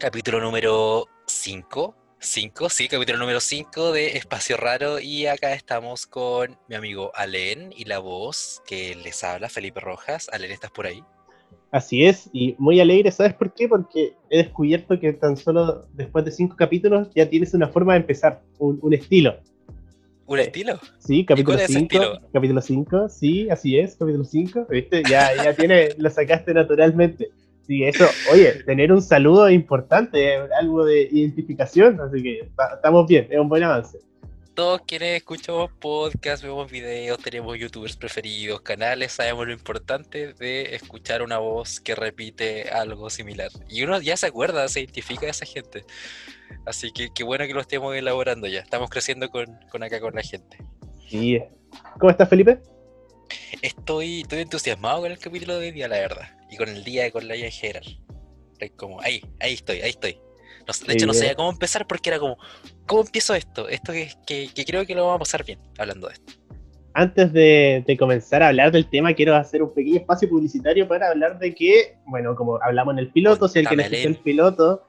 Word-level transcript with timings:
Capítulo 0.00 0.40
número 0.40 1.06
5. 1.26 1.94
5, 2.20 2.68
sí, 2.68 2.86
capítulo 2.86 3.18
número 3.18 3.40
5 3.40 3.90
de 3.90 4.16
Espacio 4.16 4.56
Raro. 4.56 5.00
Y 5.00 5.26
acá 5.26 5.54
estamos 5.54 6.06
con 6.06 6.56
mi 6.68 6.76
amigo 6.76 7.10
Alen 7.16 7.72
y 7.76 7.84
la 7.84 7.98
voz 7.98 8.62
que 8.64 8.94
les 8.94 9.24
habla, 9.24 9.48
Felipe 9.48 9.80
Rojas. 9.80 10.28
Alen, 10.32 10.52
¿estás 10.52 10.70
por 10.70 10.86
ahí? 10.86 11.02
Así 11.72 12.04
es, 12.04 12.30
y 12.32 12.54
muy 12.58 12.78
alegre, 12.78 13.10
¿sabes 13.10 13.34
por 13.34 13.52
qué? 13.52 13.66
Porque 13.66 14.14
he 14.30 14.38
descubierto 14.38 15.00
que 15.00 15.12
tan 15.14 15.36
solo 15.36 15.88
después 15.94 16.24
de 16.24 16.30
cinco 16.30 16.54
capítulos 16.54 17.08
ya 17.14 17.28
tienes 17.28 17.52
una 17.52 17.66
forma 17.66 17.94
de 17.94 18.00
empezar, 18.00 18.40
un, 18.58 18.78
un 18.80 18.94
estilo. 18.94 19.36
¿Un 20.26 20.38
estilo? 20.38 20.78
Sí, 20.98 21.24
capítulo 21.24 21.58
5. 21.58 21.98
Capítulo 22.32 22.60
5, 22.60 23.08
sí, 23.08 23.50
así 23.50 23.78
es, 23.78 23.96
capítulo 23.96 24.24
5. 24.24 24.66
¿Viste? 24.70 25.02
Ya, 25.10 25.34
ya 25.42 25.54
tiene, 25.54 25.88
lo 25.98 26.08
sacaste 26.08 26.54
naturalmente. 26.54 27.30
Sí, 27.68 27.84
eso, 27.84 28.08
oye, 28.32 28.64
tener 28.64 28.90
un 28.90 29.02
saludo 29.02 29.46
es 29.46 29.54
importante, 29.54 30.38
algo 30.58 30.86
de 30.86 31.02
identificación, 31.12 32.00
así 32.00 32.22
que 32.22 32.48
estamos 32.74 33.06
bien, 33.06 33.28
es 33.30 33.38
un 33.38 33.50
buen 33.50 33.62
avance. 33.62 33.98
Todos 34.54 34.80
quienes 34.86 35.18
escuchamos 35.18 35.70
podcasts, 35.78 36.42
vemos 36.42 36.70
videos, 36.70 37.18
tenemos 37.18 37.58
youtubers 37.58 37.94
preferidos, 37.94 38.62
canales, 38.62 39.12
sabemos 39.12 39.46
lo 39.46 39.52
importante 39.52 40.32
de 40.32 40.74
escuchar 40.74 41.20
una 41.20 41.36
voz 41.36 41.78
que 41.78 41.94
repite 41.94 42.70
algo 42.70 43.10
similar. 43.10 43.50
Y 43.68 43.84
uno 43.84 44.00
ya 44.00 44.16
se 44.16 44.26
acuerda, 44.28 44.66
se 44.68 44.80
identifica 44.80 45.26
a 45.26 45.30
esa 45.30 45.44
gente. 45.44 45.84
Así 46.64 46.90
que 46.90 47.10
qué 47.14 47.22
bueno 47.22 47.46
que 47.46 47.52
lo 47.52 47.60
estemos 47.60 47.94
elaborando 47.94 48.46
ya. 48.46 48.60
Estamos 48.60 48.88
creciendo 48.88 49.28
con, 49.28 49.46
con 49.70 49.82
acá 49.82 50.00
con 50.00 50.14
la 50.14 50.22
gente. 50.22 50.56
Sí. 51.06 51.38
¿Cómo 52.00 52.10
estás, 52.10 52.30
Felipe? 52.30 52.60
Estoy, 53.60 54.22
estoy 54.22 54.40
entusiasmado 54.40 55.02
con 55.02 55.12
el 55.12 55.18
capítulo 55.18 55.58
de 55.58 55.66
hoy 55.66 55.72
día, 55.72 55.86
la 55.86 55.98
verdad. 55.98 56.37
Y 56.50 56.56
con 56.56 56.68
el 56.68 56.84
día, 56.84 57.10
con 57.10 57.26
la 57.28 57.34
vida 57.34 57.46
en 57.46 57.52
general. 57.52 57.84
Como, 58.76 59.00
ahí, 59.00 59.22
ahí 59.40 59.54
estoy, 59.54 59.80
ahí 59.80 59.90
estoy. 59.90 60.18
de 60.86 60.94
hecho, 60.94 61.06
no 61.06 61.14
sabía 61.14 61.34
cómo 61.34 61.50
empezar 61.50 61.86
porque 61.86 62.10
era 62.10 62.18
como, 62.18 62.36
¿cómo 62.86 63.02
empiezo 63.02 63.34
esto? 63.34 63.68
Esto 63.68 63.92
que, 63.92 64.10
que, 64.26 64.48
que, 64.52 64.64
creo 64.64 64.84
que 64.84 64.94
lo 64.94 65.06
vamos 65.06 65.16
a 65.16 65.18
pasar 65.20 65.44
bien 65.44 65.60
hablando 65.78 66.08
de 66.08 66.14
esto. 66.14 66.32
Antes 66.94 67.32
de, 67.32 67.84
de, 67.86 67.96
comenzar 67.96 68.42
a 68.42 68.48
hablar 68.48 68.72
del 68.72 68.88
tema, 68.88 69.14
quiero 69.14 69.36
hacer 69.36 69.62
un 69.62 69.72
pequeño 69.72 69.98
espacio 69.98 70.28
publicitario 70.28 70.88
para 70.88 71.08
hablar 71.08 71.38
de 71.38 71.54
que, 71.54 71.96
bueno, 72.06 72.34
como 72.34 72.60
hablamos 72.60 72.94
en 72.94 72.98
el 72.98 73.12
piloto, 73.12 73.46
si 73.46 73.60
el 73.60 73.68
que 73.68 73.76
necesita 73.76 74.08
el 74.08 74.16
piloto, 74.16 74.88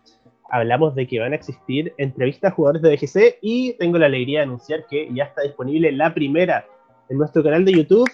hablamos 0.49 0.95
de 0.95 1.07
que 1.07 1.19
van 1.19 1.33
a 1.33 1.35
existir 1.35 1.93
entrevistas 1.97 2.51
a 2.51 2.55
jugadores 2.55 2.81
de 2.81 2.95
BGC 2.95 3.37
y 3.41 3.73
tengo 3.73 3.97
la 3.97 4.07
alegría 4.07 4.39
de 4.39 4.43
anunciar 4.45 4.85
que 4.87 5.09
ya 5.13 5.25
está 5.25 5.43
disponible 5.43 5.91
la 5.91 6.13
primera 6.13 6.65
en 7.09 7.17
nuestro 7.17 7.43
canal 7.43 7.65
de 7.65 7.73
YouTube 7.73 8.09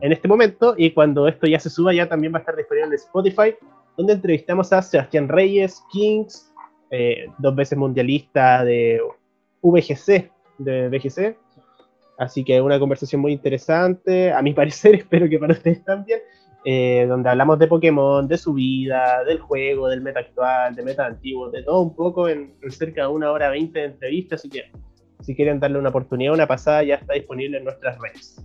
en 0.00 0.12
este 0.12 0.28
momento 0.28 0.74
y 0.76 0.92
cuando 0.92 1.28
esto 1.28 1.46
ya 1.46 1.58
se 1.60 1.70
suba 1.70 1.92
ya 1.92 2.08
también 2.08 2.32
va 2.32 2.38
a 2.38 2.40
estar 2.40 2.56
disponible 2.56 2.88
en 2.88 2.94
Spotify, 2.94 3.54
donde 3.96 4.14
entrevistamos 4.14 4.72
a 4.72 4.82
Sebastián 4.82 5.28
Reyes, 5.28 5.82
Kings, 5.92 6.52
eh, 6.90 7.26
dos 7.38 7.54
veces 7.54 7.78
mundialista 7.78 8.64
de 8.64 9.00
VGC, 9.62 10.30
de 10.58 10.88
VGC. 10.88 11.36
Así 12.18 12.44
que 12.44 12.60
una 12.60 12.78
conversación 12.78 13.20
muy 13.20 13.32
interesante, 13.32 14.32
a 14.32 14.42
mi 14.42 14.52
parecer, 14.54 14.94
espero 14.94 15.28
que 15.28 15.38
para 15.38 15.52
ustedes 15.52 15.84
también, 15.84 16.20
eh, 16.64 17.06
donde 17.08 17.30
hablamos 17.30 17.58
de 17.58 17.66
Pokémon, 17.66 18.28
de 18.28 18.36
su 18.36 18.52
vida, 18.52 19.24
del 19.24 19.38
juego, 19.38 19.88
del 19.88 20.02
meta 20.02 20.20
actual, 20.20 20.74
de 20.74 20.82
meta 20.82 21.06
antiguo, 21.06 21.50
de 21.50 21.62
todo 21.62 21.80
un 21.80 21.94
poco 21.94 22.28
en, 22.28 22.54
cerca 22.68 23.02
de 23.02 23.08
una 23.08 23.30
hora 23.30 23.48
veinte 23.48 23.78
de 23.78 23.86
entrevistas. 23.86 24.40
Así 24.40 24.50
que 24.50 24.64
si 25.20 25.34
quieren 25.34 25.60
darle 25.60 25.78
una 25.78 25.88
oportunidad, 25.88 26.34
una 26.34 26.46
pasada, 26.46 26.82
ya 26.82 26.96
está 26.96 27.14
disponible 27.14 27.58
en 27.58 27.64
nuestras 27.64 27.98
redes. 27.98 28.36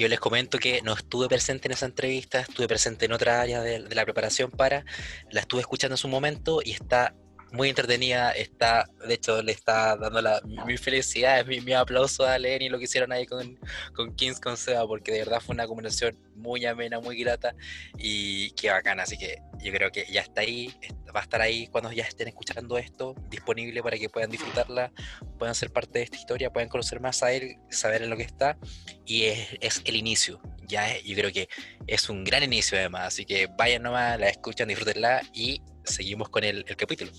Yo 0.00 0.08
les 0.08 0.18
comento 0.18 0.56
que 0.56 0.80
no 0.80 0.94
estuve 0.94 1.28
presente 1.28 1.68
en 1.68 1.72
esa 1.72 1.84
entrevista, 1.84 2.40
estuve 2.40 2.66
presente 2.66 3.04
en 3.04 3.12
otra 3.12 3.42
área 3.42 3.60
de, 3.60 3.82
de 3.82 3.94
la 3.94 4.06
preparación 4.06 4.50
para, 4.50 4.86
la 5.30 5.40
estuve 5.40 5.60
escuchando 5.60 5.92
en 5.92 5.98
su 5.98 6.08
momento 6.08 6.62
y 6.64 6.70
está 6.70 7.14
muy 7.52 7.68
entretenida, 7.68 8.32
está, 8.32 8.88
de 9.06 9.14
hecho 9.14 9.42
le 9.42 9.52
está 9.52 9.96
dando 9.96 10.20
la, 10.22 10.40
mi 10.44 10.76
felicidad, 10.76 11.44
mi, 11.46 11.60
mi 11.60 11.72
aplauso 11.72 12.24
a 12.24 12.38
Len 12.38 12.62
y 12.62 12.68
lo 12.68 12.78
que 12.78 12.84
hicieron 12.84 13.12
ahí 13.12 13.26
con, 13.26 13.58
con 13.94 14.14
Kings 14.14 14.40
con 14.40 14.56
Seba, 14.56 14.86
porque 14.86 15.12
de 15.12 15.18
verdad 15.20 15.40
fue 15.40 15.54
una 15.54 15.66
conversación 15.66 16.16
muy 16.36 16.64
amena, 16.64 17.00
muy 17.00 17.16
grata 17.16 17.54
y 17.98 18.50
qué 18.52 18.70
bacana, 18.70 19.02
así 19.02 19.18
que 19.18 19.38
yo 19.62 19.72
creo 19.72 19.90
que 19.90 20.06
ya 20.10 20.22
está 20.22 20.40
ahí, 20.42 20.74
va 21.14 21.20
a 21.20 21.22
estar 21.22 21.40
ahí 21.40 21.66
cuando 21.68 21.92
ya 21.92 22.04
estén 22.04 22.28
escuchando 22.28 22.78
esto, 22.78 23.14
disponible 23.28 23.82
para 23.82 23.98
que 23.98 24.08
puedan 24.08 24.30
disfrutarla, 24.30 24.92
puedan 25.38 25.54
ser 25.54 25.70
parte 25.70 25.98
de 25.98 26.04
esta 26.04 26.16
historia, 26.16 26.50
puedan 26.50 26.68
conocer 26.68 27.00
más 27.00 27.22
a 27.22 27.32
él, 27.32 27.56
saber 27.70 28.02
en 28.02 28.10
lo 28.10 28.16
que 28.16 28.22
está. 28.22 28.56
Y 29.04 29.24
es, 29.24 29.48
es 29.60 29.82
el 29.84 29.96
inicio, 29.96 30.40
ya 30.66 30.98
yo 31.00 31.14
creo 31.16 31.32
que 31.32 31.48
es 31.86 32.08
un 32.08 32.24
gran 32.24 32.42
inicio 32.42 32.78
además, 32.78 33.08
así 33.08 33.24
que 33.24 33.48
vayan 33.58 33.82
nomás, 33.82 34.18
la 34.18 34.28
escuchan, 34.28 34.68
disfrútenla 34.68 35.22
y 35.32 35.60
seguimos 35.84 36.28
con 36.28 36.44
el 36.44 36.64
capítulo. 36.76 37.10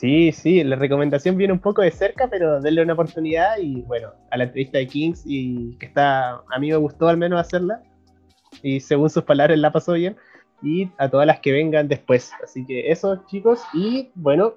Sí, 0.00 0.32
sí, 0.32 0.64
la 0.64 0.76
recomendación 0.76 1.36
viene 1.36 1.52
un 1.52 1.58
poco 1.58 1.82
de 1.82 1.90
cerca, 1.90 2.26
pero 2.26 2.58
denle 2.58 2.80
una 2.80 2.94
oportunidad 2.94 3.58
y 3.58 3.82
bueno, 3.82 4.08
a 4.30 4.38
la 4.38 4.44
entrevista 4.44 4.78
de 4.78 4.86
Kings 4.86 5.24
y 5.26 5.76
que 5.76 5.84
está, 5.84 6.36
a 6.36 6.58
mí 6.58 6.70
me 6.70 6.76
gustó 6.76 7.06
al 7.08 7.18
menos 7.18 7.38
hacerla. 7.38 7.82
Y 8.62 8.80
según 8.80 9.10
sus 9.10 9.24
palabras 9.24 9.58
la 9.58 9.70
pasó 9.70 9.92
bien. 9.92 10.16
Y 10.62 10.88
a 10.96 11.10
todas 11.10 11.26
las 11.26 11.40
que 11.40 11.52
vengan 11.52 11.86
después. 11.86 12.32
Así 12.42 12.64
que 12.64 12.90
eso 12.90 13.22
chicos. 13.26 13.60
Y 13.74 14.08
bueno, 14.14 14.54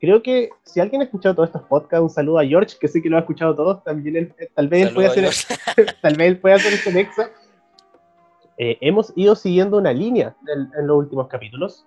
creo 0.00 0.22
que 0.22 0.50
si 0.62 0.78
alguien 0.78 1.00
ha 1.00 1.06
escuchado 1.06 1.34
todos 1.34 1.48
estos 1.48 1.62
podcasts, 1.62 2.02
un 2.04 2.10
saludo 2.10 2.38
a 2.38 2.46
George, 2.46 2.76
que 2.80 2.86
sé 2.86 3.02
que 3.02 3.10
lo 3.10 3.16
ha 3.16 3.20
escuchado 3.20 3.56
todos, 3.56 3.82
también 3.82 4.14
él, 4.14 4.34
tal 4.54 4.68
vez 4.68 4.86
él 4.86 4.94
puede 4.94 5.08
hacer, 5.08 5.26
tal 6.00 6.14
vez 6.16 6.28
él 6.28 6.38
puede 6.38 6.54
hacer 6.54 6.72
este 6.72 6.92
nexo. 6.92 7.22
Eh, 8.56 8.78
hemos 8.80 9.12
ido 9.16 9.34
siguiendo 9.34 9.78
una 9.78 9.92
línea 9.92 10.36
en, 10.46 10.70
en 10.78 10.86
los 10.86 10.96
últimos 10.96 11.26
capítulos 11.26 11.84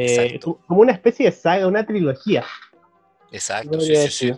eh, 0.00 0.40
como 0.40 0.80
una 0.80 0.92
especie 0.92 1.26
de 1.26 1.32
saga, 1.32 1.66
una 1.66 1.84
trilogía. 1.84 2.44
Exacto, 3.32 3.80
sí, 3.80 3.96
sí, 3.96 4.10
sí. 4.10 4.32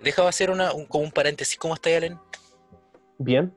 Déjame 0.00 0.28
hacer 0.28 0.50
una, 0.50 0.72
un, 0.72 0.84
como 0.86 1.04
un 1.04 1.12
paréntesis. 1.12 1.56
¿Cómo 1.56 1.74
está, 1.74 1.96
Allen? 1.96 2.18
Bien. 3.18 3.54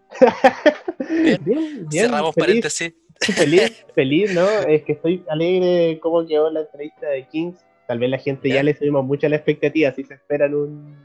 bien. 1.09 1.39
bien, 1.43 1.89
bien 1.89 2.05
Cerramos 2.05 2.35
feliz, 2.35 2.47
paréntesis. 2.47 2.93
Feliz, 3.19 3.85
feliz, 3.95 4.33
¿no? 4.33 4.47
Es 4.47 4.83
que 4.83 4.93
estoy 4.93 5.23
alegre 5.27 5.65
de 5.65 5.99
cómo 5.99 6.25
quedó 6.25 6.51
la 6.51 6.61
entrevista 6.61 7.07
de 7.07 7.27
Kings. 7.27 7.65
Tal 7.87 7.99
vez 7.99 8.09
la 8.09 8.19
gente 8.19 8.49
ya, 8.49 8.55
ya 8.55 8.63
le 8.63 8.75
subimos 8.75 9.03
mucho 9.03 9.27
la 9.27 9.37
expectativa, 9.37 9.91
si 9.93 10.03
se 10.03 10.13
esperan 10.13 10.53
un, 10.53 10.97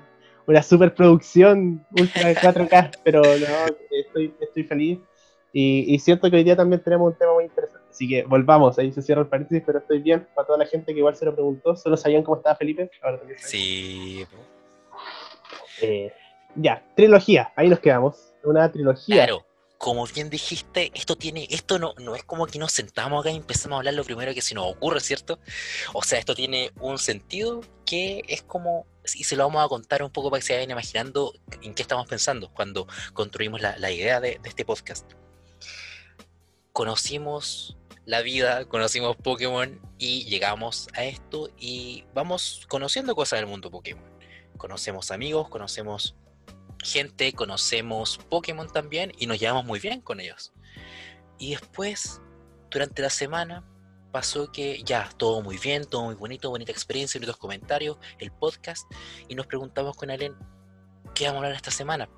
una 0.46 0.62
superproducción 0.62 1.86
ultra 1.98 2.34
4K, 2.34 2.98
pero 3.04 3.22
no, 3.22 3.76
estoy, 3.90 4.34
estoy 4.40 4.64
feliz. 4.64 4.98
Y, 5.52 5.94
y 5.94 5.98
siento 6.00 6.30
que 6.30 6.36
hoy 6.36 6.44
día 6.44 6.56
también 6.56 6.82
tenemos 6.82 7.12
un 7.12 7.18
tema 7.18 7.34
muy 7.34 7.44
interesante. 7.44 7.81
Así 7.92 8.08
que 8.08 8.24
volvamos, 8.24 8.78
ahí 8.78 8.90
se 8.90 9.02
cierra 9.02 9.20
el 9.20 9.28
paréntesis, 9.28 9.62
pero 9.66 9.78
estoy 9.78 9.98
bien. 10.00 10.26
Para 10.34 10.46
toda 10.46 10.58
la 10.58 10.66
gente 10.66 10.94
que 10.94 10.98
igual 10.98 11.14
se 11.14 11.26
lo 11.26 11.34
preguntó, 11.34 11.76
solo 11.76 11.98
sabían 11.98 12.22
cómo 12.22 12.38
estaba 12.38 12.56
Felipe. 12.56 12.90
Ahora 13.02 13.18
también 13.18 13.38
sí. 13.38 14.26
Eh, 15.82 16.10
ya, 16.54 16.82
trilogía, 16.96 17.52
ahí 17.54 17.68
nos 17.68 17.80
quedamos. 17.80 18.32
Una 18.44 18.72
trilogía. 18.72 19.26
Claro, 19.26 19.44
como 19.76 20.06
bien 20.06 20.30
dijiste, 20.30 20.90
esto 20.94 21.16
tiene, 21.16 21.46
esto 21.50 21.78
no, 21.78 21.92
no 21.98 22.16
es 22.16 22.24
como 22.24 22.46
que 22.46 22.58
nos 22.58 22.72
sentamos 22.72 23.20
acá 23.20 23.30
y 23.30 23.36
empezamos 23.36 23.76
a 23.76 23.78
hablar 23.80 23.92
lo 23.92 24.04
primero 24.04 24.32
que 24.32 24.40
se 24.40 24.54
nos 24.54 24.72
ocurre, 24.72 25.00
¿cierto? 25.00 25.38
O 25.92 26.02
sea, 26.02 26.18
esto 26.18 26.34
tiene 26.34 26.70
un 26.80 26.98
sentido 26.98 27.60
que 27.84 28.22
es 28.26 28.42
como, 28.42 28.86
y 29.14 29.24
se 29.24 29.36
lo 29.36 29.44
vamos 29.44 29.62
a 29.62 29.68
contar 29.68 30.02
un 30.02 30.10
poco 30.10 30.30
para 30.30 30.40
que 30.40 30.46
se 30.46 30.54
vayan 30.54 30.70
imaginando 30.70 31.34
en 31.60 31.74
qué 31.74 31.82
estamos 31.82 32.06
pensando 32.06 32.48
cuando 32.54 32.86
construimos 33.12 33.60
la, 33.60 33.76
la 33.76 33.90
idea 33.90 34.18
de, 34.18 34.38
de 34.42 34.48
este 34.48 34.64
podcast. 34.64 35.12
Conocimos 36.72 37.76
la 38.04 38.20
vida, 38.20 38.64
conocimos 38.64 39.16
Pokémon 39.16 39.80
y 39.98 40.24
llegamos 40.24 40.88
a 40.94 41.04
esto 41.04 41.50
y 41.56 42.04
vamos 42.14 42.66
conociendo 42.68 43.14
cosas 43.14 43.38
del 43.38 43.48
mundo 43.48 43.70
Pokémon. 43.70 44.04
Conocemos 44.56 45.10
amigos, 45.10 45.48
conocemos 45.48 46.16
gente, 46.82 47.32
conocemos 47.32 48.18
Pokémon 48.28 48.68
también 48.70 49.12
y 49.18 49.26
nos 49.26 49.38
llevamos 49.38 49.64
muy 49.64 49.78
bien 49.78 50.00
con 50.00 50.20
ellos. 50.20 50.52
Y 51.38 51.50
después, 51.50 52.20
durante 52.70 53.02
la 53.02 53.10
semana, 53.10 53.64
pasó 54.10 54.50
que 54.50 54.82
ya, 54.84 55.08
todo 55.16 55.40
muy 55.40 55.58
bien, 55.58 55.84
todo 55.84 56.04
muy 56.04 56.14
bonito, 56.14 56.50
bonita 56.50 56.72
experiencia, 56.72 57.18
bonitos 57.18 57.36
comentarios, 57.36 57.98
el 58.18 58.32
podcast, 58.32 58.90
y 59.28 59.34
nos 59.34 59.46
preguntamos 59.46 59.96
con 59.96 60.10
Alen, 60.10 60.34
¿qué 61.14 61.26
vamos 61.26 61.42
a 61.42 61.46
hablar 61.46 61.56
esta 61.56 61.70
semana? 61.70 62.08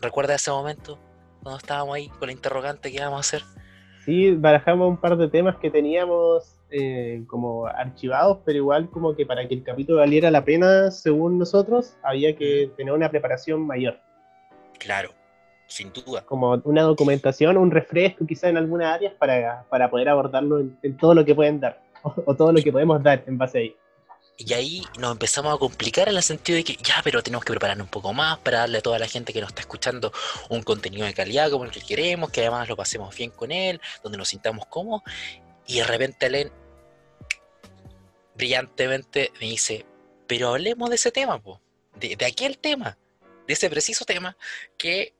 ¿Recuerda 0.00 0.34
ese 0.34 0.50
momento 0.50 0.98
cuando 1.42 1.58
estábamos 1.58 1.94
ahí 1.94 2.08
con 2.08 2.26
la 2.26 2.32
interrogante 2.32 2.90
qué 2.90 3.00
vamos 3.00 3.18
a 3.18 3.20
hacer? 3.20 3.61
Sí, 4.04 4.32
barajamos 4.32 4.88
un 4.88 4.96
par 4.96 5.16
de 5.16 5.28
temas 5.28 5.56
que 5.56 5.70
teníamos 5.70 6.58
eh, 6.70 7.24
como 7.26 7.66
archivados, 7.66 8.38
pero 8.44 8.58
igual 8.58 8.88
como 8.90 9.14
que 9.14 9.26
para 9.26 9.46
que 9.46 9.54
el 9.54 9.62
capítulo 9.62 9.98
valiera 9.98 10.30
la 10.30 10.44
pena, 10.44 10.90
según 10.90 11.38
nosotros, 11.38 11.96
había 12.02 12.34
que 12.36 12.70
tener 12.76 12.92
una 12.92 13.10
preparación 13.10 13.66
mayor. 13.66 13.98
Claro, 14.78 15.10
sin 15.66 15.92
duda. 15.92 16.24
Como 16.24 16.60
una 16.64 16.82
documentación, 16.82 17.56
un 17.56 17.70
refresco 17.70 18.26
quizá 18.26 18.48
en 18.48 18.56
algunas 18.56 18.94
áreas 18.94 19.14
para, 19.14 19.64
para 19.68 19.90
poder 19.90 20.08
abordarlo 20.08 20.60
en, 20.60 20.78
en, 20.82 20.96
todo 20.96 21.14
lo 21.14 21.24
que 21.24 21.34
pueden 21.34 21.60
dar, 21.60 21.80
o, 22.02 22.14
o 22.26 22.34
todo 22.34 22.52
lo 22.52 22.62
que 22.62 22.72
podemos 22.72 23.02
dar 23.02 23.22
en 23.26 23.38
base 23.38 23.58
a 23.58 23.60
ahí. 23.60 23.76
Y 24.44 24.54
ahí 24.54 24.82
nos 24.98 25.12
empezamos 25.12 25.54
a 25.54 25.58
complicar 25.58 26.08
en 26.08 26.16
el 26.16 26.22
sentido 26.22 26.56
de 26.56 26.64
que 26.64 26.76
ya, 26.76 27.00
pero 27.04 27.22
tenemos 27.22 27.44
que 27.44 27.52
prepararnos 27.52 27.84
un 27.84 27.90
poco 27.90 28.12
más 28.12 28.38
para 28.38 28.58
darle 28.58 28.78
a 28.78 28.82
toda 28.82 28.98
la 28.98 29.06
gente 29.06 29.32
que 29.32 29.40
nos 29.40 29.50
está 29.50 29.60
escuchando 29.60 30.12
un 30.48 30.62
contenido 30.62 31.06
de 31.06 31.14
calidad 31.14 31.48
como 31.50 31.64
el 31.64 31.70
que 31.70 31.80
queremos, 31.80 32.30
que 32.30 32.40
además 32.40 32.68
lo 32.68 32.74
pasemos 32.74 33.14
bien 33.16 33.30
con 33.30 33.52
él, 33.52 33.80
donde 34.02 34.18
nos 34.18 34.28
sintamos 34.28 34.66
cómodos. 34.66 35.02
Y 35.66 35.76
de 35.76 35.84
repente 35.84 36.28
Len 36.28 36.50
brillantemente 38.34 39.32
me 39.40 39.46
dice, 39.46 39.86
pero 40.26 40.48
hablemos 40.48 40.88
de 40.88 40.96
ese 40.96 41.12
tema, 41.12 41.40
po, 41.40 41.60
de, 41.94 42.16
aquel 42.26 42.58
tema, 42.58 42.98
de 43.46 43.52
ese 43.52 43.70
preciso 43.70 44.04
tema 44.04 44.36
que 44.76 45.14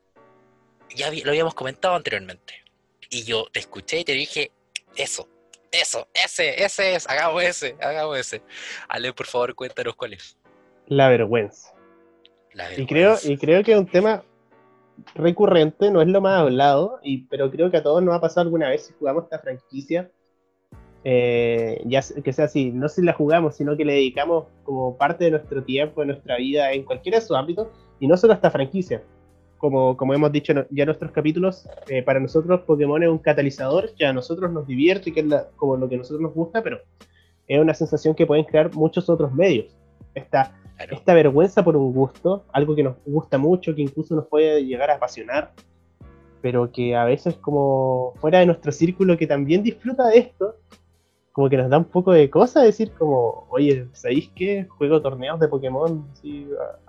ya 0.96 1.12
lo 1.12 1.30
habíamos 1.30 1.54
comentado 1.54 1.94
anteriormente. 1.94 2.64
Y 3.08 3.22
yo 3.22 3.46
te 3.52 3.60
escuché 3.60 4.00
y 4.00 4.04
te 4.04 4.12
dije, 4.14 4.50
eso, 4.96 5.28
eso, 5.72 6.06
ese, 6.12 6.62
ese 6.62 6.94
es, 6.94 7.08
hagamos 7.08 7.42
ese, 7.42 7.76
hagamos 7.80 8.18
ese. 8.18 8.42
Ale, 8.88 9.12
por 9.12 9.26
favor, 9.26 9.54
cuéntanos 9.54 9.94
cuál 9.96 10.12
es. 10.12 10.38
La 10.86 11.08
vergüenza. 11.08 11.72
La 12.52 12.68
vergüenza. 12.68 12.82
Y 12.82 12.86
creo, 12.86 13.16
y 13.24 13.36
creo 13.38 13.64
que 13.64 13.72
es 13.72 13.78
un 13.78 13.86
tema 13.86 14.22
recurrente, 15.14 15.90
no 15.90 16.02
es 16.02 16.08
lo 16.08 16.20
más 16.20 16.40
hablado, 16.40 17.00
y, 17.02 17.24
pero 17.26 17.50
creo 17.50 17.70
que 17.70 17.78
a 17.78 17.82
todos 17.82 18.02
nos 18.02 18.14
ha 18.14 18.20
pasado 18.20 18.42
alguna 18.42 18.68
vez 18.68 18.86
si 18.86 18.92
jugamos 18.94 19.24
esta 19.24 19.38
franquicia. 19.38 20.10
Eh, 21.04 21.82
ya 21.84 22.00
que 22.22 22.32
sea 22.32 22.44
así, 22.44 22.70
no 22.70 22.88
si 22.88 23.02
la 23.02 23.12
jugamos, 23.12 23.56
sino 23.56 23.76
que 23.76 23.84
le 23.84 23.94
dedicamos 23.94 24.46
como 24.62 24.96
parte 24.96 25.24
de 25.24 25.32
nuestro 25.32 25.64
tiempo, 25.64 26.02
de 26.02 26.08
nuestra 26.08 26.36
vida, 26.36 26.72
en 26.72 26.84
cualquiera 26.84 27.18
de 27.18 27.26
sus 27.26 27.36
ámbitos, 27.36 27.68
y 27.98 28.06
no 28.06 28.16
solo 28.16 28.34
a 28.34 28.36
esta 28.36 28.50
franquicia. 28.50 29.02
Como, 29.62 29.96
como 29.96 30.12
hemos 30.12 30.32
dicho 30.32 30.52
ya 30.70 30.82
en 30.82 30.86
nuestros 30.86 31.12
capítulos, 31.12 31.68
eh, 31.86 32.02
para 32.02 32.18
nosotros 32.18 32.62
Pokémon 32.62 33.00
es 33.00 33.08
un 33.08 33.18
catalizador 33.18 33.94
que 33.94 34.04
a 34.04 34.12
nosotros 34.12 34.50
nos 34.50 34.66
divierte, 34.66 35.12
que 35.12 35.20
es 35.20 35.26
como 35.54 35.76
lo 35.76 35.88
que 35.88 35.94
a 35.94 35.98
nosotros 35.98 36.20
nos 36.20 36.34
gusta, 36.34 36.64
pero 36.64 36.80
es 37.46 37.60
una 37.60 37.72
sensación 37.72 38.16
que 38.16 38.26
pueden 38.26 38.44
crear 38.44 38.74
muchos 38.74 39.08
otros 39.08 39.32
medios. 39.32 39.66
Esta 40.14 40.52
esta 40.90 41.14
vergüenza 41.14 41.62
por 41.62 41.76
un 41.76 41.92
gusto, 41.92 42.44
algo 42.52 42.74
que 42.74 42.82
nos 42.82 42.96
gusta 43.06 43.38
mucho, 43.38 43.74
que 43.74 43.82
incluso 43.82 44.16
nos 44.16 44.26
puede 44.26 44.64
llegar 44.64 44.90
a 44.90 44.94
apasionar, 44.94 45.52
pero 46.40 46.72
que 46.72 46.96
a 46.96 47.04
veces 47.04 47.36
como 47.36 48.14
fuera 48.16 48.40
de 48.40 48.46
nuestro 48.46 48.72
círculo 48.72 49.16
que 49.16 49.26
también 49.26 49.62
disfruta 49.62 50.08
de 50.08 50.18
esto, 50.18 50.56
como 51.32 51.48
que 51.48 51.56
nos 51.56 51.70
da 51.70 51.78
un 51.78 51.84
poco 51.84 52.12
de 52.12 52.28
cosa 52.28 52.62
decir 52.62 52.90
como, 52.92 53.46
oye, 53.48 53.86
¿sabéis 53.92 54.30
qué? 54.34 54.66
Juego 54.68 55.00
torneos 55.00 55.40
de 55.40 55.48
Pokémon, 55.48 56.06
si 56.20 56.48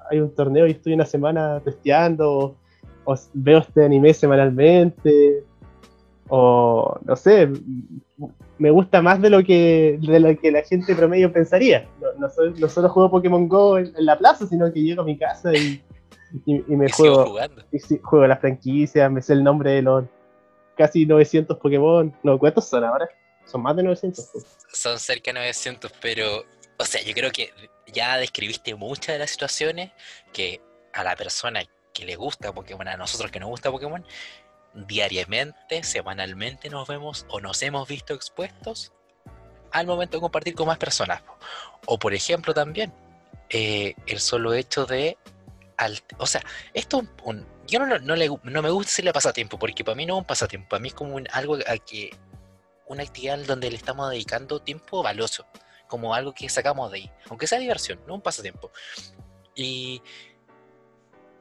hay 0.10 0.20
un 0.20 0.34
torneo 0.34 0.68
y 0.68 0.72
estoy 0.72 0.94
una 0.94 1.06
semana 1.06 1.62
testeando, 1.64 2.56
o 3.06 3.16
veo 3.34 3.60
este 3.60 3.86
anime 3.86 4.14
semanalmente, 4.14 5.44
o 6.30 6.98
no 7.06 7.16
sé, 7.16 7.50
me 8.58 8.72
gusta 8.72 9.02
más 9.02 9.22
de 9.22 9.30
lo 9.30 9.44
que, 9.44 10.00
de 10.02 10.20
lo 10.20 10.40
que 10.40 10.52
la 10.52 10.62
gente 10.64 10.96
promedio 10.96 11.32
pensaría. 11.34 11.88
No, 12.18 12.70
solo 12.70 12.90
juego 12.90 13.12
Pokémon 13.12 13.48
Go 13.48 13.78
en, 13.78 13.94
la 13.98 14.18
plaza, 14.18 14.48
sino 14.48 14.72
que 14.72 14.82
llego 14.82 15.02
a 15.02 15.06
mi 15.06 15.18
casa 15.18 15.54
y, 15.54 15.84
me 16.46 16.90
juego. 16.92 17.38
Y, 17.72 17.80
juego 18.02 18.28
la 18.28 18.38
franquicia, 18.38 19.10
me 19.10 19.22
sé 19.22 19.34
el 19.34 19.44
nombre 19.44 19.72
de 19.72 19.82
los 19.82 20.06
casi 20.78 21.06
900 21.06 21.58
Pokémon. 21.58 22.14
No, 22.24 22.40
¿cuántos 22.40 22.68
son 22.68 22.84
ahora? 22.84 23.10
Son 23.46 23.62
más 23.62 23.76
de 23.76 23.84
900. 23.84 24.30
Pues. 24.32 24.46
Son 24.72 24.98
cerca 24.98 25.32
de 25.32 25.40
900, 25.40 25.92
pero, 26.02 26.44
o 26.78 26.86
sea, 26.86 27.02
yo 27.04 27.14
creo 27.14 27.32
que 27.32 27.50
ya 27.92 28.18
describiste 28.18 28.76
muchas 28.76 29.16
de 29.16 29.20
las 29.20 29.32
situaciones 29.32 29.92
que 30.32 30.62
a 30.94 31.04
la 31.04 31.16
persona 31.16 31.64
que 31.94 32.06
le 32.06 32.16
gusta 32.16 32.54
Pokémon, 32.54 32.88
a 32.88 32.98
nosotros 32.98 33.32
que 33.32 33.40
nos 33.40 33.50
gusta 33.50 33.72
Pokémon, 33.72 34.06
diariamente, 34.74 35.84
semanalmente 35.84 36.70
nos 36.70 36.88
vemos 36.88 37.26
o 37.30 37.40
nos 37.40 37.62
hemos 37.62 37.88
visto 37.88 38.14
expuestos 38.14 38.92
al 39.72 39.88
momento 39.88 40.18
de 40.18 40.22
compartir 40.22 40.56
con 40.56 40.68
más 40.68 40.78
personas. 40.78 41.22
O 41.86 41.98
por 41.98 42.14
ejemplo 42.14 42.54
también, 42.54 42.94
eh, 43.50 43.96
el 44.08 44.20
solo 44.20 44.54
hecho 44.54 44.86
de... 44.86 45.18
o 46.18 46.26
sea, 46.26 46.42
esto 46.74 47.04
un, 47.24 47.46
yo 47.68 47.80
no, 47.80 48.00
no, 48.00 48.16
le, 48.16 48.30
no 48.44 48.62
me 48.62 48.70
gusta 48.70 48.90
decirle 48.90 49.14
pasatiempo, 49.14 49.58
porque 49.58 49.84
para 49.84 49.96
mí 49.96 50.06
no 50.06 50.16
es 50.16 50.20
un 50.20 50.26
pasatiempo, 50.26 50.70
para 50.70 50.82
mí 50.82 50.90
es 50.90 50.94
como 50.94 51.20
algo 51.32 51.56
a 51.56 51.78
que 51.78 52.12
una 52.88 53.04
actividad 53.04 53.40
donde 53.40 53.70
le 53.70 53.78
estamos 53.78 54.10
dedicando 54.10 54.62
tiempo 54.62 55.02
valioso, 55.02 55.46
como 55.88 56.14
algo 56.14 56.34
que 56.34 56.50
sacamos 56.50 56.92
de 56.92 56.98
ahí, 56.98 57.12
aunque 57.30 57.48
sea 57.48 57.60
diversión, 57.60 58.00
no 58.08 58.16
un 58.16 58.22
pasatiempo. 58.22 58.72
Y, 59.56 60.02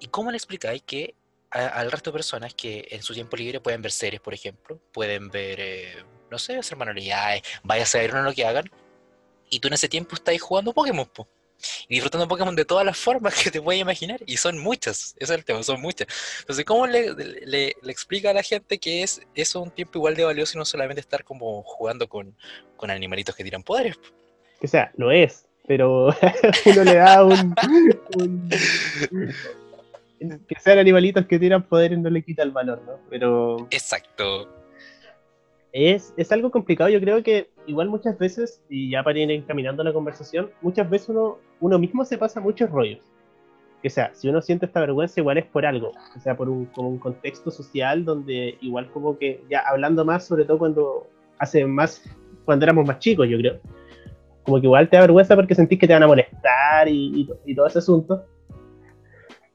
¿y 0.03 0.09
cómo 0.09 0.33
le 0.33 0.37
explicáis 0.37 0.83
que 0.83 1.15
al 1.51 1.93
resto 1.93 2.11
de 2.11 2.15
personas 2.15 2.55
que 2.55 2.89
en 2.91 3.03
su 3.03 3.15
tiempo 3.15 3.37
libre 3.37 3.61
pueden 3.61 3.83
ver 3.83 3.93
series, 3.93 4.21
por 4.21 4.35
ejemplo, 4.35 4.81
pueden 4.91 5.29
ver, 5.29 5.61
eh, 5.61 6.05
no 6.31 6.39
sé, 6.39 6.57
hacer 6.57 6.77
manualidades, 6.77 7.43
vaya 7.63 7.85
a 7.85 7.87
saber 7.87 8.13
uno 8.13 8.23
lo 8.23 8.33
que 8.33 8.45
hagan, 8.45 8.65
y 9.49 9.61
tú 9.61 9.69
en 9.69 9.75
ese 9.75 9.89
tiempo 9.89 10.15
estás 10.15 10.41
jugando 10.41 10.73
Pokémon, 10.73 11.09
y 11.89 11.95
disfrutando 11.95 12.27
Pokémon 12.27 12.57
de 12.57 12.65
todas 12.65 12.85
las 12.85 12.97
formas 12.97 13.35
que 13.45 13.51
te 13.51 13.61
puedes 13.61 13.81
imaginar, 13.81 14.21
y 14.27 14.39
son 14.39 14.59
muchas, 14.59 15.15
ese 15.19 15.35
es 15.35 15.39
el 15.39 15.45
tema, 15.45 15.63
son 15.63 15.81
muchas. 15.81 16.09
Entonces, 16.41 16.65
¿cómo 16.65 16.87
le, 16.87 17.15
le, 17.15 17.77
explica 17.87 18.31
a 18.31 18.35
la 18.35 18.43
gente 18.43 18.79
que 18.79 19.03
es 19.03 19.21
eso 19.35 19.61
un 19.61 19.71
tiempo 19.71 19.99
igual 19.99 20.17
de 20.17 20.25
valioso 20.25 20.57
y 20.57 20.59
no 20.59 20.65
solamente 20.65 21.01
estar 21.01 21.23
como 21.23 21.63
jugando 21.63 22.09
con, 22.09 22.35
con 22.77 22.91
animalitos 22.91 23.37
que 23.37 23.45
tiran 23.45 23.63
poderes? 23.63 24.01
O 24.63 24.67
sea, 24.67 24.91
lo 24.97 25.13
es, 25.13 25.47
pero 25.69 26.07
uno 26.65 26.85
le 26.85 26.95
da 26.95 27.25
un, 27.25 27.55
que 30.49 30.61
sean 30.61 30.79
animalitos 30.79 31.27
que 31.27 31.39
tiran 31.39 31.63
poderes 31.63 31.99
no 31.99 32.11
le 32.11 32.23
quita 32.23 32.43
el 32.43 32.51
valor, 32.51 32.83
¿no? 32.87 32.99
Pero. 33.11 33.69
Exacto. 33.71 34.49
Es, 35.73 36.13
es, 36.19 36.31
algo 36.33 36.51
complicado, 36.51 36.91
yo 36.91 37.01
creo 37.01 37.23
que 37.23 37.49
igual 37.67 37.89
muchas 37.89 38.19
veces, 38.19 38.63
y 38.69 38.91
ya 38.91 39.03
para 39.03 39.19
ir 39.19 39.31
encaminando 39.31 39.83
la 39.83 39.93
conversación, 39.93 40.51
muchas 40.61 40.89
veces 40.91 41.09
uno, 41.09 41.39
uno 41.61 41.79
mismo 41.79 42.05
se 42.05 42.19
pasa 42.19 42.41
muchos 42.41 42.71
rollos. 42.71 43.01
O 43.85 43.91
sea, 43.91 44.15
si 44.15 44.29
uno 44.29 44.41
siente 44.43 44.67
esta 44.67 44.81
vergüenza, 44.81 45.21
igual 45.21 45.39
es 45.39 45.47
por 45.47 45.67
algo, 45.67 45.93
o 46.17 46.21
sea, 46.21 46.37
por 46.37 46.49
un, 46.49 46.67
como 46.67 46.89
un 46.89 46.99
contexto 46.99 47.51
social 47.51 48.05
donde 48.05 48.57
igual 48.61 48.91
como 48.93 49.19
que, 49.19 49.43
ya 49.51 49.61
hablando 49.61 50.05
más, 50.05 50.27
sobre 50.27 50.45
todo 50.45 50.59
cuando 50.59 51.09
hace 51.39 51.65
más, 51.65 52.03
cuando 52.45 52.65
éramos 52.65 52.87
más 52.87 52.99
chicos, 53.01 53.27
yo 53.29 53.39
creo, 53.39 53.59
como 54.45 54.61
que 54.61 54.67
igual 54.67 54.89
te 54.89 54.97
da 54.97 55.03
vergüenza 55.03 55.35
porque 55.35 55.55
sentís 55.55 55.79
que 55.79 55.87
te 55.87 55.95
van 55.95 56.03
a 56.03 56.07
molestar 56.07 56.87
y, 56.89 57.23
y, 57.23 57.51
y 57.51 57.55
todo 57.55 57.67
ese 57.67 57.79
asunto, 57.79 58.25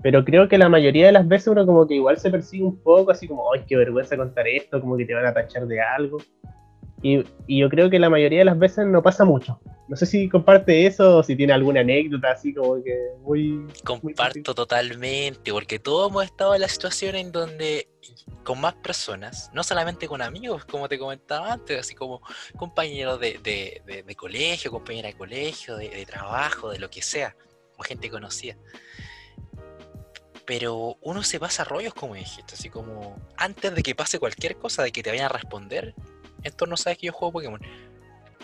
pero 0.01 0.23
creo 0.23 0.47
que 0.47 0.57
la 0.57 0.69
mayoría 0.69 1.07
de 1.07 1.11
las 1.11 1.27
veces 1.27 1.47
uno 1.47 1.65
como 1.65 1.87
que 1.87 1.95
igual 1.95 2.17
se 2.17 2.29
persigue 2.29 2.63
un 2.63 2.77
poco, 2.77 3.11
así 3.11 3.27
como, 3.27 3.51
ay, 3.53 3.63
qué 3.67 3.75
vergüenza 3.75 4.15
contar 4.15 4.47
esto, 4.47 4.79
como 4.79 4.95
que 4.95 5.05
te 5.05 5.13
van 5.13 5.25
a 5.25 5.33
tachar 5.33 5.65
de 5.65 5.81
algo. 5.81 6.17
Y, 7.01 7.23
y, 7.45 7.59
yo 7.59 7.69
creo 7.69 7.89
que 7.89 7.99
la 7.99 8.09
mayoría 8.09 8.39
de 8.39 8.45
las 8.45 8.57
veces 8.57 8.87
no 8.87 9.03
pasa 9.03 9.23
mucho. 9.23 9.59
No 9.87 9.95
sé 9.95 10.05
si 10.05 10.27
comparte 10.27 10.85
eso 10.85 11.17
o 11.17 11.23
si 11.23 11.35
tiene 11.35 11.53
alguna 11.53 11.81
anécdota 11.81 12.31
así 12.31 12.53
como 12.53 12.83
que 12.83 12.97
muy... 13.21 13.65
Comparto 13.83 14.53
totalmente, 14.53 15.51
porque 15.51 15.79
todos 15.79 16.09
hemos 16.09 16.25
estado 16.25 16.55
en 16.55 16.61
la 16.61 16.67
situación 16.67 17.15
en 17.15 17.31
donde 17.31 17.87
con 18.43 18.59
más 18.59 18.73
personas, 18.75 19.49
no 19.53 19.63
solamente 19.63 20.07
con 20.07 20.21
amigos, 20.21 20.65
como 20.65 20.89
te 20.89 20.97
comentaba 20.97 21.53
antes, 21.53 21.79
así 21.79 21.95
como 21.95 22.21
compañeros 22.55 23.19
de, 23.19 23.39
de, 23.43 24.03
de, 24.05 24.15
colegio, 24.15 24.71
compañeras 24.71 25.13
de 25.13 25.17
colegio, 25.17 25.77
de, 25.77 26.05
trabajo, 26.05 26.71
de 26.71 26.79
lo 26.79 26.89
que 26.89 27.01
sea, 27.01 27.35
o 27.77 27.83
gente 27.83 28.09
conocida 28.09 28.57
pero 30.47 30.97
uno 31.01 31.23
se 31.23 31.41
pasa 31.41 31.65
rollos, 31.65 31.93
como 31.93 32.15
dijiste, 32.15 32.55
así 32.55 32.69
como 32.69 33.19
antes 33.35 33.75
de 33.75 33.83
que 33.83 33.93
pase 33.93 34.17
cualquier 34.17 34.55
cosa, 34.55 34.81
de 34.81 34.93
que 34.93 35.03
te 35.03 35.09
vayan 35.09 35.25
a 35.25 35.29
responder, 35.29 35.93
entonces 36.41 36.69
no 36.69 36.77
sabes 36.77 36.97
que 36.97 37.07
yo 37.07 37.11
juego 37.11 37.33
Pokémon. 37.33 37.61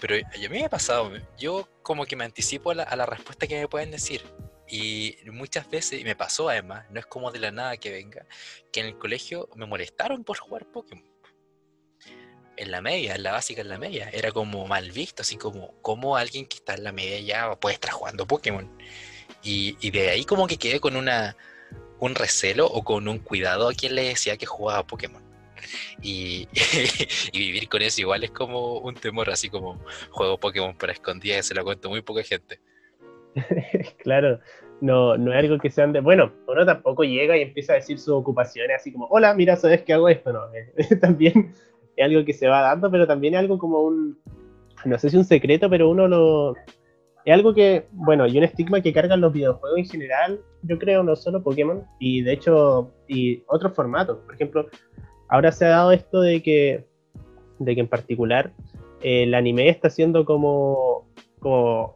Pero 0.02 0.16
a 0.16 0.38
mí 0.38 0.50
me 0.50 0.66
ha 0.66 0.70
pasado, 0.70 1.14
yo 1.38 1.70
como 1.82 2.06
que 2.06 2.18
me 2.18 2.26
anticipo 2.26 2.72
a 2.72 2.76
la, 2.76 3.06
respuesta 3.06 3.48
que 3.48 3.58
me 3.58 3.70
pueden 3.70 3.90
decir. 3.90 4.22
Y 4.68 5.16
muchas 5.32 5.70
veces, 5.70 6.02
y 6.02 6.04
me 6.04 6.14
pasó 6.14 6.50
además, 6.50 6.84
no 6.90 7.00
es 7.00 7.06
como 7.06 7.32
de 7.32 7.40
la 7.40 7.52
nada 7.52 7.78
que 7.78 7.90
venga, 7.90 8.26
que 8.74 8.82
en 8.82 8.88
el 8.88 8.98
colegio 8.98 9.48
me 9.56 9.66
molestaron 9.66 10.26
por 10.26 10.38
jugar 10.38 10.66
Pokémon. 10.66 11.06
En 12.58 12.70
la 12.70 12.82
media, 12.82 13.16
en 13.16 13.24
la 13.24 13.32
básica, 13.32 13.62
en 13.62 13.70
la 13.70 13.78
media, 13.78 14.10
era 14.10 14.34
como 14.34 14.68
mal 14.68 14.92
visto, 14.92 15.22
así 15.22 15.38
como, 15.38 15.82
como 15.82 16.18
alguien 16.18 16.48
que 16.48 16.58
está 16.58 16.74
en 16.74 16.84
la 16.84 16.92
media 16.92 17.22
ya 17.22 17.56
puede 17.56 17.76
estar 17.76 17.92
jugando 17.92 18.28
Pokémon. 18.28 18.70
Y, 19.42 19.78
y 19.80 19.92
de 19.92 20.10
ahí 20.10 20.26
como 20.26 20.48
que 20.48 20.58
quedé 20.58 20.82
con 20.82 20.98
una, 20.98 21.38
un 22.04 22.16
recelo 22.16 22.68
o 22.68 22.84
con 22.84 23.08
un 23.08 23.20
cuidado 23.20 23.70
a 23.70 23.74
quien 23.74 23.96
le 23.96 24.04
decía 24.04 24.38
que 24.38 24.46
jugaba 24.46 24.86
Pokémon. 24.86 25.22
Y, 26.02 26.48
vivir 27.32 27.70
con 27.70 27.82
eso 27.82 28.02
igual 28.02 28.24
es 28.26 28.32
como 28.32 28.80
un 28.80 28.96
temor, 28.96 29.30
así 29.30 29.50
como 29.50 29.80
juego 30.12 30.38
Pokémon 30.38 30.76
para 30.76 30.92
escondidas, 30.92 31.46
se 31.46 31.56
lo 31.56 31.64
cuento 31.64 31.90
muy 31.90 32.02
poca 32.02 32.24
gente. 32.24 32.60
claro, 34.04 34.40
no, 34.82 35.18
no 35.18 35.32
es 35.32 35.40
algo 35.40 35.58
que 35.60 35.72
sean 35.72 35.94
de. 35.94 36.02
Bueno, 36.02 36.34
uno 36.48 36.66
tampoco 36.66 37.04
llega 37.04 37.38
y 37.38 37.42
empieza 37.42 37.74
a 37.74 37.78
decir 37.78 37.98
sus 37.98 38.10
ocupaciones 38.10 38.76
así 38.76 38.92
como, 38.92 39.08
hola, 39.08 39.34
mira, 39.34 39.56
sabes 39.56 39.84
que 39.84 39.94
hago 39.94 40.10
esto, 40.10 40.34
no. 40.34 40.42
también 41.02 41.54
es 41.96 42.06
algo 42.06 42.26
que 42.26 42.34
se 42.34 42.48
va 42.48 42.62
dando, 42.62 42.92
pero 42.92 43.08
también 43.08 43.36
es 43.36 43.40
algo 43.40 43.58
como 43.58 43.82
un. 43.82 44.20
No 44.84 45.00
sé 45.00 45.10
si 45.10 45.16
un 45.16 45.24
secreto, 45.24 45.70
pero 45.70 45.90
uno 45.90 46.10
lo, 46.10 46.56
es 47.26 47.34
algo 47.34 47.54
que, 47.54 47.88
bueno, 47.92 48.28
y 48.28 48.38
un 48.38 48.44
estigma 48.44 48.82
que 48.82 48.94
cargan 48.94 49.22
los 49.22 49.32
videojuegos 49.32 49.80
en 49.80 49.86
general, 49.86 50.42
yo 50.64 50.78
creo, 50.78 51.04
no 51.04 51.16
solo 51.16 51.42
Pokémon, 51.42 51.84
y 52.00 52.22
de 52.22 52.34
hecho, 52.34 52.92
y 53.08 53.44
otros 53.48 53.74
formatos. 53.74 54.20
Por 54.26 54.36
ejemplo, 54.36 54.68
ahora 55.30 55.52
se 55.52 55.66
ha 55.66 55.70
dado 55.70 55.92
esto 55.92 56.22
de 56.22 56.44
que, 56.44 56.86
de 57.60 57.76
que 57.76 57.82
en 57.82 57.88
particular 57.88 58.52
el 59.02 59.34
anime 59.34 59.70
está 59.70 59.90
siendo 59.90 60.26
como, 60.26 61.08
como 61.40 61.94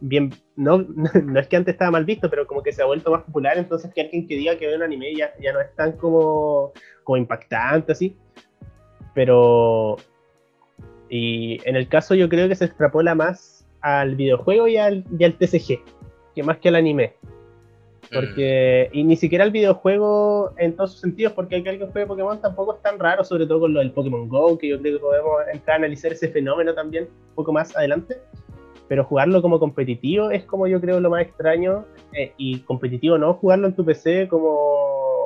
bien, 0.00 0.34
no, 0.56 0.78
no 1.24 1.40
es 1.40 1.48
que 1.48 1.56
antes 1.56 1.74
estaba 1.74 1.90
mal 1.90 2.04
visto, 2.04 2.28
pero 2.28 2.46
como 2.46 2.62
que 2.62 2.72
se 2.72 2.82
ha 2.82 2.86
vuelto 2.86 3.10
más 3.10 3.22
popular, 3.22 3.56
entonces 3.56 3.92
que 3.94 4.02
alguien 4.02 4.26
que 4.26 4.36
diga 4.36 4.56
que 4.56 4.66
ve 4.66 4.76
un 4.76 4.82
anime 4.82 5.14
ya, 5.14 5.32
ya 5.40 5.52
no 5.52 5.60
es 5.60 5.74
tan 5.74 5.92
como, 5.92 6.72
como 7.02 7.16
impactante 7.16 7.92
así. 7.92 8.16
Pero, 9.14 9.96
y 11.08 11.66
en 11.66 11.76
el 11.76 11.88
caso 11.88 12.14
yo 12.14 12.28
creo 12.28 12.48
que 12.48 12.54
se 12.54 12.66
extrapola 12.66 13.14
más 13.14 13.55
al 13.86 14.16
videojuego 14.16 14.66
y 14.66 14.76
al, 14.76 15.04
y 15.16 15.22
al 15.22 15.34
TCG, 15.34 15.78
que 16.34 16.42
más 16.42 16.58
que 16.58 16.70
al 16.70 16.74
anime. 16.74 17.14
Porque, 18.12 18.90
y 18.92 19.04
ni 19.04 19.14
siquiera 19.14 19.44
el 19.44 19.52
videojuego 19.52 20.52
en 20.58 20.74
todos 20.74 20.92
sus 20.92 21.00
sentidos, 21.02 21.32
porque 21.34 21.54
hay 21.54 21.62
que 21.62 21.70
alguien 21.70 21.90
juegue 21.92 22.06
Pokémon 22.06 22.40
tampoco 22.40 22.74
es 22.74 22.82
tan 22.82 22.98
raro, 22.98 23.22
sobre 23.22 23.46
todo 23.46 23.60
con 23.60 23.74
lo 23.74 23.78
del 23.78 23.92
Pokémon 23.92 24.28
Go, 24.28 24.58
que 24.58 24.68
yo 24.68 24.80
creo 24.80 24.94
que 24.94 25.00
podemos 25.00 25.40
entrar 25.52 25.74
a 25.74 25.78
analizar 25.78 26.12
ese 26.12 26.28
fenómeno 26.28 26.74
también 26.74 27.04
un 27.04 27.34
poco 27.36 27.52
más 27.52 27.76
adelante. 27.76 28.16
Pero 28.88 29.04
jugarlo 29.04 29.40
como 29.40 29.60
competitivo 29.60 30.30
es 30.32 30.44
como 30.44 30.66
yo 30.66 30.80
creo 30.80 30.98
lo 30.98 31.10
más 31.10 31.22
extraño. 31.22 31.84
Eh, 32.12 32.32
y 32.36 32.58
competitivo 32.60 33.18
no 33.18 33.34
jugarlo 33.34 33.68
en 33.68 33.74
tu 33.74 33.84
PC 33.84 34.26
como 34.26 34.50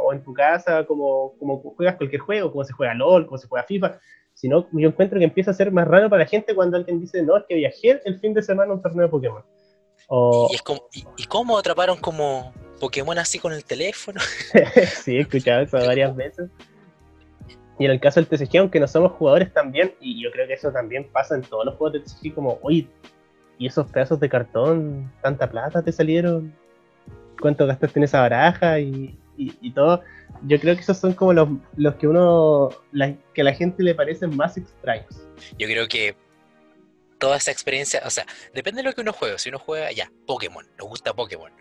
o 0.05 0.13
en 0.13 0.23
tu 0.23 0.35
casa, 0.35 0.85
como, 0.85 1.33
como 1.39 1.59
juegas 1.61 1.97
cualquier 1.97 2.21
juego, 2.21 2.51
como 2.51 2.65
se 2.65 2.75
juega 2.75 2.95
LOL, 2.95 3.25
como 3.25 3.39
se 3.39 3.49
juega 3.49 3.65
FIFA. 3.65 3.99
Sino 4.41 4.67
yo 4.73 4.89
encuentro 4.89 5.19
que 5.19 5.27
empieza 5.27 5.51
a 5.51 5.55
ser 5.55 5.71
más 5.71 5.87
raro 5.87 6.09
para 6.09 6.25
la 6.25 6.29
gente 6.29 6.55
cuando 6.55 6.79
alguien 6.79 6.99
dice, 6.99 7.23
no, 7.23 7.37
es 7.37 7.45
que 7.47 7.57
viajé 7.57 8.01
el 8.07 8.19
fin 8.21 8.33
de 8.33 8.41
semana 8.41 8.73
a 8.73 8.75
un 8.77 8.81
torneo 8.81 9.03
de 9.03 9.11
Pokémon. 9.11 9.43
¿Y, 10.51 10.55
es 10.55 10.63
como, 10.63 10.81
y 11.19 11.25
cómo 11.27 11.59
atraparon 11.59 11.99
como 11.99 12.55
Pokémon 12.81 13.19
así 13.19 13.39
con 13.39 13.53
el 13.53 13.65
teléfono. 13.65 14.19
sí, 15.05 15.17
he 15.17 15.21
escuchado 15.21 15.61
eso 15.61 15.77
varias 15.77 16.17
veces. 16.17 16.49
Y 17.79 17.85
en 17.85 17.91
el 17.91 18.01
caso 18.01 18.19
del 18.19 18.29
TCG, 18.29 18.59
aunque 18.59 18.81
no 18.81 18.89
somos 18.89 19.13
jugadores 19.13 19.53
también, 19.53 19.95
y 20.01 20.23
yo 20.23 20.31
creo 20.31 20.47
que 20.47 20.55
eso 20.55 20.73
también 20.73 21.07
pasa 21.13 21.35
en 21.35 21.43
todos 21.43 21.67
los 21.67 21.77
juegos 21.77 21.93
de 21.93 22.01
TCG, 22.01 22.35
como, 22.35 22.59
oye, 22.63 22.89
¿y 23.59 23.67
esos 23.67 23.91
pedazos 23.91 24.19
de 24.21 24.29
cartón, 24.31 25.13
tanta 25.23 25.51
plata 25.51 25.83
te 25.83 25.93
salieron? 25.93 26.55
¿Cuánto 27.41 27.67
gastaste 27.67 27.99
en 27.99 28.05
esa 28.05 28.21
baraja? 28.21 28.81
Y, 28.81 29.19
todo. 29.75 30.03
Yo 30.43 30.59
creo 30.61 30.75
que 30.75 30.83
esos 30.83 30.99
son 30.99 31.13
como 31.13 31.33
los, 31.33 31.49
los 31.77 31.95
que 31.97 32.07
uno, 32.09 32.71
que 33.35 33.41
a 33.41 33.45
la 33.45 33.55
gente 33.55 33.83
le 33.83 33.95
parecen 33.95 34.37
más 34.37 34.57
extraños. 34.57 35.23
Yo 35.59 35.67
creo 35.67 35.89
que 35.89 36.17
toda 37.19 37.37
esa 37.37 37.51
experiencia, 37.51 38.03
o 38.05 38.11
sea, 38.11 38.27
depende 38.55 38.83
de 38.83 38.89
lo 38.89 38.95
que 38.95 39.03
uno 39.03 39.13
juegue. 39.13 39.39
Si 39.39 39.51
uno 39.51 39.59
juega, 39.59 39.93
ya, 39.93 40.11
Pokémon, 40.27 40.67
nos 40.79 40.89
gusta 40.89 41.15
Pokémon 41.15 41.53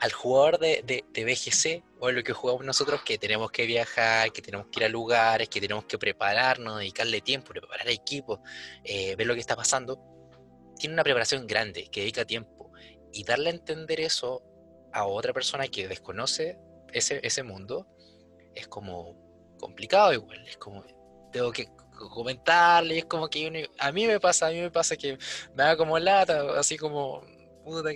al 0.00 0.12
jugador 0.12 0.58
de, 0.58 0.84
de, 0.84 1.24
BGC 1.24 1.82
o 1.98 2.10
lo 2.10 2.22
que 2.22 2.32
jugamos 2.32 2.64
nosotros, 2.64 3.02
que 3.02 3.18
tenemos 3.18 3.50
que 3.50 3.66
viajar, 3.66 4.30
que 4.32 4.42
tenemos 4.42 4.68
que 4.68 4.80
ir 4.80 4.86
a 4.86 4.88
lugares, 4.88 5.48
que 5.48 5.60
tenemos 5.60 5.86
que 5.86 5.98
prepararnos, 5.98 6.78
dedicarle 6.78 7.20
tiempo, 7.20 7.48
preparar 7.48 7.88
equipo, 7.88 8.40
eh, 8.84 9.16
ver 9.16 9.26
lo 9.26 9.34
que 9.34 9.40
está 9.40 9.56
pasando, 9.56 9.98
tiene 10.78 10.94
una 10.94 11.02
preparación 11.02 11.46
grande, 11.46 11.88
que 11.90 12.00
dedica 12.00 12.24
tiempo. 12.24 12.72
Y 13.12 13.24
darle 13.24 13.50
a 13.50 13.52
entender 13.54 14.00
eso 14.00 14.42
a 14.92 15.06
otra 15.06 15.32
persona 15.32 15.66
que 15.66 15.88
desconoce 15.88 16.58
ese, 16.92 17.20
ese 17.22 17.42
mundo 17.42 17.86
es 18.54 18.68
como 18.68 19.16
complicado 19.58 20.12
igual, 20.12 20.46
es 20.46 20.56
como 20.56 20.84
tengo 21.32 21.52
que 21.52 21.68
comentarle, 22.12 22.98
es 22.98 23.04
como 23.04 23.28
que 23.28 23.68
a 23.78 23.92
mí 23.92 24.06
me 24.06 24.20
pasa, 24.20 24.46
a 24.46 24.50
mí 24.50 24.60
me 24.60 24.70
pasa 24.70 24.96
que 24.96 25.18
me 25.54 25.64
da 25.64 25.76
como 25.76 25.98
lata, 25.98 26.58
así 26.58 26.76
como 26.76 27.22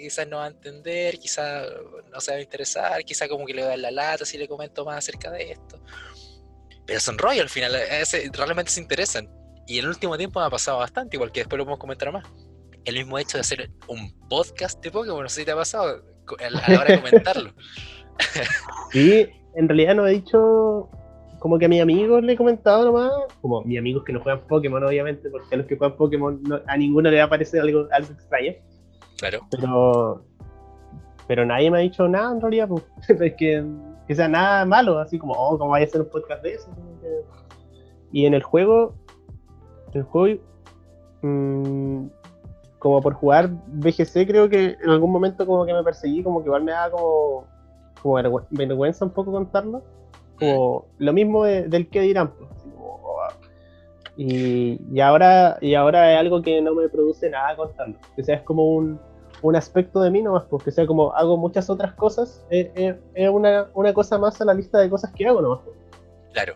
quizás 0.00 0.28
no 0.28 0.38
va 0.38 0.44
a 0.44 0.48
entender, 0.48 1.18
quizás 1.18 1.66
no 2.10 2.20
se 2.20 2.32
va 2.32 2.36
a 2.38 2.40
interesar, 2.40 3.04
quizás 3.04 3.28
como 3.28 3.46
que 3.46 3.54
le 3.54 3.62
va 3.62 3.68
a 3.68 3.70
dar 3.70 3.78
la 3.78 3.90
lata 3.90 4.24
si 4.24 4.38
le 4.38 4.48
comento 4.48 4.84
más 4.84 4.98
acerca 4.98 5.30
de 5.30 5.52
esto. 5.52 5.82
Pero 6.86 7.00
son 7.00 7.18
rollos 7.18 7.42
al 7.42 7.48
final, 7.48 7.72
realmente 8.32 8.70
se 8.70 8.80
interesan. 8.80 9.28
Y 9.66 9.78
en 9.78 9.84
el 9.84 9.90
último 9.90 10.16
tiempo 10.18 10.40
me 10.40 10.46
ha 10.46 10.50
pasado 10.50 10.78
bastante, 10.78 11.16
igual 11.16 11.32
que 11.32 11.40
después 11.40 11.58
lo 11.58 11.64
podemos 11.64 11.78
comentar 11.78 12.12
más. 12.12 12.26
El 12.84 12.96
mismo 12.96 13.18
hecho 13.18 13.38
de 13.38 13.42
hacer 13.42 13.70
un 13.86 14.12
podcast 14.28 14.82
de 14.82 14.90
Pokémon, 14.90 15.22
no 15.22 15.28
sé 15.28 15.40
si 15.40 15.44
te 15.44 15.52
ha 15.52 15.56
pasado, 15.56 16.04
a 16.38 16.50
la 16.50 16.80
hora 16.80 16.96
de 16.96 17.00
comentarlo. 17.00 17.54
sí, 18.92 19.28
en 19.54 19.68
realidad 19.68 19.94
no 19.94 20.06
he 20.06 20.12
dicho 20.12 20.88
como 21.42 21.58
que 21.58 21.64
a 21.64 21.68
mis 21.68 21.82
amigos 21.82 22.22
le 22.22 22.34
he 22.34 22.36
comentado 22.36 22.84
nomás, 22.84 23.10
como 23.40 23.62
mis 23.62 23.76
amigos 23.76 24.04
que 24.04 24.12
no 24.12 24.20
juegan 24.20 24.46
Pokémon, 24.46 24.84
obviamente, 24.84 25.28
porque 25.28 25.52
a 25.52 25.58
los 25.58 25.66
que 25.66 25.76
juegan 25.76 25.96
Pokémon 25.96 26.40
a 26.68 26.76
ninguno 26.76 27.10
le 27.10 27.18
va 27.18 27.24
a 27.24 27.28
parecer 27.28 27.60
algo, 27.60 27.88
algo 27.90 28.12
extraño. 28.12 28.52
Pero, 29.50 30.24
pero 31.26 31.44
nadie 31.44 31.68
me 31.68 31.78
ha 31.78 31.80
dicho 31.80 32.06
nada 32.06 32.32
en 32.32 32.40
realidad, 32.40 32.68
pues. 32.68 32.84
es 33.08 33.34
que, 33.34 33.64
que, 34.06 34.14
sea 34.14 34.28
nada 34.28 34.64
malo, 34.64 35.00
así 35.00 35.18
como, 35.18 35.34
oh, 35.34 35.58
¿cómo 35.58 35.72
vaya 35.72 35.84
a 35.84 35.88
hacer 35.88 36.02
un 36.02 36.10
podcast 36.10 36.44
de 36.44 36.54
eso? 36.54 36.70
Y 38.12 38.26
en 38.26 38.34
el 38.34 38.42
juego, 38.44 38.94
el 39.94 40.04
juego, 40.04 40.40
mmm, 41.22 42.06
como 42.78 43.00
por 43.00 43.14
jugar 43.14 43.50
BGC, 43.66 44.28
creo 44.28 44.48
que 44.48 44.76
en 44.80 44.90
algún 44.90 45.10
momento 45.10 45.44
como 45.44 45.66
que 45.66 45.72
me 45.72 45.82
perseguí, 45.82 46.22
como 46.22 46.40
que 46.40 46.46
igual 46.46 46.62
me 46.62 46.70
da 46.70 46.88
como, 46.88 47.46
como 48.02 48.42
vergüenza 48.50 49.04
un 49.04 49.12
poco 49.12 49.32
contarlo. 49.32 49.82
Como 50.38 50.86
lo 50.98 51.12
mismo 51.12 51.44
del 51.44 51.88
que 51.88 52.00
dirán, 52.00 52.32
pues. 52.32 52.50
Oh". 52.78 53.18
Y, 54.16 54.80
y, 54.92 55.00
ahora, 55.00 55.56
y 55.60 55.74
ahora 55.74 56.12
es 56.12 56.18
algo 56.18 56.42
que 56.42 56.60
no 56.60 56.74
me 56.74 56.88
produce 56.88 57.30
nada 57.30 57.56
contarlo. 57.56 57.96
O 58.18 58.22
sea, 58.22 58.36
es 58.36 58.42
como 58.42 58.66
un, 58.66 58.98
un 59.42 59.56
aspecto 59.56 60.00
de 60.00 60.10
mí 60.10 60.22
nomás, 60.22 60.44
porque 60.44 60.70
sea 60.70 60.86
como 60.86 61.12
hago 61.14 61.36
muchas 61.36 61.68
otras 61.68 61.92
cosas, 61.94 62.44
es, 62.48 62.96
una, 63.30 63.68
cosa 63.92 64.18
más 64.18 64.40
a 64.40 64.44
la 64.44 64.54
lista 64.54 64.78
de 64.78 64.88
cosas 64.88 65.12
que 65.12 65.26
hago 65.26 65.42
nomás. 65.42 65.60
Claro. 66.32 66.54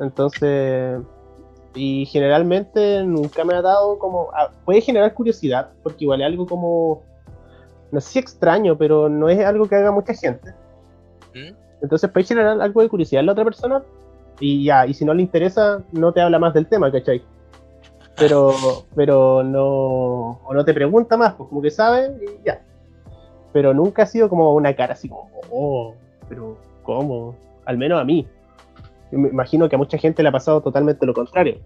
Entonces, 0.00 1.00
y 1.74 2.06
generalmente 2.06 3.04
nunca 3.04 3.44
me 3.44 3.54
ha 3.54 3.62
dado 3.62 3.98
como, 3.98 4.30
puede 4.64 4.80
generar 4.80 5.12
curiosidad, 5.14 5.70
porque 5.82 6.04
igual 6.04 6.22
es 6.22 6.26
algo 6.26 6.46
como, 6.46 7.02
no 7.90 8.00
sé 8.00 8.10
si 8.10 8.18
extraño, 8.18 8.76
pero 8.76 9.08
no 9.08 9.28
es 9.28 9.44
algo 9.44 9.68
que 9.68 9.76
haga 9.76 9.90
mucha 9.90 10.14
gente. 10.14 10.52
¿Mm? 11.34 11.54
Entonces 11.82 12.10
puede 12.10 12.26
generar 12.26 12.60
algo 12.60 12.82
de 12.82 12.88
curiosidad 12.88 13.20
en 13.20 13.26
la 13.26 13.32
otra 13.32 13.44
persona, 13.44 13.82
y 14.40 14.64
ya, 14.64 14.86
y 14.86 14.94
si 14.94 15.04
no 15.04 15.14
le 15.14 15.22
interesa, 15.22 15.82
no 15.92 16.12
te 16.12 16.20
habla 16.20 16.38
más 16.38 16.54
del 16.54 16.66
tema, 16.66 16.90
¿cachai? 16.92 17.22
pero, 18.18 18.52
pero 18.94 19.42
no, 19.42 20.40
o 20.44 20.54
no 20.54 20.64
te 20.64 20.74
pregunta 20.74 21.16
más, 21.16 21.34
pues 21.34 21.48
como 21.48 21.62
que 21.62 21.70
sabe 21.70 22.16
y 22.22 22.46
ya. 22.46 22.62
Pero 23.52 23.72
nunca 23.72 24.02
ha 24.02 24.06
sido 24.06 24.28
como 24.28 24.54
una 24.54 24.74
cara 24.74 24.92
así 24.92 25.08
como, 25.08 25.30
oh, 25.50 25.94
pero 26.28 26.58
¿cómo? 26.82 27.34
Al 27.64 27.78
menos 27.78 28.00
a 28.00 28.04
mí. 28.04 28.26
me 29.10 29.28
imagino 29.28 29.68
que 29.68 29.76
a 29.76 29.78
mucha 29.78 29.96
gente 29.96 30.22
le 30.22 30.28
ha 30.28 30.32
pasado 30.32 30.60
totalmente 30.60 31.06
lo 31.06 31.14
contrario. 31.14 31.58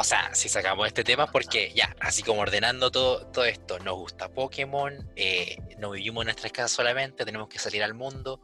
O 0.00 0.02
sea, 0.02 0.34
si 0.34 0.48
sacamos 0.48 0.86
este 0.86 1.04
tema, 1.04 1.30
porque 1.30 1.74
ya, 1.74 1.94
así 2.00 2.22
como 2.22 2.40
ordenando 2.40 2.90
todo, 2.90 3.26
todo 3.26 3.44
esto, 3.44 3.78
nos 3.80 3.96
gusta 3.96 4.32
Pokémon, 4.32 4.94
eh, 5.14 5.58
no 5.76 5.90
vivimos 5.90 6.22
en 6.22 6.28
nuestras 6.28 6.52
casas 6.52 6.70
solamente, 6.70 7.26
tenemos 7.26 7.50
que 7.50 7.58
salir 7.58 7.82
al 7.82 7.92
mundo, 7.92 8.40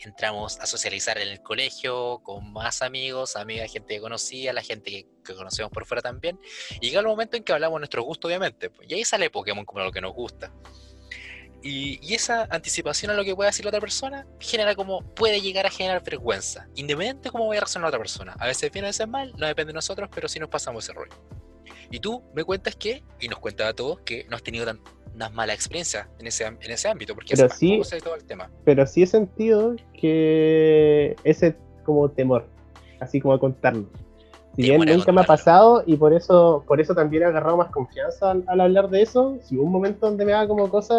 entramos 0.00 0.58
a 0.58 0.66
socializar 0.66 1.16
en 1.18 1.28
el 1.28 1.42
colegio 1.44 2.18
con 2.24 2.52
más 2.52 2.82
amigos, 2.82 3.36
amigas, 3.36 3.70
gente 3.70 3.94
que 3.94 4.00
conocía, 4.00 4.52
la 4.52 4.62
gente 4.62 5.06
que, 5.22 5.34
conocemos 5.36 5.70
por 5.70 5.86
fuera 5.86 6.02
también. 6.02 6.40
Y 6.80 6.88
llega 6.88 6.98
el 6.98 7.06
momento 7.06 7.36
en 7.36 7.44
que 7.44 7.52
hablamos 7.52 7.76
de 7.76 7.82
nuestro 7.82 8.02
gusto, 8.02 8.26
obviamente. 8.26 8.68
Pues, 8.70 8.90
y 8.90 8.94
ahí 8.94 9.04
sale 9.04 9.30
Pokémon 9.30 9.64
como 9.64 9.84
lo 9.84 9.92
que 9.92 10.00
nos 10.00 10.12
gusta. 10.12 10.52
Y, 11.66 12.14
esa 12.14 12.46
anticipación 12.50 13.10
a 13.10 13.14
lo 13.14 13.24
que 13.24 13.34
puede 13.34 13.48
decir 13.48 13.64
la 13.64 13.70
otra 13.70 13.80
persona 13.80 14.26
genera 14.38 14.74
como, 14.74 15.02
puede 15.02 15.40
llegar 15.40 15.66
a 15.66 15.70
generar 15.70 16.02
vergüenza, 16.02 16.68
independiente 16.76 17.24
de 17.24 17.30
cómo 17.30 17.48
vaya 17.48 17.58
a 17.58 17.62
reaccionar 17.62 17.86
la 17.86 17.88
otra 17.88 17.98
persona. 17.98 18.36
A 18.38 18.46
veces 18.46 18.70
bien, 18.70 18.84
a 18.84 18.88
veces 18.88 19.08
mal, 19.08 19.32
no 19.36 19.46
depende 19.46 19.72
de 19.72 19.74
nosotros, 19.74 20.08
pero 20.14 20.28
sí 20.28 20.38
nos 20.38 20.48
pasamos 20.48 20.84
ese 20.84 20.92
rollo. 20.92 21.12
Y 21.90 21.98
tú 21.98 22.22
me 22.34 22.44
cuentas 22.44 22.76
que, 22.76 23.02
y 23.20 23.28
nos 23.28 23.38
cuentas 23.38 23.68
a 23.68 23.72
todos, 23.74 24.00
que 24.00 24.26
no 24.30 24.36
has 24.36 24.42
tenido 24.42 24.64
tan, 24.64 24.80
una 25.14 25.28
mala 25.30 25.54
experiencia 25.54 26.08
en 26.18 26.26
ese, 26.26 26.44
en 26.44 26.70
ese 26.70 26.88
ámbito, 26.88 27.14
porque 27.14 27.34
pero 27.34 27.48
sí, 27.48 27.80
todo 28.02 28.14
el 28.14 28.24
tema. 28.24 28.50
Pero 28.64 28.86
sí 28.86 29.02
he 29.02 29.06
sentido 29.06 29.74
que 29.98 31.16
ese 31.24 31.56
como 31.84 32.10
temor, 32.10 32.46
así 33.00 33.20
como 33.20 33.34
a 33.34 33.40
contarlo. 33.40 33.88
Si 34.56 34.62
bien 34.62 34.80
nunca 34.86 35.12
me 35.12 35.20
ha 35.20 35.24
pasado 35.24 35.82
y 35.86 35.96
por 35.96 36.14
eso, 36.14 36.64
por 36.66 36.80
eso 36.80 36.94
también 36.94 37.22
he 37.22 37.26
agarrado 37.26 37.58
más 37.58 37.70
confianza 37.70 38.30
al, 38.30 38.60
hablar 38.60 38.88
de 38.88 39.02
eso, 39.02 39.38
si 39.42 39.56
hubo 39.56 39.64
un 39.64 39.72
momento 39.72 40.06
donde 40.06 40.24
me 40.24 40.32
da 40.32 40.48
como 40.48 40.70
cosa 40.70 40.94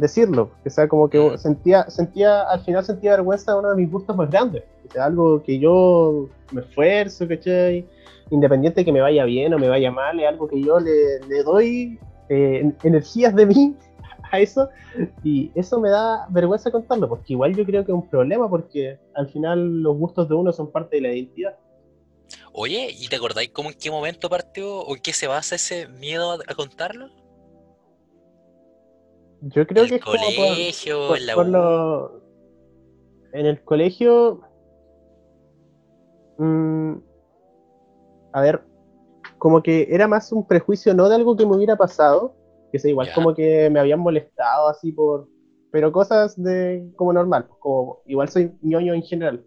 decirlo, 0.00 0.50
que 0.62 0.70
sea 0.70 0.88
como 0.88 1.08
que 1.08 1.18
mm. 1.18 1.38
sentía, 1.38 1.88
sentía, 1.90 2.42
al 2.42 2.64
final 2.64 2.84
sentía 2.84 3.12
vergüenza 3.12 3.52
de 3.52 3.58
uno 3.58 3.70
de 3.70 3.76
mis 3.76 3.90
gustos 3.90 4.16
más 4.16 4.30
grandes, 4.30 4.64
sea 4.92 5.04
algo 5.04 5.42
que 5.42 5.58
yo 5.58 6.28
me 6.52 6.62
esfuerzo, 6.62 7.28
¿cachai? 7.28 7.86
Independiente 8.30 8.80
de 8.80 8.84
que 8.84 8.92
me 8.92 9.00
vaya 9.00 9.24
bien 9.24 9.54
o 9.54 9.58
me 9.58 9.68
vaya 9.68 9.90
mal, 9.90 10.18
es 10.18 10.26
algo 10.26 10.48
que 10.48 10.60
yo 10.60 10.80
le, 10.80 11.20
le 11.28 11.42
doy 11.42 11.98
eh, 12.28 12.72
energías 12.82 13.34
de 13.34 13.46
mí 13.46 13.74
a 14.32 14.40
eso 14.40 14.68
y 15.22 15.50
eso 15.54 15.80
me 15.80 15.90
da 15.90 16.26
vergüenza 16.30 16.70
contarlo 16.70 17.08
porque 17.08 17.32
igual 17.32 17.54
yo 17.56 17.64
creo 17.64 17.84
que 17.84 17.92
es 17.92 17.94
un 17.94 18.08
problema 18.08 18.48
porque 18.48 18.98
al 19.14 19.28
final 19.28 19.82
los 19.82 19.96
gustos 19.96 20.28
de 20.28 20.34
uno 20.34 20.52
son 20.52 20.70
parte 20.70 20.96
de 20.96 21.02
la 21.02 21.12
identidad. 21.12 21.56
Oye, 22.52 22.94
¿y 22.96 23.08
te 23.08 23.16
acordáis 23.16 23.50
cómo 23.50 23.70
en 23.70 23.76
qué 23.78 23.90
momento 23.90 24.28
partió 24.28 24.80
o 24.80 24.94
en 24.94 25.02
qué 25.02 25.12
se 25.12 25.26
basa 25.26 25.54
ese 25.54 25.88
miedo 25.88 26.32
a, 26.32 26.54
contarlo? 26.54 27.08
Yo 29.42 29.66
creo 29.66 29.86
que 29.86 29.96
es 29.96 30.02
colegio, 30.02 31.08
por, 31.08 31.16
en, 31.18 31.52
la 31.52 32.10
en 33.32 33.46
el 33.46 33.64
colegio 33.64 34.40
mm, 36.38 36.94
a 38.32 38.40
ver, 38.40 38.62
como 39.38 39.62
que 39.62 39.88
era 39.90 40.06
más 40.06 40.32
un 40.32 40.46
prejuicio, 40.46 40.94
no 40.94 41.08
de 41.08 41.14
algo 41.14 41.36
que 41.36 41.46
me 41.46 41.56
hubiera 41.56 41.76
pasado, 41.76 42.34
que 42.70 42.76
es 42.76 42.84
igual 42.84 43.10
como 43.14 43.34
que 43.34 43.70
me 43.70 43.80
habían 43.80 44.00
molestado 44.00 44.68
así 44.68 44.92
por, 44.92 45.28
pero 45.70 45.92
cosas 45.92 46.40
de 46.40 46.90
como 46.96 47.12
normal, 47.12 47.48
como 47.58 48.02
igual 48.06 48.28
soy 48.28 48.52
ñoño 48.62 48.94
en 48.94 49.02
general, 49.02 49.44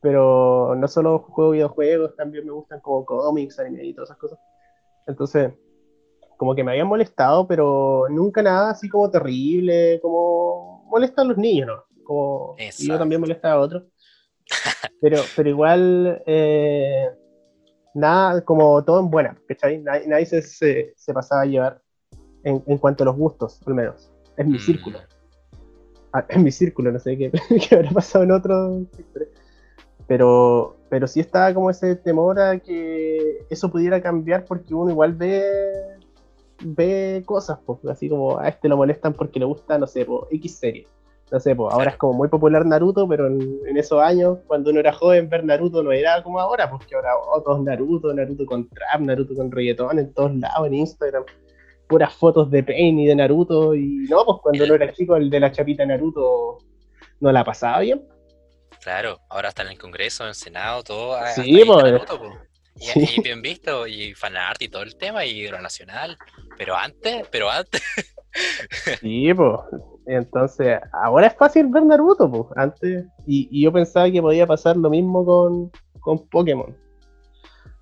pero 0.00 0.74
no 0.76 0.88
solo 0.88 1.18
juego 1.18 1.50
videojuegos, 1.50 2.16
también 2.16 2.46
me 2.46 2.52
gustan 2.52 2.80
como 2.80 3.04
cómics, 3.04 3.58
anime 3.58 3.84
y 3.84 3.94
todas 3.94 4.10
esas 4.10 4.18
cosas. 4.18 4.38
Entonces, 5.06 5.52
como 6.40 6.54
que 6.54 6.64
me 6.64 6.70
habían 6.70 6.88
molestado, 6.88 7.46
pero 7.46 8.06
nunca 8.08 8.42
nada 8.42 8.70
así 8.70 8.88
como 8.88 9.10
terrible, 9.10 10.00
como 10.00 10.86
molestan 10.88 11.28
los 11.28 11.36
niños, 11.36 11.66
¿no? 11.66 12.02
Como 12.02 12.56
yo 12.78 12.98
también 12.98 13.20
molestaba 13.20 13.56
a 13.56 13.60
otros. 13.60 13.82
pero, 15.02 15.18
pero 15.36 15.50
igual, 15.50 16.22
eh, 16.24 17.10
nada, 17.92 18.42
como 18.42 18.82
todo 18.82 19.00
en 19.00 19.10
buena, 19.10 19.36
¿cachai? 19.46 19.82
Nadie, 19.82 20.08
nadie 20.08 20.24
se, 20.24 20.40
se, 20.96 21.12
pasaba 21.12 21.42
a 21.42 21.44
llevar 21.44 21.82
en, 22.42 22.64
en, 22.66 22.78
cuanto 22.78 23.04
a 23.04 23.08
los 23.08 23.16
gustos, 23.16 23.60
al 23.66 23.74
menos. 23.74 24.10
Es 24.38 24.46
mi 24.46 24.56
mm. 24.56 24.60
círculo. 24.60 24.98
Ah, 26.14 26.24
es 26.26 26.38
mi 26.38 26.50
círculo, 26.50 26.90
no 26.90 26.98
sé 27.00 27.18
qué, 27.18 27.30
qué 27.68 27.74
habrá 27.74 27.90
pasado 27.90 28.24
en 28.24 28.88
sectores. 28.96 29.28
Pero, 30.06 30.78
pero 30.88 31.06
sí 31.06 31.20
estaba 31.20 31.52
como 31.52 31.68
ese 31.68 31.96
temor 31.96 32.40
a 32.40 32.58
que 32.58 33.44
eso 33.50 33.70
pudiera 33.70 34.00
cambiar 34.00 34.46
porque 34.46 34.74
uno 34.74 34.90
igual 34.90 35.12
ve, 35.12 35.99
ve 36.60 37.22
cosas, 37.26 37.58
pues, 37.64 37.78
así 37.86 38.08
como 38.08 38.38
a 38.38 38.48
este 38.48 38.68
lo 38.68 38.76
molestan 38.76 39.14
porque 39.14 39.38
le 39.38 39.46
gusta, 39.46 39.78
no 39.78 39.86
sé, 39.86 40.06
X 40.30 40.58
serie. 40.58 40.86
No 41.30 41.38
sé, 41.38 41.54
pues 41.54 41.72
ahora 41.72 41.90
es 41.90 41.96
como 41.96 42.14
muy 42.14 42.28
popular 42.28 42.66
Naruto, 42.66 43.06
pero 43.06 43.28
en, 43.28 43.76
esos 43.76 44.02
años, 44.02 44.38
cuando 44.48 44.70
uno 44.70 44.80
era 44.80 44.92
joven, 44.92 45.28
ver 45.28 45.44
Naruto 45.44 45.80
no 45.82 45.92
era 45.92 46.22
como 46.24 46.40
ahora, 46.40 46.68
porque 46.68 46.96
ahora 46.96 47.10
otros 47.16 47.62
Naruto, 47.62 48.12
Naruto 48.12 48.44
con 48.46 48.68
trap, 48.68 49.00
Naruto 49.00 49.34
con 49.36 49.50
reggaetón 49.50 50.00
en 50.00 50.12
todos 50.12 50.34
lados, 50.34 50.66
en 50.66 50.74
Instagram, 50.74 51.24
puras 51.88 52.12
fotos 52.14 52.50
de 52.50 52.64
Pain 52.64 52.98
y 52.98 53.06
de 53.06 53.14
Naruto, 53.14 53.76
y 53.76 54.06
no, 54.08 54.24
pues 54.24 54.38
cuando 54.42 54.64
uno 54.64 54.74
era 54.74 54.92
chico, 54.92 55.14
el 55.14 55.30
de 55.30 55.38
la 55.38 55.52
chapita 55.52 55.86
Naruto 55.86 56.58
no 57.20 57.30
la 57.30 57.44
pasaba 57.44 57.78
bien. 57.78 58.02
Claro, 58.82 59.20
ahora 59.28 59.50
está 59.50 59.62
en 59.62 59.68
el 59.68 59.78
Congreso, 59.78 60.24
en 60.24 60.30
el 60.30 60.34
Senado, 60.34 60.82
todo. 60.82 61.16
Sí, 61.34 61.62
pues. 61.64 62.02
Y, 62.76 63.20
bien 63.22 63.42
visto, 63.42 63.86
y 63.86 64.14
fanart 64.14 64.60
y 64.62 64.68
todo 64.68 64.82
el 64.82 64.96
tema, 64.96 65.24
y 65.24 65.46
lo 65.48 65.60
nacional. 65.60 66.16
Pero 66.56 66.76
antes, 66.76 67.26
pero 67.30 67.50
antes. 67.50 67.82
Sí, 69.00 69.34
pues. 69.34 69.58
Entonces, 70.06 70.78
ahora 70.92 71.26
es 71.26 71.34
fácil 71.34 71.66
ver 71.66 71.84
Naruto, 71.84 72.30
pues. 72.30 72.44
Antes. 72.56 73.06
Y, 73.26 73.62
yo 73.62 73.72
pensaba 73.72 74.10
que 74.10 74.22
podía 74.22 74.46
pasar 74.46 74.76
lo 74.76 74.88
mismo 74.88 75.24
con, 75.24 75.72
con 75.98 76.28
Pokémon. 76.28 76.76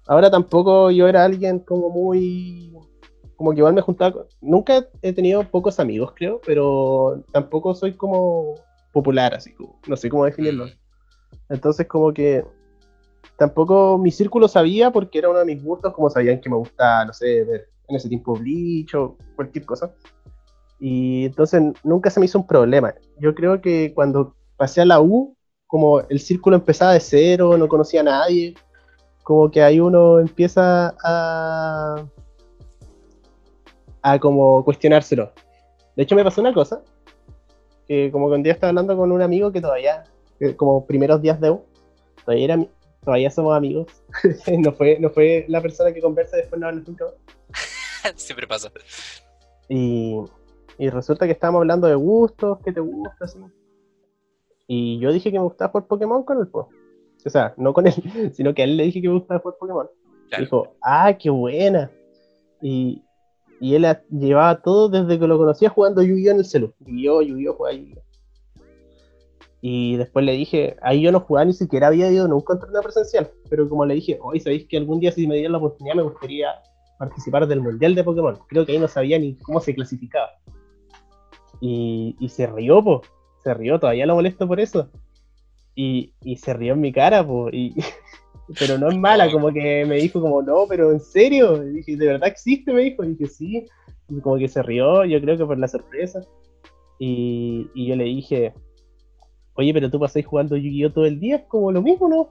Ahora 0.07 0.31
tampoco 0.31 0.91
yo 0.91 1.07
era 1.07 1.25
alguien 1.25 1.59
como 1.59 1.91
muy. 1.91 2.73
Como 3.37 3.53
que 3.53 3.59
igual 3.59 3.75
me 3.75 3.83
juntaba. 3.83 4.25
Nunca 4.41 4.89
he 5.03 5.13
tenido 5.13 5.45
pocos 5.45 5.79
amigos, 5.79 6.13
creo, 6.17 6.41
pero 6.47 7.23
tampoco 7.31 7.75
soy 7.75 7.93
como 7.93 8.55
popular, 8.93 9.35
así 9.35 9.53
como. 9.53 9.79
No 9.87 9.97
sé 9.97 10.09
cómo 10.09 10.25
definirlo. 10.25 10.67
Mm. 10.67 10.71
Entonces, 11.51 11.87
como 11.87 12.13
que 12.15 12.43
tampoco 13.39 13.97
mi 13.99 14.11
círculo 14.11 14.49
sabía 14.49 14.91
porque 14.91 15.19
era 15.19 15.31
uno 15.31 15.39
de 15.39 15.45
mis 15.45 15.63
gustos, 15.63 15.95
como 15.95 16.11
sabían 16.11 16.41
que 16.41 16.51
me 16.51 16.57
gusta, 16.57 17.05
no 17.05 17.13
sé, 17.13 17.45
ver 17.45 17.69
en 17.89 17.97
ese 17.97 18.09
tiempo 18.09 18.35
Bleach 18.35 18.95
o 18.95 19.17
cualquier 19.37 19.65
cosa. 19.65 19.95
Y 20.81 21.27
entonces 21.27 21.63
nunca 21.85 22.11
se 22.11 22.21
me 22.21 22.27
hizo 22.27 22.39
un 22.39 22.47
problema. 22.47 22.93
Yo 23.19 23.35
creo 23.35 23.61
que 23.61 23.95
cuando 23.95 24.35
pasé 24.57 24.81
a 24.81 24.85
la 24.85 25.01
U, 25.01 25.37
como 25.69 26.01
el 26.01 26.19
círculo 26.19 26.57
empezaba 26.57 26.95
de 26.95 27.01
cero, 27.01 27.57
no 27.57 27.69
conocía 27.69 28.01
a 28.01 28.05
nadie, 28.05 28.55
como 29.23 29.51
que 29.51 29.63
ahí 29.63 29.79
uno 29.79 30.19
empieza 30.19 30.97
a, 31.03 32.05
a 34.03 34.19
como 34.19 34.65
cuestionárselo. 34.65 35.33
De 35.95 36.03
hecho 36.03 36.17
me 36.17 36.25
pasó 36.25 36.41
una 36.41 36.53
cosa, 36.53 36.83
que 37.87 38.11
como 38.11 38.29
que 38.29 38.35
un 38.35 38.43
día 38.43 38.53
estaba 38.53 38.71
hablando 38.71 38.97
con 38.97 39.13
un 39.13 39.23
amigo 39.23 39.53
que 39.53 39.61
todavía 39.61 40.03
como 40.57 40.87
primeros 40.87 41.23
días 41.23 41.41
de 41.41 41.51
U, 41.51 41.65
todavía, 42.25 42.45
era, 42.45 42.67
todavía 43.09 43.31
somos 43.31 43.57
amigos. 43.57 43.87
no, 44.59 44.71
fue, 44.73 44.99
no 45.01 45.09
fue 45.09 45.47
la 45.49 45.63
persona 45.63 45.95
que 45.95 46.03
conversa 46.03 46.37
y 46.37 46.41
después 46.41 46.61
no 46.61 46.67
habla 46.67 46.83
nunca 46.87 47.07
Siempre 48.17 48.47
pasa. 48.47 48.71
Y, 49.67 50.15
y 50.77 50.91
resulta 50.91 51.25
que 51.25 51.33
estábamos 51.33 51.61
hablando 51.61 51.87
de 51.87 51.95
gustos, 51.95 52.59
qué 52.63 52.71
te 52.71 52.81
gusta, 52.81 53.25
así. 53.25 53.39
Y 54.67 54.99
yo 54.99 55.11
dije 55.11 55.33
que 55.33 55.39
me 55.39 55.45
gustaba 55.45 55.71
jugar 55.71 55.87
Pokémon 55.87 56.23
con 56.23 56.39
él, 56.39 56.49
pues. 56.49 56.67
O 57.25 57.31
sea, 57.31 57.55
no 57.57 57.73
con 57.73 57.87
él, 57.87 57.95
sino 58.35 58.53
que 58.53 58.61
a 58.61 58.65
él 58.67 58.77
le 58.77 58.85
dije 58.85 59.01
que 59.01 59.09
me 59.09 59.15
gustaba 59.15 59.41
jugar 59.41 59.57
Pokémon. 59.59 59.89
Dijo, 60.39 60.77
ah, 60.83 61.17
qué 61.19 61.31
buena. 61.31 61.91
Y, 62.61 63.03
y 63.59 63.75
él 63.75 63.87
llevaba 64.11 64.61
todo 64.61 64.91
desde 64.91 65.19
que 65.19 65.27
lo 65.27 65.39
conocía 65.39 65.71
jugando 65.71 66.03
Yu-Gi-Oh 66.03 66.33
en 66.33 66.39
el 66.41 66.45
celu. 66.45 66.75
Yu-Gi-Oh, 66.81 67.23
Yu-Gi-Oh, 67.23 67.55
jugaba 67.55 67.75
Yu-Gi-Oh. 67.75 68.03
Y 69.61 69.97
después 69.97 70.25
le 70.25 70.33
dije, 70.33 70.77
ahí 70.83 71.03
yo 71.03 71.11
no 71.11 71.21
jugaba 71.21 71.47
ni 71.47 71.53
siquiera 71.53 71.89
había 71.89 72.11
ido 72.11 72.29
nunca 72.29 72.53
a 72.53 72.57
un 72.57 72.61
torneo 72.61 72.83
presencial, 72.83 73.29
pero 73.51 73.69
como 73.69 73.85
le 73.85 73.95
dije, 73.95 74.19
hoy 74.23 74.39
sabéis 74.39 74.67
que 74.69 74.77
algún 74.77 75.01
día 75.01 75.11
si 75.11 75.27
me 75.27 75.35
dieran 75.35 75.53
la 75.53 75.59
oportunidad 75.59 75.97
me 75.97 76.03
gustaría 76.03 76.49
participar 76.99 77.47
del 77.47 77.61
Mundial 77.61 77.95
de 77.95 78.05
Pokémon. 78.05 78.39
Creo 78.49 78.67
que 78.67 78.73
ahí 78.73 78.79
no 78.79 78.89
sabía 78.89 79.19
ni 79.19 79.37
cómo 79.37 79.61
se 79.61 79.75
clasificaba. 79.75 80.31
Y, 81.61 82.17
y 82.21 82.29
se 82.29 82.47
rió, 82.47 82.83
po. 82.83 83.03
Se 83.43 83.55
rió, 83.55 83.79
todavía 83.79 84.07
lo 84.07 84.17
molesto 84.17 84.47
por 84.47 84.61
eso. 84.61 84.91
Y, 85.75 86.13
y 86.23 86.37
se 86.37 86.53
rió 86.55 86.75
en 86.75 86.81
mi 86.81 86.93
cara, 86.93 87.27
po. 87.27 87.49
Y, 87.51 87.75
pero 88.59 88.79
no 88.79 88.91
es 88.91 88.97
mala, 88.97 89.31
como 89.31 89.53
que 89.53 89.85
me 89.87 89.97
dijo 89.97 90.21
como, 90.21 90.43
no, 90.43 90.67
pero 90.69 90.93
en 90.93 91.01
serio. 91.01 91.63
Y 91.65 91.77
dije, 91.77 91.97
¿de 91.97 92.07
verdad 92.07 92.29
existe? 92.29 92.73
Me 92.73 92.83
dijo. 92.83 93.05
Y 93.05 93.15
dije, 93.15 93.27
sí. 93.27 93.67
Y 94.09 94.21
como 94.21 94.37
que 94.37 94.49
se 94.49 94.63
rió, 94.63 95.05
yo 95.05 95.21
creo 95.21 95.39
que 95.39 95.47
por 95.47 95.59
la 95.59 95.69
sorpresa. 95.69 96.21
Y, 96.99 97.71
y 97.75 97.87
yo 97.87 97.97
le 97.97 98.05
dije, 98.05 98.55
oye, 99.59 99.75
pero 99.75 99.91
tú 99.91 99.99
pasáis 99.99 100.25
jugando 100.25 100.57
Yu-Gi-Oh 100.57 100.93
todo 100.93 101.05
el 101.05 101.19
día, 101.19 101.37
es 101.37 101.43
como 101.49 101.73
lo 101.73 101.83
mismo, 101.83 102.09
¿no? 102.09 102.31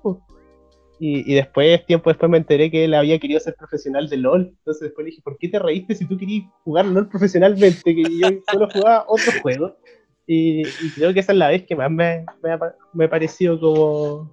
Y, 0.99 1.35
después, 1.35 1.85
tiempo 1.85 2.09
después 2.09 2.31
me 2.31 2.37
enteré 2.37 2.71
que 2.71 2.85
él 2.85 2.95
había 2.95 3.19
querido 3.19 3.39
ser 3.39 3.53
profesional 3.55 4.09
de 4.09 4.17
LOL. 4.17 4.47
Entonces 4.47 4.81
después 4.81 5.05
le 5.05 5.11
dije, 5.11 5.21
¿por 5.21 5.37
qué 5.37 5.47
te 5.47 5.59
reíste 5.59 5.93
si 5.93 6.07
tú 6.07 6.17
querías 6.17 6.45
jugar 6.63 6.85
LOL 6.85 7.07
profesionalmente? 7.07 7.83
Que 7.83 8.01
yo 8.01 8.29
solo 8.51 8.67
jugaba 8.73 9.05
otro 9.07 9.31
juego. 9.43 9.77
Y, 10.25 10.63
creo 10.95 11.13
que 11.13 11.19
esa 11.19 11.33
es 11.33 11.37
la 11.37 11.49
vez 11.49 11.67
que 11.67 11.75
más 11.75 11.91
me, 11.91 12.25
me, 12.41 12.57
me 12.93 13.05
ha 13.05 13.09
parecido 13.09 13.59
como, 13.59 14.31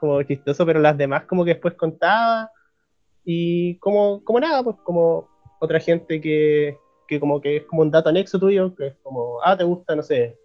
como 0.00 0.22
chistoso, 0.24 0.66
pero 0.66 0.80
las 0.80 0.98
demás 0.98 1.24
como 1.26 1.44
que 1.44 1.52
después 1.52 1.74
contaba. 1.74 2.50
Y 3.24 3.76
como, 3.76 4.24
como 4.24 4.40
nada, 4.40 4.64
pues 4.64 4.76
como 4.82 5.28
otra 5.60 5.78
gente 5.78 6.20
que, 6.20 6.76
que 7.06 7.20
como 7.20 7.40
que 7.40 7.58
es 7.58 7.64
como 7.66 7.82
un 7.82 7.90
dato 7.90 8.08
anexo 8.08 8.40
tuyo, 8.40 8.74
que 8.74 8.88
es 8.88 8.94
como, 9.02 9.38
ah, 9.44 9.56
te 9.56 9.62
gusta, 9.62 9.94
no 9.94 10.02
sé, 10.02 10.39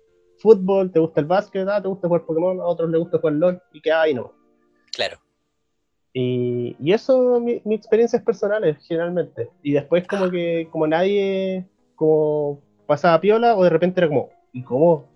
fútbol, 0.46 0.92
te 0.92 1.00
gusta 1.00 1.22
el 1.22 1.26
básquet, 1.26 1.68
ah, 1.68 1.82
te 1.82 1.88
gusta 1.88 2.08
jugar 2.08 2.24
Pokémon, 2.26 2.60
a 2.60 2.66
otros 2.66 2.92
les 2.92 3.00
gusta 3.00 3.18
jugar 3.18 3.34
LOL 3.34 3.62
y 3.74 3.82
que 3.82 3.92
ahí 3.92 4.14
no. 4.14 4.32
Claro. 4.96 5.18
Y, 6.14 6.76
y 6.80 6.94
eso, 6.94 7.40
mi, 7.40 7.62
mi 7.66 7.74
experiencias 7.74 8.22
personales, 8.22 8.78
generalmente. 8.88 9.50
Y 9.64 9.74
después 9.74 10.08
como 10.08 10.30
que, 10.30 10.68
como 10.72 10.86
nadie, 10.86 11.66
como 11.96 12.62
pasaba 12.86 13.20
piola, 13.20 13.58
o 13.58 13.64
de 13.64 13.72
repente 13.72 14.00
era 14.00 14.08
como, 14.08 14.30
¿y 14.54 14.62
cómo? 14.62 15.10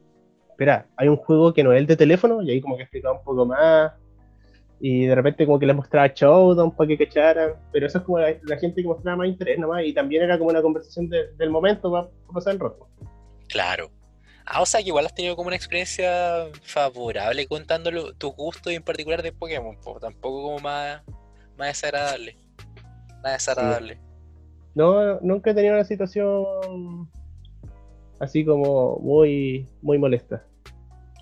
Espera, 0.49 0.87
hay 0.97 1.07
un 1.07 1.17
juego 1.17 1.53
que 1.53 1.63
no 1.63 1.71
es 1.73 1.79
el 1.79 1.85
de 1.85 1.95
teléfono, 1.95 2.41
y 2.41 2.49
ahí 2.49 2.59
como 2.59 2.75
que 2.75 2.83
explicaba 2.83 3.19
un 3.19 3.23
poco 3.23 3.45
más. 3.45 3.93
Y 4.81 5.05
de 5.05 5.13
repente 5.13 5.45
como 5.45 5.59
que 5.59 5.67
les 5.67 5.75
mostraba 5.75 6.07
Showdown 6.07 6.75
para 6.75 6.87
que 6.87 6.97
cacharan, 6.97 7.51
pero 7.71 7.85
eso 7.85 7.99
es 7.99 8.03
como 8.03 8.17
la, 8.17 8.57
gente 8.59 8.81
que 8.81 8.87
mostraba 8.87 9.17
más 9.17 9.27
interés 9.27 9.59
nomás, 9.59 9.85
y 9.85 9.93
también 9.93 10.23
era 10.23 10.39
como 10.39 10.49
una 10.49 10.61
conversación 10.61 11.07
del 11.07 11.49
momento 11.51 11.91
para, 11.91 12.07
pasar 12.33 12.53
el 12.53 12.59
rojo. 12.59 12.89
Claro, 13.47 13.91
Ah, 14.51 14.63
o 14.63 14.65
sea 14.65 14.81
que 14.81 14.87
igual 14.87 15.05
has 15.05 15.13
tenido 15.13 15.35
como 15.35 15.47
una 15.47 15.55
experiencia 15.55 16.47
favorable 16.63 17.45
contándolo 17.45 18.13
tus 18.15 18.35
gustos 18.35 18.73
y 18.73 18.77
en 18.77 18.81
particular 18.81 19.21
de 19.21 19.31
Pokémon, 19.31 19.77
tampoco 20.01 20.41
como 20.41 20.59
más, 20.59 21.03
más 21.55 21.67
desagradable. 21.67 22.35
Más 23.21 23.33
desagradable. 23.33 23.99
No, 24.73 25.19
nunca 25.19 25.51
he 25.51 25.53
tenido 25.53 25.75
una 25.75 25.83
situación 25.83 27.07
así 28.19 28.43
como 28.43 28.97
muy, 28.97 29.69
muy 29.83 29.99
molesta. 29.99 30.43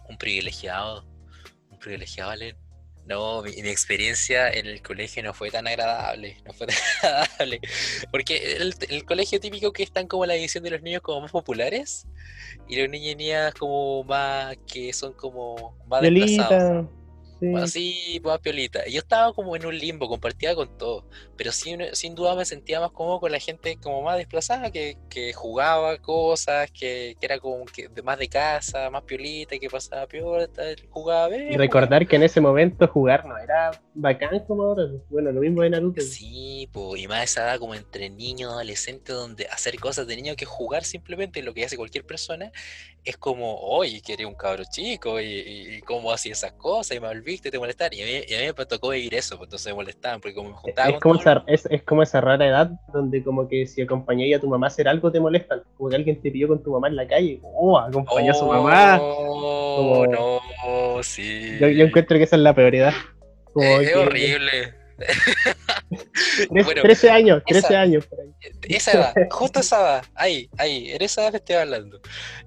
Un 0.07 0.17
privilegiado, 0.17 1.05
un 1.69 1.79
privilegiado, 1.79 2.31
Ale. 2.31 2.55
No, 3.08 3.41
mi, 3.41 3.52
experiencia 3.52 4.50
en 4.50 4.65
el 4.65 4.82
colegio 4.82 5.24
no 5.24 5.34
fue 5.34 5.50
tan 5.50 5.65
agradable, 5.65 6.38
no 6.46 6.54
fue 6.54 6.67
tan 7.02 7.24
agradable. 7.24 7.62
Porque 8.12 8.58
el, 8.58 8.76
el 8.89 9.06
colegio 9.06 9.39
típico 9.39 9.72
que 9.72 9.84
están 9.84 10.08
como 10.08 10.26
la 10.26 10.36
edición 10.36 10.63
de 10.63 10.72
los 10.72 10.82
niños 10.82 11.02
como 11.02 11.22
más 11.22 11.32
populares 11.32 12.06
y 12.67 12.76
los 12.80 12.89
niños 12.89 13.13
y 13.13 13.15
niñas 13.15 13.54
como 13.54 14.04
más 14.04 14.58
que 14.67 14.91
son 14.91 15.13
como 15.13 15.78
más 15.88 16.02
desplazados. 16.02 16.88
Así, 17.56 18.19
pues 18.23 18.39
piolita. 18.39 18.88
Yo 18.88 19.00
estaba 19.00 19.34
como 19.34 19.56
en 19.56 19.65
un 19.65 19.78
limbo, 19.78 20.08
compartía 20.08 20.56
con 20.56 20.78
todo. 20.78 21.06
Pero 21.36 21.52
sin, 21.52 21.84
sin 21.93 22.15
duda 22.15 22.36
me 22.36 22.45
sentía 22.45 22.80
más 22.80 22.91
cómodo 22.91 23.19
con 23.19 23.32
la 23.32 23.39
gente 23.39 23.78
como 23.82 24.02
más 24.02 24.17
desplazada, 24.17 24.71
que, 24.71 24.97
que 25.10 25.34
jugaba 25.34 25.97
cosas, 25.97 26.71
que, 26.71 27.15
que, 27.19 27.26
era 27.26 27.39
como 27.39 27.65
que 27.65 27.89
más 28.02 28.17
de 28.17 28.28
casa, 28.28 28.89
más 28.89 29.04
piolita, 29.04 29.58
que 29.60 29.69
pasaba 29.69 30.08
piola, 30.08 30.47
jugaba 30.89 31.36
Y 31.36 31.56
recordar 31.58 32.08
que 32.08 32.15
en 32.15 32.23
ese 32.23 32.41
momento 32.41 32.88
jugar 32.88 33.26
no 33.26 33.38
era 33.38 33.71
bacán 33.93 34.39
como 34.47 34.63
ahora. 34.63 34.84
Bueno, 35.10 35.32
lo 35.32 35.41
mismo 35.41 35.62
de 35.62 35.69
Naruto. 35.69 36.02
Sí, 36.02 36.69
pues, 36.71 37.02
y 37.02 37.08
más 37.08 37.23
esa 37.23 37.43
edad 37.43 37.60
como 37.60 37.76
entre 37.76 38.10
niños, 38.10 38.52
adolescentes, 38.52 39.15
donde 39.15 39.45
hacer 39.47 39.80
cosas 39.80 40.08
de 40.08 40.15
niño 40.15 40.36
que 40.36 40.45
jugar 40.45 40.84
simplemente, 40.84 41.41
lo 41.43 41.54
que 41.54 41.65
hace 41.65 41.78
cualquier 41.78 42.06
persona, 42.06 42.52
es 43.08 43.15
como, 43.15 43.56
oye, 43.56 44.02
que 44.02 44.13
eres 44.13 44.28
un 44.28 44.36
cabro 44.36 44.63
chico 44.70 45.22
y, 45.22 45.82
cómo 45.86 46.12
hacía 46.12 46.34
esas 46.34 46.52
cosas 46.54 46.98
y 46.98 47.00
me 47.00 47.08
volviste, 47.08 47.50
te 47.50 47.58
molestan. 47.58 47.93
Y 47.93 48.02
a, 48.02 48.06
mí, 48.06 48.15
a 48.17 48.39
mí 48.41 48.54
me 48.58 48.65
tocó 48.65 48.89
vivir 48.89 49.15
eso, 49.15 49.38
pues 49.38 49.48
entonces 49.48 49.67
me 49.67 49.76
molestaban 49.76 50.20
porque 50.20 50.36
como 50.36 50.50
me 50.50 50.56
juntaba 50.56 50.89
es, 50.89 51.00
como 51.00 51.15
esa, 51.15 51.43
es, 51.48 51.65
es, 51.70 51.84
como 51.84 52.04
esa 52.04 52.20
rara 52.20 52.46
edad 52.46 52.72
donde 52.91 53.24
como 53.24 53.48
que 53.48 53.65
si 53.65 53.82
acompañáis 53.82 54.36
a 54.36 54.39
tu 54.41 54.50
mamá 54.50 54.67
a 54.67 54.70
hacer 54.70 54.89
algo 54.89 55.10
te 55.10 55.22
molestan. 55.22 55.63
Como 55.78 55.89
que 55.89 55.96
alguien 55.96 56.22
te 56.22 56.32
pidió 56.32 56.50
con 56.50 56.62
tu 56.62 56.72
mamá 56.72 56.89
en 56.89 56.98
la 56.98 57.08
calle, 57.08 57.39
oh, 57.43 57.80
acompañó 57.80 58.32
a 58.32 58.36
su 58.36 58.46
mamá. 58.46 59.00
Oh, 59.02 60.06
no, 60.06 61.02
sí. 61.02 61.58
Yo, 61.62 61.70
yo, 61.70 61.86
encuentro 61.86 62.17
que 62.17 62.24
esa 62.24 62.36
es 62.36 62.41
la 62.41 62.54
peor 62.54 62.76
edad. 62.76 62.93
es, 63.56 63.96
horrible. 63.96 64.76
13 66.81 67.10
años, 67.10 67.43
13 67.45 67.75
años. 67.75 68.05
Por 68.07 68.19
ahí. 68.19 68.33
Esa 68.63 68.91
edad, 68.91 69.13
justo 69.29 69.60
esa 69.60 69.79
edad, 69.79 70.05
ahí, 70.15 70.49
ahí, 70.57 70.91
en 70.91 71.01
esa 71.01 71.21
edad 71.21 71.36
estoy 71.36 71.55
hablando. 71.55 71.99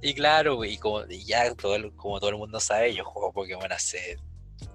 Y 0.02 0.14
claro, 0.14 0.64
y 0.64 0.76
como 0.78 1.06
ya 1.06 1.54
todo 1.54 1.76
como 1.96 2.18
todo 2.18 2.30
el 2.30 2.36
mundo 2.36 2.60
sabe, 2.60 2.94
yo 2.94 3.04
juego 3.04 3.32
Pokémon 3.32 3.70
hace, 3.72 4.18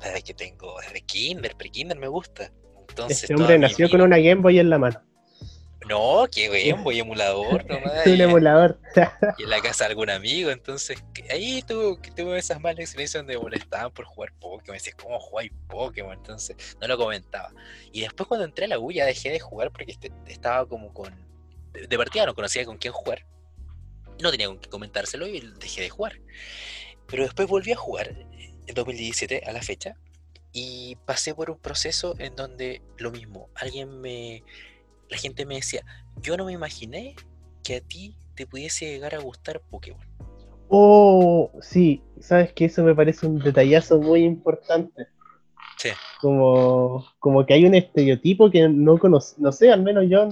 desde 0.01 0.21
que 0.21 0.33
tengo, 0.33 0.75
desde 0.81 1.01
Kinder, 1.01 1.55
pre-Kinder 1.55 1.97
me 1.97 2.07
gusta. 2.07 2.51
Entonces, 2.89 3.23
este 3.23 3.35
hombre 3.35 3.59
nació 3.59 3.89
con 3.89 4.01
una 4.01 4.17
Game 4.17 4.41
Boy 4.41 4.59
en 4.59 4.69
la 4.69 4.77
mano. 4.77 5.01
No, 5.87 6.25
qué 6.31 6.47
Game 6.47 6.81
Boy 6.81 6.99
emulador 6.99 7.65
nomás. 7.69 8.05
un 8.05 8.21
emulador. 8.21 8.79
y 9.37 9.43
en 9.43 9.49
la 9.49 9.61
casa 9.61 9.83
de 9.85 9.91
algún 9.91 10.09
amigo, 10.09 10.49
entonces 10.49 11.03
ahí 11.29 11.61
tuve, 11.61 11.97
tuve 12.15 12.39
esas 12.39 12.59
malas 12.59 12.79
experiencias 12.79 13.21
donde 13.21 13.37
molestaban 13.37 13.91
por 13.91 14.05
jugar 14.05 14.33
Pokémon. 14.39 14.63
Me 14.67 14.73
decías, 14.73 14.95
¿cómo 14.95 15.19
jugáis 15.19 15.51
Pokémon? 15.67 16.13
Entonces 16.13 16.77
no 16.81 16.87
lo 16.87 16.97
comentaba. 16.97 17.53
Y 17.91 18.01
después 18.01 18.27
cuando 18.27 18.45
entré 18.45 18.65
a 18.65 18.69
la 18.69 18.79
U 18.79 18.91
ya 18.91 19.05
dejé 19.05 19.29
de 19.29 19.39
jugar 19.39 19.71
porque 19.71 19.91
este, 19.91 20.11
estaba 20.27 20.67
como 20.67 20.93
con. 20.93 21.13
De 21.73 21.97
partida 21.97 22.25
no 22.25 22.33
conocía 22.33 22.65
con 22.65 22.77
quién 22.77 22.93
jugar. 22.93 23.25
No 24.21 24.31
tenía 24.31 24.47
con 24.47 24.59
qué 24.59 24.69
comentárselo 24.69 25.27
y 25.27 25.39
dejé 25.59 25.81
de 25.81 25.89
jugar. 25.89 26.19
Pero 27.07 27.23
después 27.23 27.47
volví 27.47 27.73
a 27.73 27.77
jugar 27.77 28.15
en 28.65 28.73
2017 28.73 29.43
a 29.45 29.51
la 29.51 29.61
fecha 29.61 29.95
y 30.51 30.95
pasé 31.05 31.35
por 31.35 31.51
un 31.51 31.59
proceso 31.59 32.15
en 32.17 32.35
donde 32.35 32.81
lo 32.97 33.11
mismo, 33.11 33.49
alguien 33.55 33.99
me 33.99 34.41
la 35.09 35.17
gente 35.17 35.45
me 35.45 35.55
decía, 35.55 35.83
yo 36.21 36.37
no 36.37 36.45
me 36.45 36.53
imaginé 36.53 37.15
que 37.63 37.77
a 37.77 37.81
ti 37.81 38.15
te 38.35 38.45
pudiese 38.45 38.85
llegar 38.85 39.15
a 39.15 39.19
gustar 39.19 39.61
Pokémon. 39.69 40.01
Oh, 40.67 41.51
sí, 41.61 42.03
sabes 42.19 42.53
que 42.53 42.65
eso 42.65 42.83
me 42.83 42.95
parece 42.95 43.27
un 43.27 43.39
detallazo 43.39 43.99
muy 43.99 44.23
importante. 44.23 45.07
Sí. 45.77 45.89
Como, 46.21 47.05
como 47.19 47.45
que 47.45 47.53
hay 47.53 47.65
un 47.65 47.75
estereotipo 47.75 48.49
que 48.49 48.67
no 48.67 48.97
conozco, 48.97 49.41
no 49.41 49.51
sé, 49.51 49.71
al 49.71 49.83
menos 49.83 50.05
yo, 50.09 50.29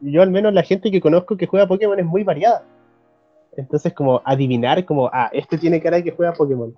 yo 0.00 0.22
al 0.22 0.30
menos 0.30 0.54
la 0.54 0.62
gente 0.62 0.90
que 0.90 1.00
conozco 1.00 1.36
que 1.36 1.46
juega 1.46 1.66
Pokémon 1.66 1.98
es 1.98 2.06
muy 2.06 2.22
variada. 2.22 2.64
Entonces 3.56 3.92
como 3.92 4.22
adivinar 4.24 4.84
como, 4.86 5.10
ah, 5.12 5.30
este 5.32 5.58
tiene 5.58 5.82
cara 5.82 5.98
de 5.98 6.04
que 6.04 6.12
juega 6.12 6.32
Pokémon. 6.32 6.74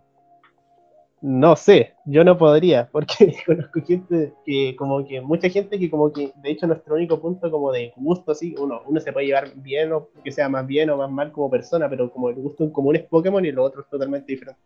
No 1.26 1.56
sé, 1.56 1.94
yo 2.04 2.22
no 2.22 2.36
podría, 2.36 2.86
porque 2.92 3.34
conozco 3.46 3.80
gente 3.80 4.34
que, 4.44 4.76
como 4.76 5.06
que, 5.06 5.22
mucha 5.22 5.48
gente 5.48 5.78
que, 5.78 5.88
como 5.88 6.12
que, 6.12 6.32
de 6.36 6.50
hecho, 6.50 6.66
nuestro 6.66 6.96
único 6.96 7.18
punto 7.18 7.50
como 7.50 7.72
de 7.72 7.94
gusto, 7.96 8.32
así, 8.32 8.54
uno, 8.58 8.82
uno 8.86 9.00
se 9.00 9.10
puede 9.10 9.28
llevar 9.28 9.50
bien 9.54 9.90
o 9.94 10.10
que 10.22 10.30
sea 10.30 10.50
más 10.50 10.66
bien 10.66 10.90
o 10.90 10.98
más 10.98 11.10
mal 11.10 11.32
como 11.32 11.50
persona, 11.50 11.88
pero 11.88 12.10
como 12.10 12.28
el 12.28 12.34
gusto 12.34 12.64
en 12.64 12.72
común 12.72 12.96
es 12.96 13.04
Pokémon 13.04 13.42
y 13.42 13.52
lo 13.52 13.64
otro 13.64 13.80
es 13.80 13.88
totalmente 13.88 14.32
diferente. 14.32 14.60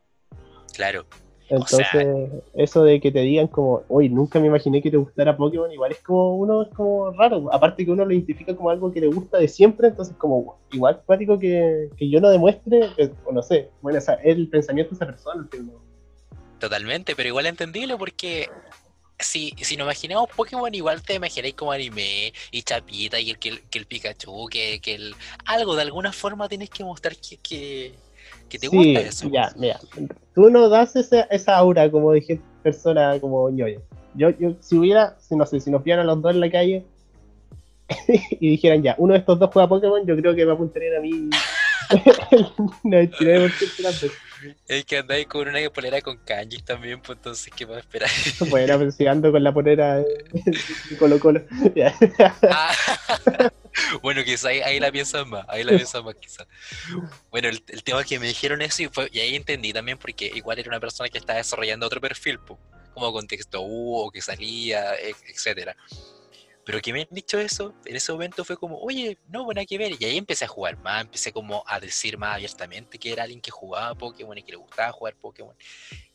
Claro. 0.74 1.06
Entonces, 1.48 2.28
eso 2.54 2.82
de 2.82 3.00
que 3.00 3.12
te 3.12 3.20
digan 3.20 3.46
como, 3.46 3.82
oye, 3.86 4.08
nunca 4.08 4.40
me 4.40 4.48
imaginé 4.48 4.82
que 4.82 4.90
te 4.90 4.96
gustara 4.96 5.36
Pokémon, 5.36 5.70
igual 5.70 5.92
es 5.92 6.02
como, 6.02 6.38
uno 6.38 6.62
es 6.62 6.70
como 6.70 7.12
raro, 7.12 7.54
aparte 7.54 7.84
que 7.84 7.92
uno 7.92 8.04
lo 8.04 8.12
identifica 8.12 8.56
como 8.56 8.70
algo 8.70 8.90
que 8.90 9.00
le 9.00 9.06
gusta 9.06 9.38
de 9.38 9.46
siempre, 9.46 9.86
entonces 9.86 10.16
como, 10.16 10.58
igual 10.72 11.02
práctico 11.06 11.38
que, 11.38 11.88
que 11.96 12.10
yo 12.10 12.20
no 12.20 12.30
demuestre, 12.30 12.80
o 13.24 13.30
no 13.30 13.42
sé, 13.42 13.70
bueno, 13.80 14.00
es 14.00 14.08
el 14.24 14.50
pensamiento 14.50 14.90
de 14.90 14.96
esa 14.96 15.06
persona, 15.06 15.48
no 15.62 15.87
Totalmente, 16.58 17.14
pero 17.14 17.28
igual 17.28 17.46
entendible 17.46 17.96
porque 17.96 18.48
si, 19.18 19.54
si 19.60 19.76
nos 19.76 19.86
imaginamos 19.86 20.28
Pokémon, 20.34 20.72
igual 20.74 21.02
te 21.02 21.14
imagináis 21.14 21.54
como 21.54 21.72
anime 21.72 22.32
y 22.50 22.62
chapita 22.62 23.18
y 23.20 23.30
el, 23.30 23.38
que, 23.38 23.60
el, 23.72 23.86
Pikachu, 23.86 24.48
que, 24.48 24.80
que 24.80 24.94
el, 24.94 25.14
algo 25.46 25.74
de 25.76 25.82
alguna 25.82 26.12
forma 26.12 26.48
tienes 26.48 26.70
que 26.70 26.84
mostrar 26.84 27.16
que, 27.16 27.38
que, 28.48 28.58
te 28.58 28.68
gusta 28.68 29.00
eso. 29.00 29.28
Ya, 29.28 29.52
mira, 29.56 29.80
tú 30.34 30.50
no 30.50 30.68
das 30.68 30.96
esa, 30.96 31.22
esa 31.22 31.56
aura 31.56 31.90
como 31.90 32.12
dije 32.12 32.40
persona 32.62 33.18
como 33.20 33.50
yo. 33.50 33.66
Yo, 34.14 34.30
yo, 34.30 34.54
si 34.60 34.76
hubiera, 34.76 35.16
si 35.20 35.36
no 35.36 35.46
sé, 35.46 35.60
si 35.60 35.70
nos 35.70 35.84
vieran 35.84 36.06
los 36.06 36.20
dos 36.20 36.32
en 36.32 36.40
la 36.40 36.50
calle 36.50 36.84
y 38.40 38.50
dijeran 38.50 38.82
ya, 38.82 38.94
uno 38.98 39.12
de 39.12 39.20
estos 39.20 39.38
dos 39.38 39.50
juega 39.52 39.68
Pokémon, 39.68 40.04
yo 40.06 40.16
creo 40.16 40.34
que 40.34 40.44
me 40.44 40.52
apuntarían 40.52 40.96
a 40.96 41.00
mí 41.00 41.10
el 42.30 42.44
99% 42.82 43.76
de 43.76 43.82
las 43.82 44.02
veces. 44.02 44.27
Es 44.66 44.84
que 44.84 44.98
andáis 44.98 45.26
con 45.26 45.48
una 45.48 45.58
polera 45.70 46.00
con 46.00 46.16
kanji 46.18 46.62
también, 46.62 47.00
pues 47.00 47.18
entonces, 47.18 47.52
¿qué 47.54 47.64
a 47.64 47.78
esperar? 47.78 48.10
Bueno, 48.48 48.78
pues 48.78 48.94
si 48.94 49.06
ando 49.06 49.32
con 49.32 49.42
la 49.42 49.52
polera 49.52 50.02
Colo 50.98 51.18
Colo. 51.18 51.42
Ah, 52.50 52.72
bueno, 54.02 54.24
quizás 54.24 54.46
ahí, 54.46 54.80
la 54.80 54.90
piensas 54.90 55.26
más, 55.26 55.44
ahí 55.48 55.64
la 55.64 55.72
piensas 55.72 56.02
más 56.02 56.14
quizás. 56.16 56.46
Bueno, 57.30 57.48
el, 57.48 57.62
tema 57.82 58.00
es 58.00 58.06
que 58.06 58.18
me 58.18 58.26
dijeron 58.26 58.62
eso 58.62 58.82
y, 58.82 58.88
fue, 58.88 59.08
y 59.12 59.20
ahí 59.20 59.36
entendí 59.36 59.72
también 59.72 59.98
porque 59.98 60.26
igual 60.34 60.58
era 60.58 60.68
una 60.68 60.80
persona 60.80 61.08
que 61.08 61.18
estaba 61.18 61.38
desarrollando 61.38 61.86
otro 61.86 62.00
perfil, 62.00 62.38
pues, 62.40 62.58
como 62.94 63.12
contexto 63.12 63.62
U 63.62 63.96
o 63.96 64.10
que 64.10 64.20
salía, 64.20 64.94
etcétera. 64.96 65.76
Pero 66.68 66.82
que 66.82 66.92
me 66.92 67.00
han 67.00 67.08
dicho 67.10 67.38
eso, 67.38 67.74
en 67.86 67.96
ese 67.96 68.12
momento 68.12 68.44
fue 68.44 68.58
como, 68.58 68.78
oye, 68.78 69.16
no, 69.28 69.44
buena 69.44 69.64
que 69.64 69.78
ver. 69.78 69.96
Y 69.98 70.04
ahí 70.04 70.18
empecé 70.18 70.44
a 70.44 70.48
jugar 70.48 70.76
más, 70.76 71.00
empecé 71.00 71.32
como 71.32 71.64
a 71.66 71.80
decir 71.80 72.18
más 72.18 72.34
abiertamente 72.34 72.98
que 72.98 73.10
era 73.10 73.22
alguien 73.22 73.40
que 73.40 73.50
jugaba 73.50 73.94
Pokémon 73.94 74.36
y 74.36 74.42
que 74.42 74.52
le 74.52 74.58
gustaba 74.58 74.92
jugar 74.92 75.16
Pokémon. 75.16 75.56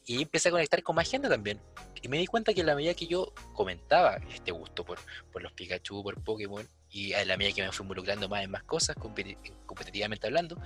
Y 0.06 0.22
empecé 0.22 0.50
a 0.50 0.52
conectar 0.52 0.84
con 0.84 0.96
más 0.96 1.10
gente 1.10 1.28
también. 1.28 1.60
Y 2.04 2.08
me 2.08 2.20
di 2.20 2.28
cuenta 2.28 2.54
que 2.54 2.60
en 2.60 2.68
la 2.68 2.76
medida 2.76 2.94
que 2.94 3.08
yo 3.08 3.34
comentaba 3.54 4.18
este 4.32 4.52
gusto 4.52 4.86
por, 4.86 5.00
por 5.32 5.42
los 5.42 5.52
Pikachu, 5.54 6.04
por 6.04 6.24
Pokémon, 6.24 6.70
y 6.92 7.14
a 7.14 7.26
la 7.26 7.36
medida 7.36 7.56
que 7.56 7.64
me 7.64 7.72
fui 7.72 7.86
involucrando 7.86 8.30
más 8.30 8.44
en 8.44 8.52
más 8.52 8.62
cosas, 8.62 8.96
competitivamente 8.96 10.28
hablando, 10.28 10.62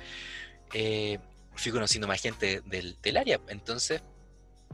eh, 0.73 1.17
fui 1.55 1.71
conociendo 1.71 2.09
más 2.09 2.21
gente 2.21 2.59
del, 2.65 2.97
del 3.01 3.15
área. 3.15 3.39
Entonces, 3.47 4.01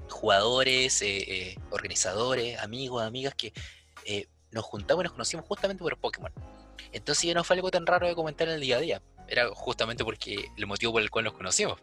jugadores, 0.09 1.03
eh, 1.03 1.17
eh, 1.27 1.55
organizadores, 1.69 2.57
amigos, 2.57 3.03
amigas 3.03 3.35
que 3.35 3.53
nos 4.53 4.63
juntamos 4.63 5.03
y 5.03 5.05
nos 5.05 5.13
conocimos 5.13 5.45
justamente 5.45 5.83
por 5.83 5.97
Pokémon. 5.97 6.31
Entonces 6.91 7.23
ya 7.23 7.33
no 7.33 7.43
fue 7.43 7.55
algo 7.55 7.71
tan 7.71 7.85
raro 7.85 8.07
de 8.07 8.15
comentar 8.15 8.47
en 8.47 8.55
el 8.55 8.61
día 8.61 8.77
a 8.77 8.79
día. 8.79 9.01
Era 9.27 9.49
justamente 9.53 10.03
porque 10.03 10.49
el 10.57 10.67
motivo 10.67 10.93
por 10.93 11.01
el 11.01 11.09
cual 11.09 11.25
nos 11.25 11.33
conocimos. 11.33 11.79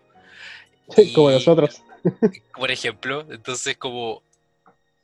como 1.15 1.31
nosotros. 1.31 1.83
Por 2.57 2.71
ejemplo, 2.71 3.27
entonces 3.31 3.77
como... 3.77 4.23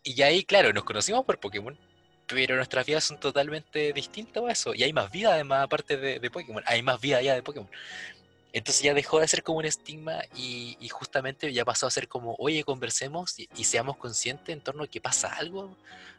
Y 0.02 0.22
ahí, 0.22 0.44
claro, 0.44 0.72
nos 0.72 0.84
conocimos 0.84 1.24
por 1.24 1.40
Pokémon, 1.40 1.76
pero 2.28 2.54
nuestras 2.54 2.86
vidas 2.86 3.02
son 3.02 3.18
totalmente 3.18 3.92
distintas 3.92 4.44
a 4.44 4.52
eso. 4.52 4.72
Y 4.72 4.84
hay 4.84 4.92
más 4.92 5.10
vida 5.10 5.34
además 5.34 5.64
aparte 5.64 5.96
de, 5.96 6.30
Pokémon. 6.30 6.62
Hay 6.66 6.80
más 6.82 7.00
vida 7.00 7.18
allá 7.18 7.34
de 7.34 7.42
Pokémon. 7.42 7.68
Entonces 8.52 8.82
ya 8.84 8.94
dejó 8.94 9.18
de 9.18 9.26
ser 9.26 9.42
como 9.42 9.58
un 9.58 9.64
estigma 9.64 10.20
y, 10.36 10.78
justamente 10.90 11.52
ya 11.52 11.64
pasó 11.64 11.88
a 11.88 11.90
ser 11.90 12.06
como, 12.06 12.36
oye, 12.38 12.62
conversemos 12.62 13.36
y, 13.40 13.48
y, 13.56 13.64
seamos 13.64 13.96
conscientes 13.96 14.50
en 14.50 14.60
torno 14.60 14.84
a 14.84 14.86
que 14.86 15.00
pasa 15.00 15.34
algo 15.34 15.76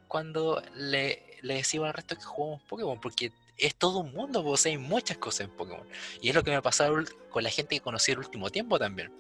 cuando 0.08 0.62
le, 0.76 1.24
le 1.42 1.56
decimos 1.56 1.88
al 1.88 1.94
resto 1.94 2.16
que 2.16 2.24
jugamos 2.24 2.62
Pokémon, 2.64 3.00
porque 3.00 3.32
es 3.58 3.76
todo 3.76 4.00
un 4.00 4.14
mundo, 4.14 4.44
pues 4.44 4.66
hay 4.66 4.78
muchas 4.78 5.18
cosas 5.18 5.42
en 5.42 5.52
Pokémon. 5.52 5.88
Y 6.22 6.30
es 6.30 6.36
lo 6.36 6.44
que 6.44 6.52
me 6.52 6.58
ha 6.58 6.62
pasado 6.62 6.98
con 7.30 7.44
la 7.44 7.50
gente 7.50 7.76
que 7.76 7.82
conocí 7.82 8.12
el 8.12 8.20
último 8.20 8.50
tiempo 8.50 8.78
también. 8.78 9.12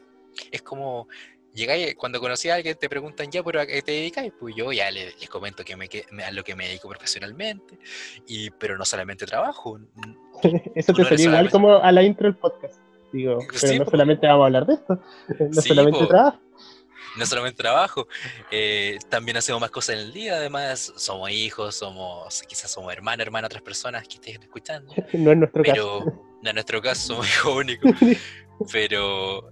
Es 0.51 0.61
como, 0.61 1.07
llegáis, 1.53 1.95
cuando 1.95 2.19
conocí 2.19 2.49
a 2.49 2.55
alguien 2.55 2.77
te 2.77 2.87
preguntan 2.87 3.31
ya, 3.31 3.43
pero 3.43 3.61
¿a 3.61 3.65
qué 3.65 3.81
te 3.81 3.91
dedicáis? 3.91 4.31
Pues 4.39 4.55
yo 4.55 4.71
ya 4.71 4.91
les, 4.91 5.15
comento 5.29 5.63
que 5.65 5.75
me, 5.75 5.89
a 6.23 6.31
lo 6.31 6.43
que 6.43 6.55
me 6.55 6.67
dedico 6.67 6.87
profesionalmente, 6.87 7.79
y, 8.27 8.51
pero 8.51 8.77
no 8.77 8.85
solamente 8.85 9.25
trabajo. 9.25 9.79
Eso 10.75 10.93
te 10.93 11.03
sería 11.05 11.25
igual 11.25 11.49
como 11.49 11.77
a 11.77 11.91
la 11.91 12.03
intro 12.03 12.27
del 12.27 12.35
podcast. 12.35 12.79
Digo, 13.11 13.39
pero 13.61 13.85
no 13.85 13.89
solamente 13.89 14.27
vamos 14.27 14.43
a 14.43 14.45
hablar 14.47 14.65
de 14.65 14.73
esto, 14.73 15.01
no 15.39 15.61
solamente 15.61 16.05
trabajo 16.07 16.39
no 17.17 17.25
solamente 17.25 17.61
trabajo, 17.61 18.07
eh, 18.51 18.97
también 19.09 19.37
hacemos 19.37 19.61
más 19.61 19.71
cosas 19.71 19.95
en 19.95 20.01
el 20.01 20.13
día, 20.13 20.35
además 20.35 20.93
somos 20.95 21.29
hijos, 21.31 21.75
somos, 21.75 22.41
quizás 22.43 22.71
somos 22.71 22.93
hermanos, 22.93 23.25
hermanas, 23.25 23.47
otras 23.49 23.63
personas 23.63 24.07
que 24.07 24.15
estén 24.15 24.41
escuchando. 24.41 24.93
No 25.13 25.31
es 25.31 25.37
nuestro 25.37 25.63
pero, 25.63 25.99
caso. 25.99 26.23
No 26.41 26.49
es 26.49 26.53
nuestro 26.53 26.81
caso, 26.81 27.07
somos 27.07 27.27
hijos 27.35 27.55
únicos. 27.55 27.91
pero 28.71 29.51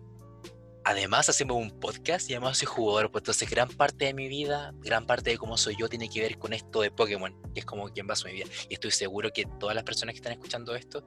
además 0.86 1.28
hacemos 1.30 1.58
un 1.58 1.72
podcast 1.80 2.30
y 2.30 2.34
además 2.34 2.60
soy 2.60 2.68
jugador, 2.68 3.12
pues 3.12 3.24
entonces 3.24 3.50
gran 3.50 3.68
parte 3.70 4.06
de 4.06 4.14
mi 4.14 4.28
vida, 4.28 4.72
gran 4.82 5.08
parte 5.08 5.32
de 5.32 5.38
cómo 5.38 5.58
soy 5.58 5.76
yo 5.78 5.90
tiene 5.90 6.08
que 6.10 6.22
ver 6.22 6.38
con 6.38 6.54
esto 6.54 6.82
de 6.82 6.92
Pokémon, 6.92 7.36
que 7.54 7.62
es 7.62 7.66
como 7.66 7.90
quien 7.90 8.06
baso 8.06 8.28
mi 8.28 8.34
vida. 8.34 8.46
Y 8.70 8.76
estoy 8.76 8.92
seguro 8.92 9.32
que 9.34 9.46
todas 9.60 9.76
las 9.76 9.84
personas 9.84 10.14
que 10.14 10.18
están 10.18 10.34
escuchando 10.34 10.76
esto 10.76 11.04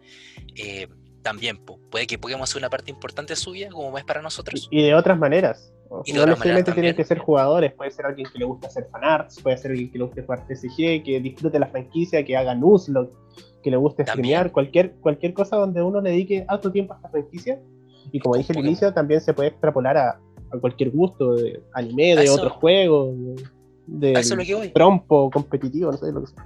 eh, 0.57 0.89
también, 1.23 1.59
puede 1.59 2.07
que 2.07 2.19
Pokémon 2.19 2.47
sea 2.47 2.59
una 2.59 2.71
parte 2.71 2.91
importante 2.91 3.37
su 3.37 3.53
vida, 3.53 3.69
como 3.71 3.97
es 3.99 4.05
para 4.05 4.21
nosotros. 4.21 4.69
Y 4.71 4.83
de 4.83 4.95
otras 4.95 5.19
maneras. 5.19 5.73
No 5.91 6.27
necesariamente 6.27 6.73
tienen 6.73 6.95
que 6.95 7.05
ser 7.05 7.19
jugadores, 7.19 7.73
puede 7.73 7.91
ser 7.91 8.07
alguien 8.07 8.29
que 8.31 8.39
le 8.39 8.45
gusta 8.45 8.67
hacer 8.67 8.89
fanarts, 8.91 9.41
puede 9.41 9.57
ser 9.57 9.71
alguien 9.71 9.91
que 9.91 9.99
le 9.99 10.05
guste 10.05 10.23
jugar 10.23 10.47
TCG, 10.47 11.03
que 11.03 11.21
disfrute 11.23 11.59
la 11.59 11.67
franquicia, 11.67 12.25
que 12.25 12.37
haga 12.37 12.55
newslog, 12.55 13.11
que 13.63 13.71
le 13.71 13.77
guste 13.77 14.05
streamear, 14.05 14.53
cualquier, 14.53 14.95
cualquier 14.97 15.33
cosa 15.33 15.57
donde 15.57 15.83
uno 15.83 16.01
le 16.01 16.11
dedique 16.11 16.45
alto 16.49 16.71
tiempo 16.71 16.95
a 16.95 16.97
esta 16.97 17.09
franquicia, 17.09 17.61
Y 18.13 18.21
como 18.21 18.37
dije 18.37 18.53
al 18.53 18.61
inicio, 18.61 18.93
también 18.93 19.21
se 19.21 19.33
puede 19.33 19.49
extrapolar 19.49 19.97
a, 19.97 20.21
cualquier 20.61 20.91
gusto, 20.91 21.35
de 21.35 21.61
anime, 21.75 22.17
de 22.17 22.31
otros 22.31 22.53
juegos, 22.53 23.15
de, 23.87 24.13
de 24.13 24.71
trompo 24.75 25.31
competitivo, 25.31 25.91
no 25.91 25.99
sé 25.99 26.13
lo 26.13 26.21
que 26.23 26.29
sea. 26.29 26.45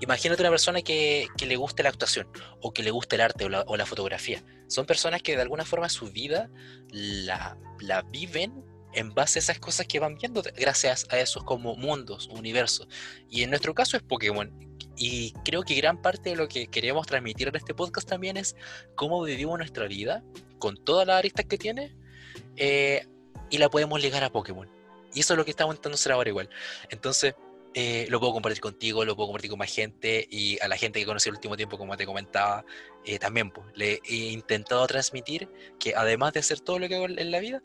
Imagínate 0.00 0.42
una 0.42 0.50
persona 0.50 0.82
que, 0.82 1.28
le 1.46 1.56
guste 1.56 1.82
la 1.82 1.88
actuación, 1.88 2.28
o 2.60 2.72
que 2.72 2.82
le 2.82 2.90
guste 2.90 3.16
el 3.16 3.22
arte 3.22 3.46
o 3.46 3.48
la, 3.48 3.86
fotografía. 3.86 4.42
Son 4.66 4.84
personas 4.84 5.22
que 5.22 5.36
de 5.36 5.42
alguna 5.42 5.64
forma 5.64 5.88
su 5.88 6.10
vida 6.10 6.50
la, 6.90 7.56
la 7.80 8.02
viven 8.02 8.52
en 8.96 9.14
base 9.14 9.38
a 9.38 9.40
esas 9.40 9.58
cosas 9.58 9.86
que 9.86 10.00
van 10.00 10.16
viendo 10.16 10.42
gracias 10.56 11.06
a 11.10 11.20
esos 11.20 11.44
como 11.44 11.76
mundos, 11.76 12.28
universos. 12.28 12.88
Y 13.30 13.42
en 13.42 13.50
nuestro 13.50 13.74
caso 13.74 13.96
es 13.96 14.02
Pokémon. 14.02 14.50
Y 14.96 15.32
creo 15.44 15.62
que 15.62 15.74
gran 15.74 16.00
parte 16.00 16.30
de 16.30 16.36
lo 16.36 16.48
que 16.48 16.68
queremos 16.68 17.06
transmitir 17.06 17.48
en 17.48 17.56
este 17.56 17.74
podcast 17.74 18.08
también 18.08 18.38
es 18.38 18.56
cómo 18.94 19.22
vivimos 19.22 19.58
nuestra 19.58 19.86
vida 19.86 20.24
con 20.58 20.82
todas 20.82 21.06
las 21.06 21.18
aristas 21.18 21.44
que 21.44 21.58
tiene 21.58 21.94
eh, 22.56 23.06
y 23.50 23.58
la 23.58 23.68
podemos 23.68 24.00
ligar 24.00 24.24
a 24.24 24.30
Pokémon. 24.30 24.66
Y 25.12 25.20
eso 25.20 25.34
es 25.34 25.38
lo 25.38 25.44
que 25.44 25.50
estamos 25.50 25.74
intentando 25.74 25.96
hacer 25.96 26.12
ahora 26.12 26.30
igual. 26.30 26.48
Entonces, 26.88 27.34
eh, 27.74 28.06
lo 28.08 28.18
puedo 28.18 28.32
compartir 28.32 28.62
contigo, 28.62 29.04
lo 29.04 29.14
puedo 29.14 29.26
compartir 29.26 29.50
con 29.50 29.58
más 29.58 29.70
gente 29.70 30.26
y 30.30 30.58
a 30.62 30.68
la 30.68 30.78
gente 30.78 30.98
que 30.98 31.04
conocí 31.04 31.28
el 31.28 31.34
último 31.34 31.58
tiempo, 31.58 31.76
como 31.76 31.94
te 31.98 32.06
comentaba, 32.06 32.64
eh, 33.04 33.18
también 33.18 33.50
pues, 33.50 33.66
le 33.74 34.00
he 34.08 34.32
intentado 34.32 34.86
transmitir 34.86 35.50
que 35.78 35.94
además 35.94 36.32
de 36.32 36.40
hacer 36.40 36.60
todo 36.60 36.78
lo 36.78 36.88
que 36.88 36.94
hago 36.94 37.04
en 37.04 37.30
la 37.30 37.38
vida, 37.40 37.62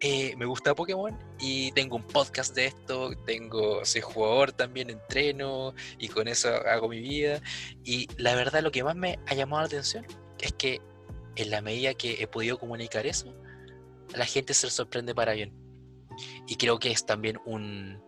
eh, 0.00 0.34
me 0.36 0.46
gusta 0.46 0.74
Pokémon 0.74 1.14
y 1.38 1.72
tengo 1.72 1.96
un 1.96 2.06
podcast 2.06 2.54
de 2.54 2.66
esto, 2.66 3.10
tengo, 3.26 3.84
soy 3.84 4.00
jugador 4.00 4.50
también, 4.50 4.88
entreno 4.88 5.74
y 5.98 6.08
con 6.08 6.26
eso 6.26 6.48
hago 6.48 6.88
mi 6.88 7.00
vida. 7.00 7.42
Y 7.84 8.08
la 8.16 8.34
verdad 8.34 8.62
lo 8.62 8.70
que 8.70 8.82
más 8.82 8.96
me 8.96 9.18
ha 9.26 9.34
llamado 9.34 9.60
la 9.60 9.66
atención 9.66 10.06
es 10.38 10.54
que 10.54 10.80
en 11.36 11.50
la 11.50 11.60
medida 11.60 11.92
que 11.92 12.22
he 12.22 12.26
podido 12.26 12.58
comunicar 12.58 13.06
eso, 13.06 13.34
la 14.14 14.24
gente 14.24 14.54
se 14.54 14.70
sorprende 14.70 15.14
para 15.14 15.34
bien. 15.34 15.52
Y 16.46 16.56
creo 16.56 16.78
que 16.78 16.90
es 16.90 17.04
también 17.04 17.38
un, 17.44 18.02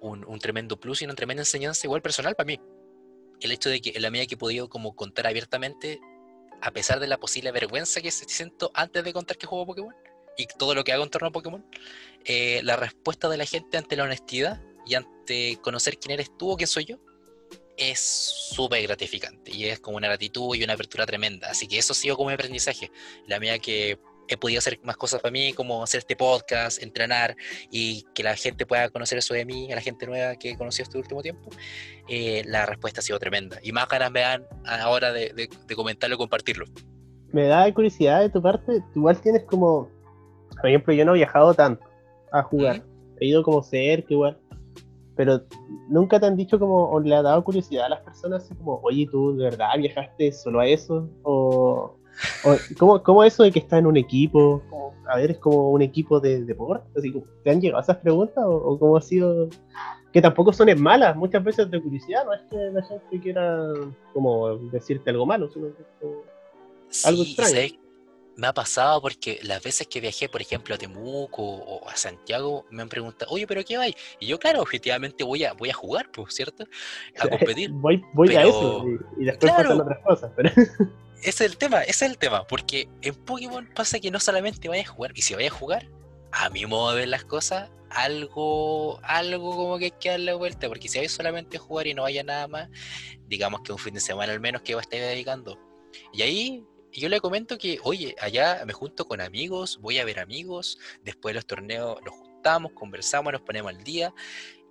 un, 0.00 0.38
tremendo 0.38 0.78
plus 0.78 1.02
y 1.02 1.04
una 1.06 1.14
tremenda 1.14 1.42
enseñanza 1.42 1.86
igual 1.88 2.02
personal 2.02 2.36
para 2.36 2.46
mí. 2.46 2.60
El 3.40 3.50
hecho 3.50 3.68
de 3.68 3.80
que 3.80 3.92
en 3.96 4.02
la 4.02 4.10
medida 4.10 4.26
que 4.28 4.34
he 4.34 4.38
podido 4.38 4.68
como 4.68 4.94
contar 4.94 5.26
abiertamente, 5.26 6.00
a 6.60 6.70
pesar 6.70 7.00
de 7.00 7.08
la 7.08 7.18
posible 7.18 7.50
vergüenza 7.50 8.00
que 8.00 8.12
siento 8.12 8.70
antes 8.74 9.02
de 9.02 9.12
contar 9.12 9.36
que 9.36 9.46
juego 9.46 9.66
Pokémon, 9.66 9.94
y 10.36 10.46
todo 10.46 10.74
lo 10.74 10.84
que 10.84 10.92
hago 10.92 11.04
en 11.04 11.10
torno 11.10 11.28
a 11.28 11.32
Pokémon, 11.32 11.64
eh, 12.24 12.60
la 12.62 12.76
respuesta 12.76 13.28
de 13.28 13.36
la 13.36 13.44
gente 13.44 13.76
ante 13.76 13.96
la 13.96 14.04
honestidad 14.04 14.60
y 14.86 14.94
ante 14.94 15.58
conocer 15.62 15.98
quién 15.98 16.12
eres 16.12 16.36
tú 16.36 16.50
o 16.50 16.56
quién 16.56 16.68
soy 16.68 16.84
yo 16.84 16.98
es 17.76 18.00
súper 18.00 18.82
gratificante 18.82 19.50
y 19.50 19.64
es 19.64 19.80
como 19.80 19.96
una 19.96 20.08
gratitud 20.08 20.54
y 20.54 20.62
una 20.62 20.74
apertura 20.74 21.06
tremenda. 21.06 21.48
Así 21.50 21.66
que 21.66 21.78
eso 21.78 21.92
ha 21.92 21.96
sido 21.96 22.16
como 22.16 22.28
mi 22.28 22.34
aprendizaje. 22.34 22.90
La 23.26 23.40
medida 23.40 23.58
que 23.58 23.98
he 24.28 24.36
podido 24.36 24.58
hacer 24.58 24.78
más 24.82 24.96
cosas 24.96 25.20
para 25.20 25.32
mí, 25.32 25.52
como 25.52 25.82
hacer 25.82 25.98
este 25.98 26.16
podcast, 26.16 26.82
entrenar 26.82 27.36
y 27.70 28.04
que 28.14 28.22
la 28.22 28.36
gente 28.36 28.66
pueda 28.66 28.88
conocer 28.88 29.18
eso 29.18 29.34
de 29.34 29.44
mí, 29.44 29.72
a 29.72 29.74
la 29.74 29.80
gente 29.80 30.06
nueva 30.06 30.36
que 30.36 30.50
he 30.50 30.56
conocido 30.56 30.84
este 30.84 30.98
último 30.98 31.22
tiempo, 31.22 31.50
eh, 32.08 32.42
la 32.46 32.66
respuesta 32.66 33.00
ha 33.00 33.02
sido 33.02 33.18
tremenda. 33.18 33.58
Y 33.62 33.72
más 33.72 33.88
ganas 33.88 34.10
me 34.10 34.20
dan 34.20 34.46
ahora 34.64 35.12
de, 35.12 35.32
de, 35.32 35.48
de 35.66 35.76
comentarlo 35.76 36.14
y 36.14 36.18
compartirlo. 36.18 36.66
Me 37.32 37.46
da 37.46 37.72
curiosidad 37.72 38.20
de 38.20 38.28
tu 38.28 38.42
parte, 38.42 38.80
tú 38.92 39.00
igual 39.00 39.20
tienes 39.20 39.44
como 39.44 39.90
por 40.62 40.70
ejemplo, 40.70 40.94
yo 40.94 41.04
no 41.04 41.12
he 41.12 41.18
viajado 41.18 41.52
tanto 41.54 41.84
a 42.30 42.44
jugar. 42.44 42.84
He 43.18 43.26
ido 43.26 43.42
como 43.42 43.64
cerca 43.64 44.14
igual. 44.14 44.38
Pero 45.16 45.42
nunca 45.88 46.20
te 46.20 46.26
han 46.26 46.36
dicho 46.36 46.56
como, 46.56 46.88
o 46.88 47.00
le 47.00 47.16
ha 47.16 47.20
dado 47.20 47.42
curiosidad 47.42 47.86
a 47.86 47.88
las 47.90 48.00
personas, 48.00 48.44
así 48.44 48.54
como, 48.54 48.80
oye, 48.84 49.08
tú 49.10 49.36
de 49.36 49.44
verdad 49.44 49.76
viajaste 49.76 50.30
solo 50.32 50.60
a 50.60 50.66
eso? 50.68 51.10
O, 51.24 51.96
o 52.44 53.02
¿cómo, 53.02 53.24
eso 53.24 53.42
de 53.42 53.50
que 53.50 53.58
está 53.58 53.78
en 53.78 53.86
un 53.86 53.96
equipo? 53.96 54.62
a 55.10 55.16
ver, 55.16 55.32
es 55.32 55.38
como 55.38 55.72
un 55.72 55.82
equipo 55.82 56.20
de 56.20 56.44
deporte. 56.44 56.86
Así, 56.96 57.12
¿Te 57.42 57.50
han 57.50 57.60
llegado 57.60 57.82
esas 57.82 57.96
preguntas? 57.96 58.44
¿O, 58.46 58.78
cómo 58.78 58.96
ha 58.96 59.00
sido? 59.02 59.48
Que 60.12 60.22
tampoco 60.22 60.52
son 60.52 60.68
malas, 60.80 61.16
muchas 61.16 61.42
veces 61.42 61.70
de 61.72 61.82
curiosidad, 61.82 62.24
no 62.24 62.34
es 62.34 62.40
que 62.48 62.56
la 62.56 62.82
gente 62.84 63.20
quiera 63.20 63.64
como 64.12 64.56
decirte 64.70 65.10
algo 65.10 65.26
malo, 65.26 65.50
sino 65.50 65.66
que 65.74 66.06
algo 67.04 67.22
extraño 67.22 67.81
me 68.36 68.46
ha 68.46 68.52
pasado 68.52 69.00
porque 69.00 69.38
las 69.42 69.62
veces 69.62 69.86
que 69.86 70.00
viajé, 70.00 70.28
por 70.28 70.40
ejemplo, 70.40 70.74
a 70.74 70.78
Temuco 70.78 71.42
o 71.42 71.88
a 71.88 71.96
Santiago, 71.96 72.64
me 72.70 72.82
han 72.82 72.88
preguntado, 72.88 73.30
oye, 73.30 73.46
¿pero 73.46 73.64
qué 73.64 73.76
vais? 73.76 73.94
Y 74.20 74.26
yo, 74.26 74.38
claro, 74.38 74.62
objetivamente 74.62 75.24
voy 75.24 75.44
a, 75.44 75.52
voy 75.52 75.70
a 75.70 75.74
jugar, 75.74 76.10
pues, 76.12 76.34
¿cierto? 76.34 76.64
A 77.18 77.28
competir. 77.28 77.70
voy 77.72 78.02
voy 78.14 78.34
a 78.34 78.42
eso 78.42 78.84
y, 79.18 79.24
después 79.24 79.52
pasan 79.52 79.80
otras 79.80 79.98
cosas. 80.00 80.30
Pero... 80.36 80.50
Ese 80.50 80.68
es 81.22 81.40
el 81.40 81.56
tema, 81.56 81.82
ese 81.82 82.04
es 82.06 82.10
el 82.12 82.18
tema, 82.18 82.46
porque 82.46 82.88
en 83.02 83.14
Pokémon 83.14 83.68
pasa 83.74 84.00
que 84.00 84.10
no 84.10 84.20
solamente 84.20 84.68
vayas 84.68 84.88
a 84.88 84.92
jugar, 84.92 85.12
y 85.14 85.22
si 85.22 85.34
vayas 85.34 85.52
a 85.52 85.56
jugar, 85.56 85.88
a 86.32 86.48
mi 86.48 86.64
modo 86.64 86.92
de 86.92 87.00
ver 87.00 87.08
las 87.08 87.24
cosas, 87.24 87.70
algo, 87.90 88.98
algo 89.02 89.54
como 89.54 89.78
que 89.78 89.86
hay 89.86 89.90
que 89.90 90.08
darle 90.08 90.32
vuelta, 90.32 90.68
porque 90.68 90.88
si 90.88 90.98
vais 90.98 91.12
solamente 91.12 91.58
a 91.58 91.60
jugar 91.60 91.86
y 91.86 91.94
no 91.94 92.02
vaya 92.02 92.22
nada 92.22 92.48
más, 92.48 92.68
digamos 93.28 93.60
que 93.60 93.72
un 93.72 93.78
fin 93.78 93.94
de 93.94 94.00
semana 94.00 94.32
al 94.32 94.40
menos 94.40 94.62
que 94.62 94.74
va 94.74 94.80
a 94.80 94.82
estar 94.82 94.98
dedicando. 94.98 95.58
Y 96.12 96.22
ahí 96.22 96.64
y 96.92 97.00
yo 97.00 97.08
le 97.08 97.20
comento 97.20 97.56
que, 97.56 97.78
oye, 97.82 98.14
allá 98.20 98.62
me 98.66 98.74
junto 98.74 99.06
con 99.06 99.20
amigos, 99.22 99.78
voy 99.80 99.98
a 99.98 100.04
ver 100.04 100.20
amigos, 100.20 100.78
después 101.02 101.32
de 101.32 101.36
los 101.36 101.46
torneos 101.46 101.98
nos 102.04 102.14
juntamos, 102.14 102.72
conversamos, 102.72 103.32
nos 103.32 103.42
ponemos 103.42 103.70
al 103.70 103.82
día, 103.82 104.14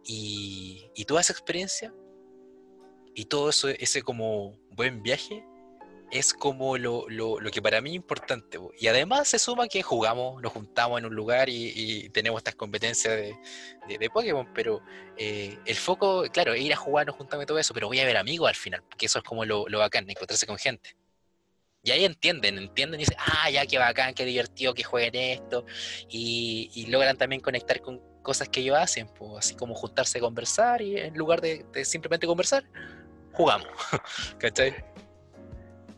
y, 0.04 0.90
toda 1.08 1.22
esa 1.22 1.34
experiencia 1.34 1.94
y 3.16 3.26
todo 3.26 3.50
eso, 3.50 3.70
ese 3.70 4.04
como 4.04 4.58
buen 4.70 5.02
viaje, 5.02 5.44
es 6.12 6.34
como 6.34 6.78
lo, 6.78 7.08
que 7.52 7.62
para 7.62 7.82
mí 7.82 7.92
es 7.92 7.96
importante. 7.96 8.60
Y 8.78 8.88
además 8.88 9.30
se 9.30 9.40
suma 9.40 9.68
que 9.68 9.82
jugamos, 9.82 10.42
nos 10.42 10.52
juntamos 10.52 11.00
en 11.00 11.06
un 11.06 11.16
lugar 11.16 11.50
y, 11.50 12.10
tenemos 12.10 12.40
estas 12.40 12.56
competencias 12.56 13.16
de, 13.16 13.98
de, 13.98 14.10
Pokémon, 14.12 14.48
pero 14.54 14.82
eh, 15.18 15.58
el 15.66 15.76
foco, 15.76 16.24
claro, 16.32 16.54
es 16.54 16.62
ir 16.62 16.74
a 16.74 16.78
jugar, 16.78 17.08
nos 17.08 17.16
juntamos 17.16 17.44
y 17.44 17.48
todo 17.48 17.58
eso, 17.58 17.74
pero 17.74 17.88
voy 17.88 18.00
a 18.00 18.06
ver 18.06 18.18
amigos 18.18 18.48
al 18.48 18.56
final, 18.56 18.84
porque 18.84 19.08
eso 19.08 19.20
es 19.20 19.26
como 19.26 19.44
lo, 19.44 19.68
lo 19.68 19.80
bacán, 19.80 20.08
encontrarse 20.10 20.46
con 20.46 20.58
gente. 20.58 20.96
Y 21.84 21.90
ahí 21.90 22.06
entienden, 22.06 22.60
entienden 22.60 23.00
y 23.00 23.04
dicen, 23.04 23.18
ah, 23.20 23.50
ya 23.50 23.66
qué 23.66 23.80
bacán, 23.80 24.14
qué 24.14 24.24
divertido 24.24 24.74
que 24.74 24.84
jueguen 24.84 25.16
esto. 25.16 25.66
Y, 26.10 26.86
logran 26.90 27.18
también 27.18 27.42
conectar 27.42 27.82
con 27.82 28.00
cosas 28.22 28.50
que 28.50 28.60
ellos 28.60 28.78
hacen, 28.78 29.08
pues, 29.08 29.32
así 29.40 29.56
como 29.56 29.74
juntarse 29.74 30.20
a 30.20 30.22
conversar 30.22 30.82
y 30.84 30.98
en 30.98 31.16
lugar 31.16 31.42
de, 31.42 31.66
simplemente 31.84 32.28
conversar, 32.28 32.64
jugamos. 33.34 33.68
¿Cachai? 34.38 34.76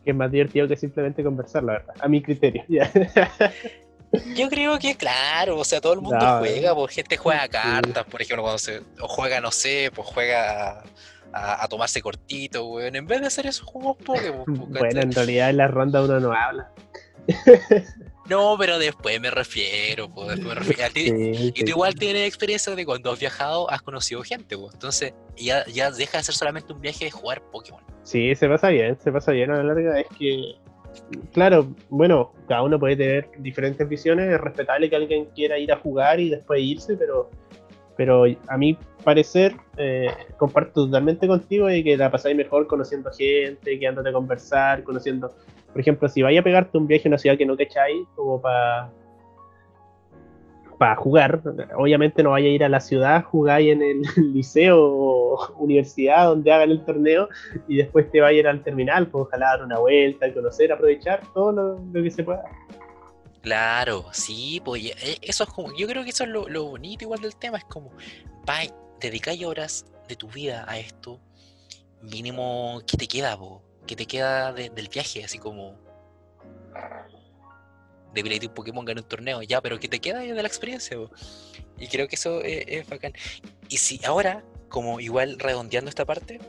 Que 0.04 0.10
es 0.10 0.16
más 0.16 0.30
divertido 0.30 0.66
que 0.68 0.76
simplemente 0.76 1.22
conversar, 1.22 1.62
la 1.64 1.72
verdad, 1.74 1.94
a 2.00 2.08
mi 2.08 2.22
criterio. 2.22 2.64
Yo 4.36 4.48
creo 4.48 4.78
que 4.78 4.94
claro, 4.94 5.58
o 5.58 5.64
sea, 5.64 5.80
todo 5.80 5.94
el 5.94 6.00
mundo 6.00 6.38
juega, 6.38 6.74
pues 6.74 6.94
gente 6.94 7.16
juega 7.16 7.48
cartas, 7.48 8.04
por 8.04 8.22
ejemplo, 8.22 8.42
cuando 8.42 8.58
se, 8.58 8.80
o 9.00 9.08
juega, 9.08 9.40
no 9.40 9.50
sé, 9.50 9.90
pues 9.92 10.06
juega 10.06 10.84
a, 11.34 11.66
tomarse 11.68 12.00
cortito, 12.00 12.64
weón. 12.66 12.94
En 12.94 13.06
vez 13.06 13.20
de 13.20 13.26
hacer 13.26 13.46
eso, 13.46 13.64
jugamos 13.64 13.96
Pokémon. 13.98 14.44
bueno, 14.46 15.00
en 15.00 15.12
realidad 15.12 15.50
en 15.50 15.56
la 15.56 15.68
ronda 15.68 16.02
uno 16.02 16.20
no 16.20 16.32
habla. 16.32 16.70
No, 18.26 18.56
pero 18.58 18.78
después 18.78 19.20
me 19.20 19.30
refiero, 19.30 20.08
pues, 20.08 20.40
me 20.40 20.54
refiero 20.54 20.86
a 20.86 20.88
ti. 20.88 21.12
y 21.54 21.62
tú 21.62 21.70
igual 21.72 21.94
tienes 21.94 22.26
experiencia 22.26 22.74
de 22.74 22.86
cuando 22.86 23.12
has 23.12 23.20
viajado, 23.20 23.70
has 23.70 23.82
conocido 23.82 24.22
gente, 24.22 24.56
pues. 24.56 24.72
Entonces, 24.72 25.12
ya, 25.36 25.62
ya 25.66 25.90
deja 25.90 26.16
de 26.16 26.24
ser 26.24 26.34
solamente 26.34 26.72
un 26.72 26.80
viaje 26.80 27.04
de 27.04 27.10
jugar 27.10 27.42
Pokémon. 27.50 27.82
Sí, 28.02 28.34
se 28.34 28.48
pasa 28.48 28.68
bien, 28.68 28.98
se 28.98 29.12
pasa 29.12 29.32
bien 29.32 29.50
a 29.50 29.58
la 29.58 29.64
larga. 29.64 30.00
Es 30.00 30.06
que, 30.18 30.54
claro, 31.34 31.74
bueno, 31.90 32.32
cada 32.48 32.62
uno 32.62 32.78
puede 32.78 32.96
tener 32.96 33.28
diferentes 33.40 33.86
visiones. 33.86 34.32
Es 34.32 34.40
respetable 34.40 34.88
que 34.88 34.96
alguien 34.96 35.26
quiera 35.34 35.58
ir 35.58 35.70
a 35.70 35.76
jugar 35.76 36.18
y 36.18 36.30
después 36.30 36.62
irse, 36.62 36.96
pero 36.96 37.30
pero 37.96 38.24
a 38.48 38.56
mi 38.56 38.76
parecer, 39.04 39.54
eh, 39.76 40.08
comparto 40.36 40.86
totalmente 40.86 41.26
contigo 41.26 41.66
de 41.66 41.84
que 41.84 41.96
la 41.96 42.10
pasáis 42.10 42.36
mejor 42.36 42.66
conociendo 42.66 43.10
gente, 43.12 43.78
quedándote 43.78 44.08
a 44.08 44.12
conversar, 44.12 44.82
conociendo. 44.82 45.32
Por 45.72 45.80
ejemplo, 45.80 46.08
si 46.08 46.22
vaya 46.22 46.40
a 46.40 46.44
pegarte 46.44 46.78
un 46.78 46.86
viaje 46.86 47.08
a 47.08 47.10
una 47.10 47.18
ciudad 47.18 47.36
que 47.36 47.46
no 47.46 47.56
cacháis, 47.56 48.06
como 48.14 48.40
para 48.40 48.90
para 50.78 50.96
jugar, 50.96 51.40
obviamente 51.76 52.22
no 52.22 52.30
vaya 52.30 52.48
a 52.48 52.50
ir 52.50 52.64
a 52.64 52.68
la 52.68 52.80
ciudad, 52.80 53.24
jugáis 53.24 53.72
en 53.72 53.82
el 53.82 54.02
liceo 54.34 54.78
o 54.80 55.54
universidad 55.58 56.26
donde 56.26 56.52
hagan 56.52 56.70
el 56.70 56.84
torneo 56.84 57.28
y 57.68 57.76
después 57.76 58.10
te 58.10 58.20
vaya 58.20 58.36
a 58.36 58.40
ir 58.40 58.48
al 58.48 58.62
terminal, 58.62 59.06
pues 59.06 59.26
ojalá 59.26 59.46
dar 59.50 59.64
una 59.64 59.78
vuelta, 59.78 60.32
conocer, 60.32 60.72
aprovechar 60.72 61.22
todo 61.32 61.52
lo 61.92 62.02
que 62.02 62.10
se 62.10 62.24
pueda. 62.24 62.44
Claro, 63.44 64.06
sí, 64.10 64.62
pues 64.64 64.82
eh, 64.86 65.18
eso 65.20 65.44
es 65.44 65.50
como, 65.50 65.76
yo 65.76 65.86
creo 65.86 66.02
que 66.02 66.08
eso 66.08 66.24
es 66.24 66.30
lo, 66.30 66.64
bonito 66.64 67.04
igual 67.04 67.20
del 67.20 67.36
tema, 67.36 67.58
es 67.58 67.64
como, 67.66 67.90
va, 68.48 68.60
dedicáis 68.98 69.44
horas 69.44 69.84
de 70.08 70.16
tu 70.16 70.30
vida 70.30 70.64
a 70.66 70.78
esto, 70.78 71.20
mínimo, 72.00 72.80
¿qué 72.86 72.96
te 72.96 73.06
queda, 73.06 73.36
po? 73.36 73.62
¿Qué 73.86 73.96
te 73.96 74.06
queda 74.06 74.54
del 74.54 74.88
viaje? 74.88 75.24
Así 75.24 75.38
como, 75.38 75.76
de 78.14 78.46
un 78.46 78.54
Pokémon 78.54 78.82
ganar 78.82 79.04
un 79.04 79.08
torneo, 79.10 79.42
ya, 79.42 79.60
pero 79.60 79.78
¿qué 79.78 79.88
te 79.88 80.00
queda 80.00 80.20
de 80.20 80.32
la 80.32 80.48
experiencia? 80.48 80.96
Y 81.78 81.86
creo 81.88 82.08
que 82.08 82.14
eso 82.14 82.40
es, 82.40 82.88
bacán. 82.88 83.12
Y 83.68 83.76
si 83.76 84.02
ahora, 84.06 84.42
como 84.70 85.00
igual 85.00 85.38
redondeando 85.38 85.90
esta 85.90 86.06
parte, 86.06 86.40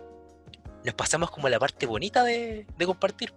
nos 0.85 0.95
pasamos 0.95 1.29
como 1.29 1.47
a 1.47 1.49
la 1.49 1.59
parte 1.59 1.87
bonita 1.87 2.23
de, 2.23 2.65
compartir. 2.85 3.33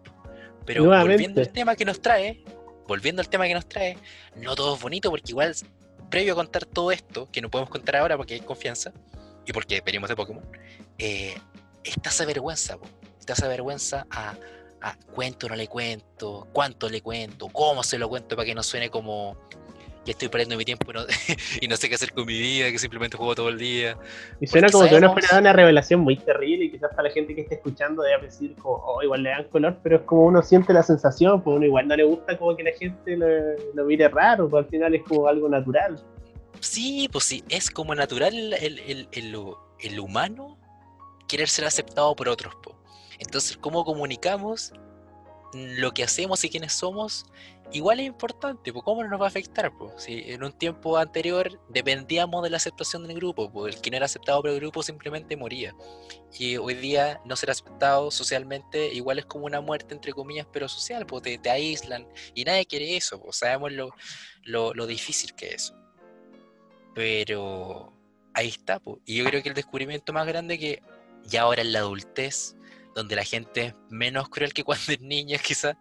Pero 0.65 0.85
volviendo 0.85 1.41
al 1.41 1.49
tema 1.49 1.75
que 1.75 1.85
nos 1.85 2.01
trae, 2.01 2.45
volviendo 2.89 3.23
al 3.23 3.29
tema 3.29 3.47
que 3.47 3.55
nos 3.55 3.69
trae, 3.69 3.97
no 4.35 4.57
todo 4.57 4.75
es 4.75 4.83
bonito 4.83 5.11
porque 5.11 5.31
igual, 5.31 5.55
previo 6.11 6.33
a 6.33 6.37
contar 6.37 6.65
todo 6.65 6.91
esto, 6.91 7.29
que 7.31 7.41
no 7.41 7.51
podemos 7.51 7.71
contar 7.71 7.97
ahora 7.97 8.17
porque 8.17 8.35
hay 8.35 8.41
confianza, 8.41 8.93
y 9.47 9.53
porque 9.53 9.81
venimos 9.83 10.09
de 10.09 10.17
Pokémon, 10.17 10.45
eh, 10.99 11.37
está 11.85 12.11
esa 12.11 12.25
vergüenza, 12.25 12.79
está 13.21 13.35
esa 13.35 13.47
vergüenza 13.47 14.07
a, 14.11 14.35
a 14.81 14.97
cuento 15.15 15.47
o 15.47 15.49
no 15.51 15.57
le 15.57 15.69
cuento, 15.69 16.49
cuánto 16.53 16.89
le 16.89 17.03
cuento, 17.03 17.49
cómo 17.49 17.83
se 17.83 17.99
lo 17.99 18.09
cuento 18.09 18.37
para 18.37 18.47
que 18.47 18.55
no 18.55 18.63
suene 18.63 18.91
como 18.91 19.48
que 20.09 20.13
estoy 20.13 20.29
perdiendo 20.29 20.57
mi 20.57 20.65
tiempo 20.65 20.91
y 21.61 21.69
no, 21.69 21.77
sé 21.77 21.91
qué 21.91 21.95
hacer 21.95 22.15
con 22.15 22.25
mi 22.25 22.39
vida, 22.39 22.71
que 22.71 22.79
simplemente 22.79 23.19
juego 23.19 23.35
todo 23.35 23.51
el 23.51 23.59
día. 23.59 23.99
Y 24.41 24.47
suena 24.47 24.71
como 24.71 24.89
que 24.89 24.97
uno 24.97 25.15
espera 25.15 25.39
una 25.39 25.53
revelación 25.53 26.01
muy 26.01 26.17
terrible 26.17 26.65
y 26.65 26.71
quizás 26.71 26.89
para 26.93 27.09
la 27.09 27.11
gente 27.11 27.35
que 27.35 27.43
esté 27.43 27.57
escuchando 27.57 28.03
debe 28.03 28.23
decir 28.23 28.55
como, 28.55 28.77
oh, 28.77 29.03
igual 29.03 29.23
le 29.23 29.29
dan 29.29 29.45
color, 29.51 29.79
pero 29.83 29.97
es 29.97 30.03
como 30.03 30.25
uno 30.25 30.41
siente 30.43 30.73
la 30.73 30.83
sensación, 30.83 31.43
pues 31.43 31.59
uno 31.59 31.67
igual 31.67 31.89
no 31.89 31.95
le 31.95 32.05
gusta 32.05 32.39
como 32.39 32.57
que 32.57 32.63
la 32.63 32.73
gente 32.73 33.19
lo, 33.19 33.85
mire 33.85 34.09
raro, 34.09 34.49
pues 34.49 34.65
al 34.65 34.71
final 34.71 34.95
es 34.95 35.03
como 35.03 35.29
algo 35.29 35.47
natural. 35.47 36.03
Sí, 36.61 37.11
pues 37.13 37.25
sí, 37.25 37.45
es 37.51 37.71
como 37.71 37.95
natural 37.95 38.33
el, 38.55 39.09
el 39.13 40.01
humano 40.01 40.57
querer 41.29 41.51
ser 41.51 41.67
aceptado 41.67 42.17
por 42.17 42.31
otros. 42.31 42.55
pues. 42.63 42.75
Entonces, 43.19 43.59
¿cómo 43.59 43.85
comunicamos 43.85 44.73
lo 45.53 45.93
que 45.93 46.05
hacemos 46.05 46.45
y 46.45 46.51
quiénes 46.51 46.73
somos? 46.73 47.27
Igual 47.71 48.01
es 48.01 48.07
importante, 48.07 48.73
pues 48.73 48.83
¿cómo 48.83 49.05
nos 49.05 49.21
va 49.21 49.27
a 49.27 49.29
afectar? 49.29 49.71
Pues? 49.77 49.93
Si 49.99 50.33
en 50.33 50.43
un 50.43 50.53
tiempo 50.53 50.97
anterior 50.97 51.61
dependíamos 51.69 52.43
de 52.43 52.49
la 52.49 52.57
aceptación 52.57 53.07
del 53.07 53.17
grupo, 53.17 53.53
pues 53.53 53.75
el 53.75 53.83
que 53.83 53.91
no 53.91 53.99
era 53.99 54.07
aceptado 54.07 54.41
por 54.41 54.51
el 54.51 54.61
grupo 54.61 54.83
simplemente 54.83 55.37
moría. 55.37 55.75
Y 56.39 56.57
hoy 56.57 56.75
día 56.75 57.21
no 57.27 57.37
ser 57.37 57.51
aceptado 57.51 58.11
socialmente 58.11 58.93
igual 58.95 59.19
es 59.19 59.27
como 59.27 59.45
una 59.45 59.61
muerte, 59.61 59.95
entre 59.95 60.13
comillas, 60.13 60.47
pero 60.51 60.67
social, 60.67 61.05
pues 61.05 61.23
te, 61.23 61.51
aíslan 61.51 62.09
y 62.35 62.45
nadie 62.45 62.65
quiere 62.65 62.97
eso, 62.97 63.21
pues 63.21 63.37
sabemos 63.37 63.73
lo, 63.73 63.91
lo, 64.45 64.73
lo 64.73 64.87
difícil 64.87 65.35
que 65.35 65.49
es. 65.55 65.75
Pero 66.95 67.93
ahí 68.33 68.49
está, 68.49 68.81
pues. 68.81 68.99
y 69.05 69.17
yo 69.17 69.25
creo 69.27 69.43
que 69.43 69.51
el 69.51 69.55
descubrimiento 69.55 70.13
más 70.15 70.27
grande 70.27 70.59
que 70.59 70.83
ya 71.25 71.43
ahora 71.43 71.61
en 71.61 71.73
la 71.73 71.81
adultez 71.81 72.57
donde 72.99 73.15
la 73.15 73.25
gente 73.25 73.67
es 73.67 73.75
menos 73.91 74.29
cruel 74.29 74.53
que 74.53 74.65
cuando 74.65 74.93
es 74.93 75.01
niña, 75.01 75.39
quizás, 75.43 75.77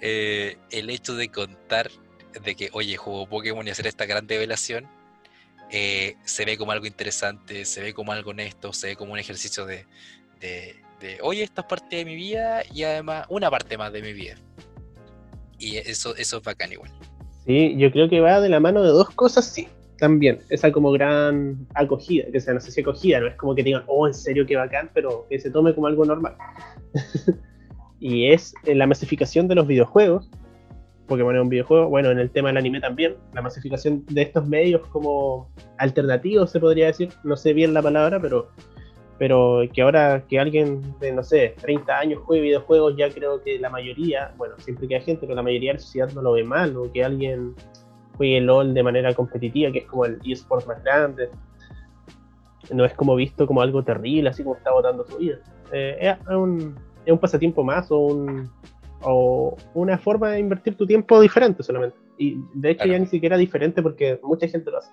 eh, 0.00 0.56
el 0.70 0.90
hecho 0.90 1.14
de 1.14 1.28
contar 1.28 1.90
de 2.42 2.54
que, 2.54 2.70
oye, 2.72 2.96
juego 2.96 3.28
Pokémon 3.28 3.66
y 3.66 3.70
hacer 3.70 3.86
esta 3.86 4.06
gran 4.06 4.26
revelación, 4.26 4.88
eh, 5.70 6.16
se 6.24 6.46
ve 6.46 6.56
como 6.56 6.72
algo 6.72 6.86
interesante, 6.86 7.66
se 7.66 7.82
ve 7.82 7.92
como 7.92 8.12
algo 8.12 8.30
honesto, 8.30 8.72
se 8.72 8.88
ve 8.88 8.96
como 8.96 9.12
un 9.12 9.18
ejercicio 9.18 9.66
de, 9.66 9.84
de, 10.40 11.18
oye, 11.20 11.42
esta 11.42 11.60
es 11.60 11.66
parte 11.66 11.96
de 11.96 12.04
mi 12.06 12.16
vida 12.16 12.62
y 12.72 12.84
además 12.84 13.26
una 13.28 13.50
parte 13.50 13.76
más 13.76 13.92
de 13.92 14.00
mi 14.00 14.14
vida. 14.14 14.36
Y 15.58 15.76
eso, 15.76 16.16
eso 16.16 16.38
es 16.38 16.42
bacán 16.42 16.72
igual. 16.72 16.90
Sí, 17.44 17.74
yo 17.76 17.90
creo 17.90 18.08
que 18.08 18.20
va 18.20 18.40
de 18.40 18.48
la 18.48 18.60
mano 18.60 18.82
de 18.82 18.90
dos 18.90 19.10
cosas, 19.10 19.44
sí 19.46 19.68
también, 19.98 20.40
esa 20.48 20.72
como 20.72 20.92
gran 20.92 21.66
acogida, 21.74 22.24
que 22.32 22.40
sea, 22.40 22.54
no 22.54 22.60
sé 22.60 22.70
si 22.70 22.80
acogida, 22.80 23.20
no 23.20 23.26
es 23.26 23.34
como 23.34 23.54
que 23.54 23.62
digan, 23.62 23.82
oh, 23.86 24.06
en 24.06 24.14
serio, 24.14 24.46
qué 24.46 24.56
bacán, 24.56 24.90
pero 24.94 25.26
que 25.28 25.38
se 25.38 25.50
tome 25.50 25.74
como 25.74 25.88
algo 25.88 26.04
normal. 26.04 26.36
y 28.00 28.30
es 28.30 28.54
eh, 28.64 28.74
la 28.74 28.86
masificación 28.86 29.48
de 29.48 29.56
los 29.56 29.66
videojuegos, 29.66 30.30
bueno, 31.08 31.40
es 31.40 31.42
un 31.42 31.48
videojuego, 31.48 31.88
bueno, 31.88 32.10
en 32.10 32.18
el 32.18 32.30
tema 32.30 32.48
del 32.48 32.58
anime 32.58 32.80
también, 32.80 33.16
la 33.32 33.42
masificación 33.42 34.04
de 34.06 34.22
estos 34.22 34.46
medios 34.46 34.86
como 34.88 35.50
alternativos, 35.78 36.50
se 36.50 36.60
podría 36.60 36.86
decir, 36.86 37.10
no 37.24 37.36
sé 37.36 37.52
bien 37.52 37.72
la 37.72 37.82
palabra, 37.82 38.20
pero, 38.20 38.50
pero 39.18 39.62
que 39.72 39.82
ahora 39.82 40.24
que 40.28 40.38
alguien 40.38 40.94
de, 41.00 41.12
no 41.12 41.22
sé, 41.22 41.54
30 41.60 41.98
años 41.98 42.22
juegue 42.24 42.42
videojuegos, 42.42 42.94
ya 42.96 43.10
creo 43.10 43.42
que 43.42 43.58
la 43.58 43.70
mayoría, 43.70 44.32
bueno, 44.36 44.54
siempre 44.58 44.86
que 44.86 44.96
hay 44.96 45.02
gente, 45.02 45.22
pero 45.22 45.34
la 45.34 45.42
mayoría 45.42 45.70
de 45.70 45.78
la 45.78 45.82
sociedad 45.82 46.12
no 46.12 46.22
lo 46.22 46.32
ve 46.32 46.44
mal, 46.44 46.76
o 46.76 46.92
que 46.92 47.02
alguien 47.02 47.54
juegue 48.18 48.40
LOL 48.42 48.74
de 48.74 48.82
manera 48.82 49.14
competitiva, 49.14 49.72
que 49.72 49.78
es 49.78 49.86
como 49.86 50.04
el 50.04 50.18
eSport 50.26 50.66
más 50.66 50.82
grande. 50.84 51.30
No 52.70 52.84
es 52.84 52.92
como 52.92 53.14
visto 53.16 53.46
como 53.46 53.62
algo 53.62 53.82
terrible, 53.82 54.28
así 54.28 54.42
como 54.42 54.56
está 54.56 54.72
votando 54.72 55.06
su 55.06 55.16
vida. 55.16 55.38
Eh, 55.72 55.96
es, 56.00 56.36
un, 56.36 56.76
es, 57.06 57.12
un, 57.12 57.18
pasatiempo 57.18 57.64
más 57.64 57.90
o, 57.90 57.98
un, 57.98 58.50
o 59.02 59.56
una 59.72 59.96
forma 59.96 60.32
de 60.32 60.40
invertir 60.40 60.76
tu 60.76 60.86
tiempo 60.86 61.18
diferente 61.20 61.62
solamente. 61.62 61.96
Y 62.18 62.36
de 62.52 62.70
hecho 62.70 62.84
ya 62.86 62.98
ni 62.98 63.06
siquiera 63.06 63.38
diferente 63.38 63.80
porque 63.80 64.20
mucha 64.22 64.46
gente 64.48 64.70
lo 64.70 64.78
hace. 64.78 64.90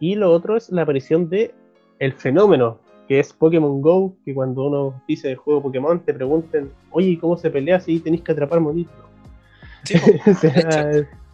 Y 0.00 0.16
lo 0.16 0.30
otro 0.32 0.56
es 0.56 0.68
la 0.70 0.82
aparición 0.82 1.30
de 1.30 1.54
el 1.98 2.12
fenómeno 2.12 2.78
que 3.10 3.18
es 3.18 3.32
Pokémon 3.32 3.82
Go, 3.82 4.14
que 4.24 4.32
cuando 4.32 4.66
uno 4.66 5.02
dice 5.08 5.32
el 5.32 5.36
juego 5.36 5.62
Pokémon 5.62 5.98
te 5.98 6.14
pregunten, 6.14 6.70
oye, 6.92 7.18
¿cómo 7.20 7.36
se 7.36 7.50
pelea 7.50 7.80
si 7.80 7.98
tenéis 7.98 8.22
que 8.22 8.30
atrapar 8.30 8.60
monitos? 8.60 8.94
Sí, 9.82 9.98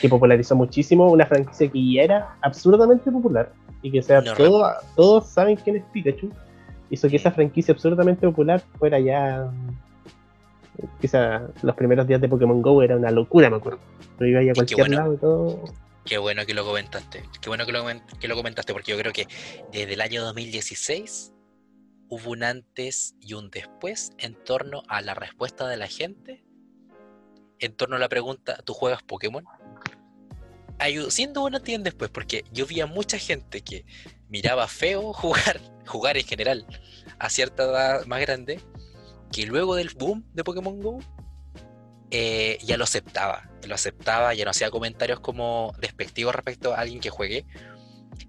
que 0.00 0.08
popularizó 0.08 0.54
muchísimo 0.54 1.10
una 1.10 1.26
franquicia 1.26 1.70
que 1.70 1.92
ya 1.92 2.02
era 2.02 2.36
absurdamente 2.42 3.10
popular 3.10 3.52
y 3.82 3.90
que 3.90 4.02
sea 4.02 4.22
todo, 4.22 4.72
todos 4.94 5.28
saben 5.28 5.56
quién 5.56 5.76
es 5.76 5.84
Pikachu 5.92 6.30
hizo 6.90 7.08
que 7.08 7.16
esa 7.16 7.30
franquicia 7.30 7.72
absurdamente 7.72 8.26
popular 8.26 8.62
fuera 8.78 8.98
ya 9.00 9.50
quizá 11.00 11.48
los 11.62 11.74
primeros 11.74 12.06
días 12.06 12.20
de 12.20 12.28
Pokémon 12.28 12.60
Go 12.62 12.82
era 12.82 12.96
una 12.96 13.10
locura 13.10 13.50
me 13.50 13.56
acuerdo. 13.56 13.80
Pero 14.18 14.42
iba 14.42 14.52
a 14.52 14.54
cualquier 14.54 14.88
lado 14.90 15.14
y 15.14 15.16
todo. 15.16 15.64
Qué 16.04 16.18
bueno 16.18 16.46
que 16.46 16.54
lo 16.54 16.64
comentaste, 16.64 17.24
qué 17.40 17.48
bueno 17.48 17.66
que 17.66 17.72
lo, 17.72 17.84
que 18.20 18.28
lo 18.28 18.36
comentaste, 18.36 18.72
porque 18.72 18.92
yo 18.92 18.98
creo 18.98 19.12
que 19.12 19.26
desde 19.72 19.94
el 19.94 20.00
año 20.00 20.22
2016 20.24 21.32
hubo 22.08 22.30
un 22.30 22.44
antes 22.44 23.16
y 23.20 23.34
un 23.34 23.50
después 23.50 24.12
en 24.18 24.34
torno 24.44 24.82
a 24.88 25.02
la 25.02 25.14
respuesta 25.14 25.66
de 25.66 25.76
la 25.76 25.88
gente, 25.88 26.44
en 27.58 27.74
torno 27.74 27.96
a 27.96 27.98
la 27.98 28.08
pregunta, 28.08 28.58
¿tú 28.64 28.72
juegas 28.72 29.02
Pokémon? 29.02 29.44
Siendo 31.10 31.40
bueno 31.40 31.60
tienen 31.60 31.82
después, 31.82 32.10
porque 32.10 32.44
yo 32.52 32.66
vi 32.66 32.80
a 32.80 32.86
mucha 32.86 33.18
gente 33.18 33.62
que 33.62 33.84
miraba 34.28 34.68
feo 34.68 35.12
jugar, 35.14 35.60
jugar 35.86 36.16
en 36.16 36.24
general 36.24 36.66
a 37.18 37.30
cierta 37.30 37.64
edad 37.64 38.06
más 38.06 38.20
grande, 38.20 38.60
que 39.32 39.46
luego 39.46 39.74
del 39.74 39.90
boom 39.90 40.24
de 40.34 40.44
Pokémon 40.44 40.80
Go 40.80 41.00
eh, 42.10 42.58
ya 42.62 42.76
lo 42.76 42.84
aceptaba, 42.84 43.50
lo 43.66 43.74
aceptaba, 43.74 44.32
ya 44.34 44.44
no 44.44 44.50
hacía 44.52 44.70
comentarios 44.70 45.20
como 45.20 45.74
despectivos 45.80 46.34
respecto 46.34 46.72
a 46.72 46.80
alguien 46.80 47.00
que 47.00 47.10
juegue. 47.10 47.44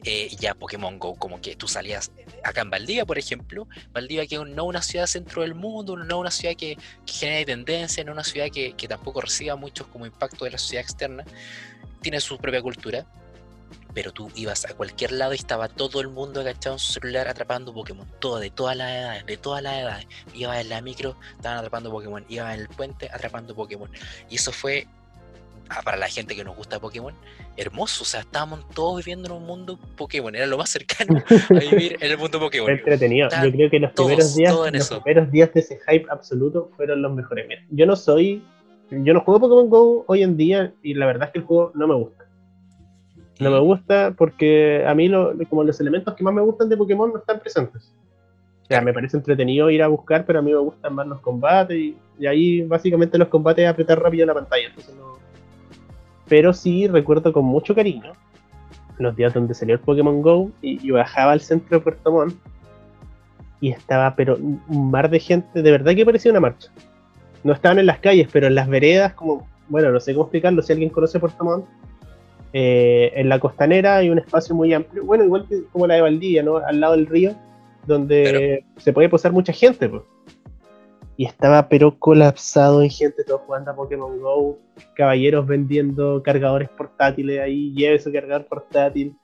Eh, 0.04 0.36
ya 0.38 0.54
Pokémon 0.54 1.00
Go, 1.00 1.16
como 1.16 1.40
que 1.40 1.56
tú 1.56 1.68
salías 1.68 2.12
acá 2.44 2.62
en 2.62 2.70
Valdivia, 2.70 3.06
por 3.06 3.18
ejemplo, 3.18 3.68
Valdivia 3.94 4.28
que 4.28 4.36
es 4.36 4.42
no 4.42 4.66
una 4.66 4.82
ciudad 4.82 5.06
centro 5.06 5.44
del 5.44 5.56
mundo, 5.56 5.96
no 5.96 6.20
una 6.20 6.32
ciudad 6.32 6.56
que, 6.56 6.78
que 7.06 7.14
genere 7.14 7.46
tendencia, 7.46 8.04
no 8.04 8.12
una 8.12 8.24
ciudad 8.24 8.48
que, 8.52 8.74
que 8.74 8.88
tampoco 8.88 9.22
reciba 9.22 9.56
muchos 9.56 9.88
como 9.88 10.06
impacto 10.06 10.44
de 10.44 10.52
la 10.52 10.58
sociedad 10.58 10.84
externa, 10.84 11.24
tiene 12.02 12.20
su 12.20 12.38
propia 12.38 12.62
cultura, 12.62 13.06
pero 13.94 14.12
tú 14.12 14.30
ibas 14.36 14.66
a 14.66 14.76
cualquier 14.76 15.12
lado 15.12 15.34
y 15.34 15.38
estaba 15.38 15.68
todo 15.68 16.02
el 16.02 16.08
mundo 16.08 16.42
agachado 16.42 16.76
en 16.76 16.80
su 16.80 16.94
celular 16.94 17.28
atrapando 17.28 17.74
Pokémon, 17.74 18.08
todo, 18.20 18.40
de 18.40 18.52
todas 18.52 18.78
las 18.78 18.92
edades, 18.92 19.26
de 19.26 19.38
todas 19.38 19.64
las 19.64 19.74
edades. 19.74 20.08
Ibas 20.36 20.62
en 20.62 20.70
la 20.70 20.82
micro, 20.82 21.16
estaban 21.36 21.58
atrapando 21.58 21.90
Pokémon, 21.90 22.24
ibas 22.30 22.54
en 22.54 22.62
el 22.62 22.68
puente 22.68 23.10
atrapando 23.12 23.56
Pokémon. 23.56 23.90
Y 24.30 24.36
eso 24.36 24.52
fue, 24.52 24.86
ah, 25.70 25.82
para 25.84 25.98
la 25.98 26.08
gente 26.10 26.36
que 26.36 26.44
nos 26.44 26.56
gusta 26.56 26.80
Pokémon, 26.80 27.16
hermoso. 27.56 28.04
O 28.04 28.06
sea, 28.06 28.20
estábamos 28.20 28.70
todos 28.70 28.98
viviendo 28.98 29.30
en 29.30 29.32
un 29.32 29.48
mundo 29.48 29.80
Pokémon, 29.96 30.36
era 30.36 30.46
lo 30.46 30.60
más 30.60 30.70
cercano 30.70 31.24
a 31.28 31.54
vivir 31.60 31.98
en 32.00 32.12
el 32.12 32.18
mundo 32.20 32.40
Pokémon. 32.40 32.70
entretenido. 32.72 33.30
Yo 33.44 33.52
creo 33.52 33.70
que 33.72 33.80
los 33.80 33.92
primeros 33.94 34.36
días, 34.36 34.54
los 34.54 34.90
primeros 35.02 35.32
días 35.32 35.52
de 35.56 35.60
ese 35.60 35.80
hype 35.88 36.06
absoluto 36.12 36.70
fueron 36.78 37.02
los 37.02 37.14
mejores. 37.14 37.48
yo 37.72 37.88
no 37.88 37.96
soy 37.96 38.44
yo 38.89 39.13
no 39.13 39.21
juego 39.21 39.41
Pokémon 39.41 39.69
Go 39.69 40.06
hoy 40.08 40.23
en 40.23 40.38
día 40.38 40.73
y 40.82 40.93
la 40.93 41.06
verdad 41.06 41.28
es 41.28 41.34
que 41.34 41.39
el 41.39 41.45
juego 41.45 41.71
no 41.76 41.88
me 41.88 41.95
gusta. 41.95 42.26
No 43.39 43.52
me 43.52 43.60
gusta 43.60 44.13
porque 44.17 44.84
a 44.88 44.95
mí 44.95 45.08
lo, 45.08 45.34
como 45.50 45.63
los 45.63 45.80
elementos 45.80 46.15
que 46.15 46.23
más 46.23 46.34
me 46.34 46.41
gustan 46.41 46.69
de 46.69 46.78
Pokémon 46.78 47.12
no 47.12 47.19
están 47.19 47.39
presentes. 47.39 47.93
O 48.63 48.65
sea, 48.67 48.82
me 48.82 48.93
parece 48.93 49.15
entretenido 49.15 49.69
ir 49.69 49.84
a 49.84 49.88
buscar, 49.88 50.26
pero 50.26 50.39
a 50.39 50.41
mí 50.41 50.52
me 50.52 50.58
gustan 50.58 50.93
más 50.95 51.08
los 51.08 51.21
combates 51.21 51.78
y, 51.78 51.97
ahí 52.26 52.63
básicamente 52.63 53.17
los 53.17 53.27
combates 53.27 53.63
es 53.63 53.69
apretar 53.69 54.02
rápido 54.02 54.25
la 54.25 54.33
pantalla. 54.33 54.69
Pero 56.27 56.54
sí 56.54 56.88
recuerdo 56.88 57.31
con 57.31 57.46
mucho 57.46 57.75
cariño 57.75 58.13
los 58.98 59.15
días 59.15 59.33
donde 59.33 59.54
salió 59.54 59.75
el 59.75 59.81
Pokémon 59.81 60.21
Go 60.21 60.52
y 60.62 60.79
yo 60.85 60.96
bajaba 60.96 61.33
al 61.33 61.42
centro 61.42 61.77
de 61.77 61.83
Puerto 61.83 62.12
Montt 62.12 62.35
y 63.62 63.69
estaba 63.69 64.15
pero 64.15 64.38
un 64.38 64.92
mar 64.92 65.10
de 65.10 65.19
gente, 65.19 65.62
de 65.62 65.71
verdad 65.71 65.94
que 65.94 66.06
parecía 66.06 66.31
una 66.31 66.40
marcha 66.40 66.71
no 67.44 67.54
estaban 67.54 67.79
en 67.79 67.85
las 67.85 68.00
calles, 68.00 68.27
pero 68.31 68.48
en 68.48 68.56
las 68.56 68.67
veredas, 68.67 69.13
como, 69.13 69.48
bueno, 69.69 69.92
no 69.92 70.00
sé 70.00 70.13
cómo 70.13 70.25
explicarlo, 70.25 70.62
si 70.62 70.73
alguien 70.73 70.90
conoce 70.90 71.19
Puerto 71.19 71.44
Montt, 71.44 71.65
eh, 72.54 73.12
en 73.15 73.29
la 73.29 73.40
costanera 73.40 73.98
hay 73.98 74.10
un 74.10 74.19
espacio 74.19 74.56
muy 74.56 74.73
amplio, 74.73 75.04
bueno, 75.06 75.23
igual 75.23 75.46
que 75.48 75.63
como 75.71 75.85
la 75.85 75.96
de 75.96 76.02
Valdivia, 76.02 76.44
¿no? 76.44 76.58
Al 76.58 76.79
lado 76.79 76.94
del 76.96 77.06
río, 77.06 77.35
donde 77.85 78.63
se 78.77 78.94
puede 78.94 79.10
posar 79.10 79.31
mucha 79.31 79.54
gente, 79.54 79.90
pues. 79.90 80.04
Y 81.17 81.25
estaba 81.25 81.67
pero 81.67 81.98
colapsado 81.98 82.83
en 82.83 82.92
gente, 82.92 83.23
todos 83.23 83.42
jugando 83.42 83.71
a 83.71 83.75
Pokémon 83.75 84.19
Go, 84.21 84.60
caballeros 84.96 85.48
vendiendo 85.48 86.21
cargadores 86.21 86.69
portátiles 86.69 87.40
ahí, 87.40 87.73
lleve 87.73 87.98
su 88.00 88.12
cargador 88.12 88.46
portátil. 88.46 89.15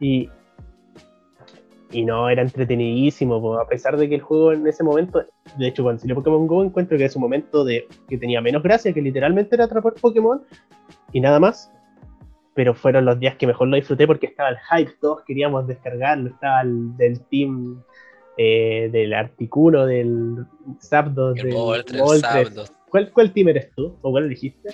Y 0.00 0.30
y 1.92 2.04
no, 2.04 2.28
era 2.28 2.42
entretenidísimo, 2.42 3.58
a 3.58 3.68
pesar 3.68 3.96
de 3.96 4.08
que 4.08 4.16
el 4.16 4.20
juego 4.20 4.52
en 4.52 4.66
ese 4.66 4.82
momento, 4.82 5.24
de 5.56 5.68
hecho 5.68 5.82
cuando 5.82 6.00
salió 6.00 6.16
Pokémon 6.16 6.46
GO 6.46 6.64
encuentro 6.64 6.98
que 6.98 7.04
es 7.04 7.14
un 7.16 7.22
momento 7.22 7.64
de 7.64 7.86
que 8.08 8.18
tenía 8.18 8.40
menos 8.40 8.62
gracia, 8.62 8.92
que 8.92 9.00
literalmente 9.00 9.54
era 9.54 9.64
atrapar 9.64 9.94
Pokémon 9.94 10.42
y 11.12 11.20
nada 11.20 11.38
más, 11.38 11.72
pero 12.54 12.74
fueron 12.74 13.04
los 13.04 13.20
días 13.20 13.36
que 13.36 13.46
mejor 13.46 13.68
lo 13.68 13.76
disfruté 13.76 14.06
porque 14.06 14.26
estaba 14.26 14.48
el 14.48 14.58
hype, 14.58 14.92
todos 15.00 15.22
queríamos 15.24 15.66
descargarlo, 15.66 16.30
estaba 16.30 16.62
el 16.62 16.96
del 16.96 17.20
team 17.26 17.82
eh, 18.36 18.88
del 18.90 19.14
Articuno, 19.14 19.86
del 19.86 20.44
Zapdos, 20.82 21.34
del 21.36 21.52
Moltres. 21.52 22.72
¿Cuál, 22.88 23.12
¿Cuál 23.12 23.32
team 23.32 23.48
eres 23.48 23.70
tú? 23.74 23.96
¿O 24.02 24.10
cuál 24.10 24.28
dijiste? 24.28 24.70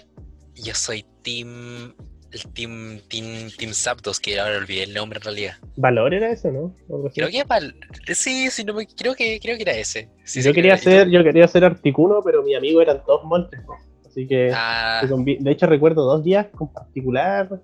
Yo 0.54 0.74
soy 0.74 1.04
team 1.22 1.94
el 2.32 2.52
Team, 2.52 3.00
team, 3.08 3.50
team 3.58 3.72
Zapdos, 3.72 4.18
que 4.18 4.38
ahora 4.38 4.56
olvidé 4.56 4.84
el 4.84 4.94
nombre 4.94 5.18
en 5.18 5.24
realidad. 5.24 5.52
¿Valor 5.76 6.14
era 6.14 6.30
eso, 6.30 6.50
no? 6.50 6.74
Creo 7.14 7.28
que 7.28 8.14
sí, 8.14 8.50
sí 8.50 8.64
no 8.64 8.74
me... 8.74 8.86
creo 8.86 9.14
que 9.14 9.38
creo 9.40 9.56
que 9.56 9.62
era 9.62 9.72
ese. 9.72 10.08
yo 10.42 10.52
quería 10.52 10.76
ser, 10.76 11.08
yo 11.10 11.22
quería 11.22 11.46
ser 11.48 11.64
Articuno, 11.64 12.20
pero 12.24 12.42
mi 12.42 12.54
amigo 12.54 12.80
eran 12.80 13.02
todos 13.04 13.24
Moltres, 13.24 13.62
así 14.06 14.26
que 14.26 14.50
ah. 14.54 15.02
de 15.06 15.50
hecho 15.50 15.66
recuerdo 15.66 16.04
dos 16.04 16.24
días 16.24 16.46
con 16.54 16.72
particular. 16.72 17.60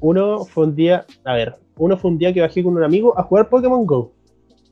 Uno 0.00 0.44
fue 0.44 0.64
un 0.64 0.76
día, 0.76 1.06
a 1.24 1.34
ver, 1.34 1.54
uno 1.78 1.96
fue 1.96 2.10
un 2.10 2.18
día 2.18 2.32
que 2.32 2.40
bajé 2.40 2.62
con 2.62 2.76
un 2.76 2.84
amigo 2.84 3.18
a 3.18 3.22
jugar 3.22 3.48
Pokémon 3.48 3.86
Go 3.86 4.12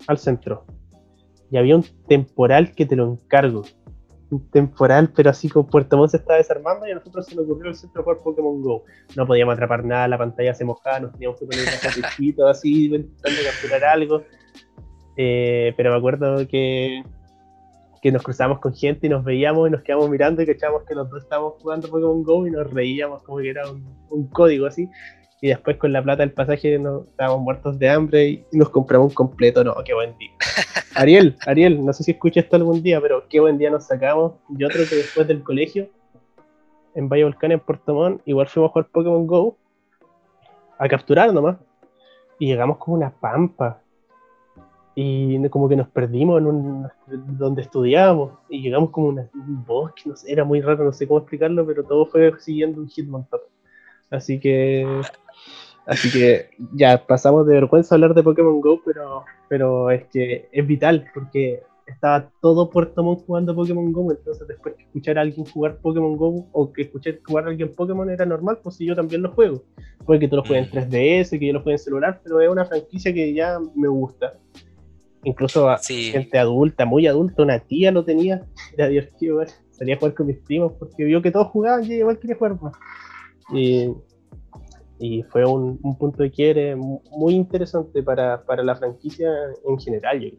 al 0.07 0.19
centro. 0.19 0.67
Y 1.51 1.57
había 1.57 1.77
un 1.77 1.85
temporal 2.09 2.75
que 2.75 2.85
te 2.85 2.97
lo 2.97 3.13
encargo 3.13 3.65
temporal, 4.51 5.13
pero 5.15 5.31
así 5.31 5.49
como 5.49 5.67
Puerto 5.67 5.97
Montt 5.97 6.13
se 6.13 6.17
estaba 6.19 6.39
desarmando 6.39 6.87
y 6.87 6.91
a 6.91 6.95
nosotros 6.95 7.27
se 7.27 7.35
nos 7.35 7.45
ocurrió 7.45 7.71
el 7.71 7.77
centro 7.77 8.03
jugar 8.03 8.19
Pokémon 8.19 8.61
Go. 8.63 8.85
No 9.17 9.27
podíamos 9.27 9.55
atrapar 9.55 9.85
nada, 9.85 10.09
la 10.09 10.19
pantalla 10.19 10.55
se 10.55 10.65
mojaba, 10.65 11.01
nos 11.01 11.13
teníamos 11.13 11.39
que 11.39 11.47
poner 11.47 11.65
un 11.65 12.49
así, 12.49 12.85
intentando 12.95 13.41
capturar 13.45 13.85
algo. 13.85 14.23
Eh, 15.17 15.73
pero 15.77 15.93
me 15.93 15.99
acuerdo 15.99 16.49
que, 16.49 17.03
que 18.03 18.13
nos 18.13 18.23
cruzamos 18.23 18.59
con 18.59 18.75
gente 18.75 19.07
y 19.07 19.11
nos 19.11 19.25
veíamos 19.25 19.69
y 19.69 19.71
nos 19.71 19.83
quedamos 19.83 20.11
mirando 20.11 20.43
y 20.43 20.47
que 20.47 20.53
echábamos 20.53 20.85
que 20.85 20.95
los 20.95 21.09
dos 21.09 21.23
estábamos 21.23 21.55
jugando 21.63 21.89
Pokémon 21.89 22.23
Go 22.23 22.47
y 22.47 22.51
nos 22.51 22.71
reíamos 22.73 23.23
como 23.23 23.39
que 23.39 23.51
era 23.51 23.63
un 24.11 24.29
código 24.29 24.67
así 24.67 24.89
y 25.45 25.49
después 25.49 25.77
con 25.77 25.93
la 25.93 26.03
plata 26.03 26.23
del 26.23 26.33
pasaje 26.33 26.79
nos 26.79 27.07
estábamos 27.07 27.43
muertos 27.43 27.79
de 27.79 27.91
hambre 27.91 28.29
y 28.29 28.47
nos 28.53 28.71
compramos 28.71 29.09
un 29.09 29.15
completo. 29.15 29.63
No, 29.63 29.75
qué 29.85 29.93
buen 29.93 30.17
día. 30.17 30.31
Ariel, 30.95 31.37
Ariel, 31.47 31.85
no 31.85 31.93
sé 31.93 32.03
si 32.03 32.13
escuchas 32.13 32.45
esto 32.45 32.57
algún 32.57 32.83
día, 32.83 32.99
pero 32.99 33.29
qué 33.29 33.41
buen 33.41 33.59
día 33.59 33.69
nos 33.69 33.85
sacamos. 33.85 34.33
Yo 34.49 34.69
creo 34.69 34.89
que 34.89 34.97
después 34.97 35.29
del 35.29 35.43
colegio, 35.43 35.91
en 36.95 37.11
Valle 37.11 37.25
Volcán, 37.25 37.53
en 37.53 37.61
Puerto 37.61 37.93
Montt, 37.93 38.23
igual 38.25 38.47
fuimos 38.47 38.71
a 38.71 38.73
jugar 38.73 38.89
Pokémon 38.91 39.27
Go 39.27 39.59
a 40.79 40.89
capturar 40.89 41.35
nomás. 41.35 41.59
Y 42.39 42.47
llegamos 42.47 42.79
como 42.79 42.97
una 42.97 43.11
pampa. 43.11 43.83
Y 44.95 45.47
como 45.51 45.69
que 45.69 45.77
nos 45.77 45.89
perdimos 45.89 46.41
en 46.41 46.47
un 46.47 46.89
donde 47.07 47.61
estudiábamos. 47.61 48.33
Y 48.49 48.63
llegamos 48.63 48.89
como 48.89 49.09
un 49.09 49.29
bosque, 49.67 50.05
no 50.07 50.17
sé, 50.17 50.33
era 50.33 50.43
muy 50.43 50.63
raro, 50.63 50.85
no 50.85 50.93
sé 50.95 51.07
cómo 51.07 51.19
explicarlo, 51.19 51.67
pero 51.67 51.85
todo 51.85 52.07
fue 52.07 52.33
siguiendo 52.41 52.81
un 52.81 52.89
Hitmontop. 52.89 53.43
Así 54.11 54.41
que 54.41 54.87
Así 55.87 56.11
que 56.11 56.51
ya 56.73 57.07
pasamos 57.07 57.47
de 57.47 57.55
vergüenza 57.55 57.95
a 57.95 57.97
hablar 57.97 58.15
de 58.15 58.23
Pokémon 58.23 58.61
Go, 58.61 58.81
pero, 58.85 59.25
pero 59.49 59.91
es 59.91 60.05
que 60.05 60.49
es 60.51 60.67
vital 60.67 61.07
porque 61.13 61.63
estaba 61.87 62.31
todo 62.41 62.71
Puerto 62.71 63.03
Montt 63.03 63.27
jugando 63.27 63.55
Pokémon 63.55 63.93
Go, 63.93 64.11
entonces 64.11 64.49
después 64.49 64.75
que 64.77 64.85
escuchar 64.85 65.19
a 65.19 65.23
alguien 65.23 65.45
jugar 65.45 65.79
Pokémon 65.79 66.17
Go 66.17 66.47
o 66.53 66.73
que 66.73 66.83
escuchar 66.83 67.19
jugar 67.25 67.45
a 67.45 67.49
alguien 67.49 67.75
Pokémon 67.75 68.09
era 68.09 68.25
normal, 68.25 68.59
pues 68.63 68.77
si 68.77 68.87
yo 68.87 68.97
también 68.97 69.23
lo 69.23 69.33
juego. 69.33 69.63
Puede 70.07 70.21
que 70.21 70.29
tú 70.29 70.37
lo 70.37 70.45
juegues 70.45 70.73
en 70.73 70.91
3DS, 70.91 71.39
que 71.39 71.47
yo 71.47 71.53
lo 71.53 71.63
juegue 71.63 71.75
en 71.75 71.79
celular, 71.79 72.21
pero 72.23 72.41
es 72.41 72.49
una 72.49 72.65
franquicia 72.65 73.13
que 73.13 73.35
ya 73.35 73.59
me 73.75 73.89
gusta. 73.89 74.39
Incluso 75.25 75.69
a 75.69 75.79
gente 75.79 76.39
adulta, 76.39 76.85
muy 76.85 77.07
adulta, 77.07 77.43
una 77.43 77.59
tía 77.59 77.91
lo 77.91 78.05
tenía, 78.05 78.47
era 78.77 78.89
divertido, 78.89 79.43
salía 79.71 79.97
a 79.97 79.99
jugar 79.99 80.15
con 80.15 80.27
mis 80.27 80.39
primos 80.39 80.73
porque 80.79 81.05
vio 81.05 81.21
que 81.21 81.31
todos 81.31 81.49
jugaban 81.49 81.85
y 81.85 81.95
igual 81.95 82.19
quería 82.19 82.37
jugar 82.37 82.61
más. 82.61 82.75
Y 83.53 83.91
y 84.99 85.23
fue 85.25 85.45
un, 85.45 85.79
punto 85.99 86.23
de 86.23 86.31
quiebre 86.31 86.77
muy 86.77 87.35
interesante 87.35 88.03
para, 88.03 88.43
la 88.63 88.77
franquicia 88.77 89.29
en 89.67 89.79
general. 89.79 90.39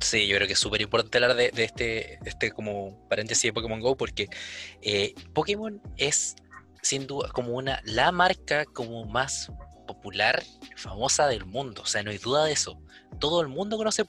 Sí, 0.00 0.26
yo 0.26 0.36
creo 0.36 0.46
que 0.46 0.52
es 0.52 0.58
súper 0.58 0.82
importante 0.82 1.18
hablar 1.18 1.36
de, 1.36 1.50
este, 1.56 2.18
este 2.24 2.50
como 2.50 3.06
paréntesis 3.08 3.44
de 3.44 3.52
Pokémon 3.52 3.80
Go 3.80 3.96
porque 3.96 4.28
eh, 4.82 5.14
Pokémon 5.32 5.80
es 5.96 6.36
sin 6.82 7.06
duda 7.06 7.30
como 7.32 7.54
una 7.54 7.80
la 7.84 8.12
marca 8.12 8.64
como 8.66 9.04
más 9.06 9.50
popular, 9.86 10.42
famosa 10.76 11.26
del 11.26 11.44
mundo. 11.44 11.82
O 11.82 11.86
sea, 11.86 12.02
no 12.02 12.10
hay 12.10 12.18
duda 12.18 12.44
de 12.44 12.52
eso. 12.52 12.78
Todo 13.18 13.40
el 13.40 13.48
mundo 13.48 13.76
conoce 13.76 14.04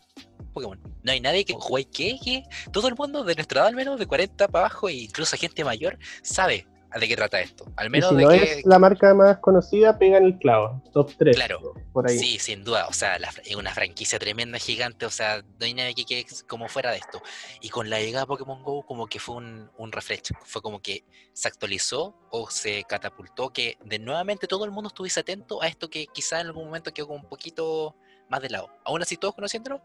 Pokémon. 0.54 0.80
No 1.04 1.12
hay 1.12 1.20
nadie 1.20 1.46
que 1.46 1.54
juegue. 1.54 2.18
¿qué? 2.24 2.44
Todo 2.72 2.88
el 2.88 2.96
mundo 2.96 3.24
de 3.24 3.36
nuestra 3.36 3.62
edad 3.62 3.70
al 3.70 3.76
menos, 3.76 4.00
de 4.00 4.08
40 4.08 4.48
para 4.48 4.66
abajo, 4.66 4.90
e 4.90 4.94
incluso 4.94 5.38
gente 5.38 5.64
mayor, 5.64 5.98
sabe 6.24 6.68
de 7.00 7.08
qué 7.08 7.16
trata 7.16 7.40
esto. 7.42 7.66
Al 7.76 7.90
menos 7.90 8.10
si 8.10 8.16
de 8.16 8.24
no 8.24 8.32
es 8.32 8.66
la 8.66 8.80
marca 8.80 9.14
más 9.14 9.38
conocida, 9.40 9.98
pega 9.98 10.18
en 10.18 10.26
el 10.26 10.38
clavo. 10.38 10.82
Top 10.94 11.12
3. 11.18 11.36
Claro. 11.36 11.74
Por 11.92 12.10
ahí. 12.10 12.18
Sí, 12.18 12.40
sin 12.40 12.64
duda. 12.64 12.88
O 12.88 12.94
sea, 12.94 13.18
es 13.44 13.56
una 13.56 13.74
franquicia 13.74 14.18
tremenda, 14.18 14.58
gigante. 14.58 15.06
O 15.06 15.10
sea, 15.10 15.42
no 15.42 15.66
hay 15.66 15.74
nadie 15.74 15.94
que 15.94 16.06
quede 16.06 16.26
como 16.48 16.68
fuera 16.70 16.92
de 16.92 16.98
esto. 16.98 17.22
Y 17.60 17.70
con 17.70 17.90
la 17.90 18.00
llegada 18.00 18.24
de 18.24 18.28
Pokémon 18.28 18.64
Go, 18.64 18.86
como 18.86 19.08
que 19.08 19.20
fue 19.20 19.36
un, 19.36 19.70
un 19.78 19.92
refresh. 19.92 20.32
Fue 20.46 20.62
como 20.62 20.82
que 20.82 21.04
se 21.34 21.48
actualizó 21.48 22.16
o 22.32 22.50
se 22.50 22.84
catapultó 22.86 23.52
que 23.52 23.78
de 23.84 24.00
nuevamente 24.00 24.48
todo 24.48 24.66
el 24.66 24.72
mundo 24.72 24.88
estuviese 24.88 25.20
atento 25.20 25.62
a 25.62 25.68
esto 25.68 25.90
que 25.90 26.08
quizá 26.08 26.40
en 26.40 26.48
algún 26.48 26.66
momento 26.66 26.94
quedó 26.94 27.08
como 27.08 27.20
un 27.20 27.30
poquito 27.30 27.96
más 28.30 28.42
de 28.42 28.50
lado. 28.50 28.70
Aún 28.86 29.02
así, 29.02 29.18
todos 29.18 29.36
conociéndolo, 29.36 29.82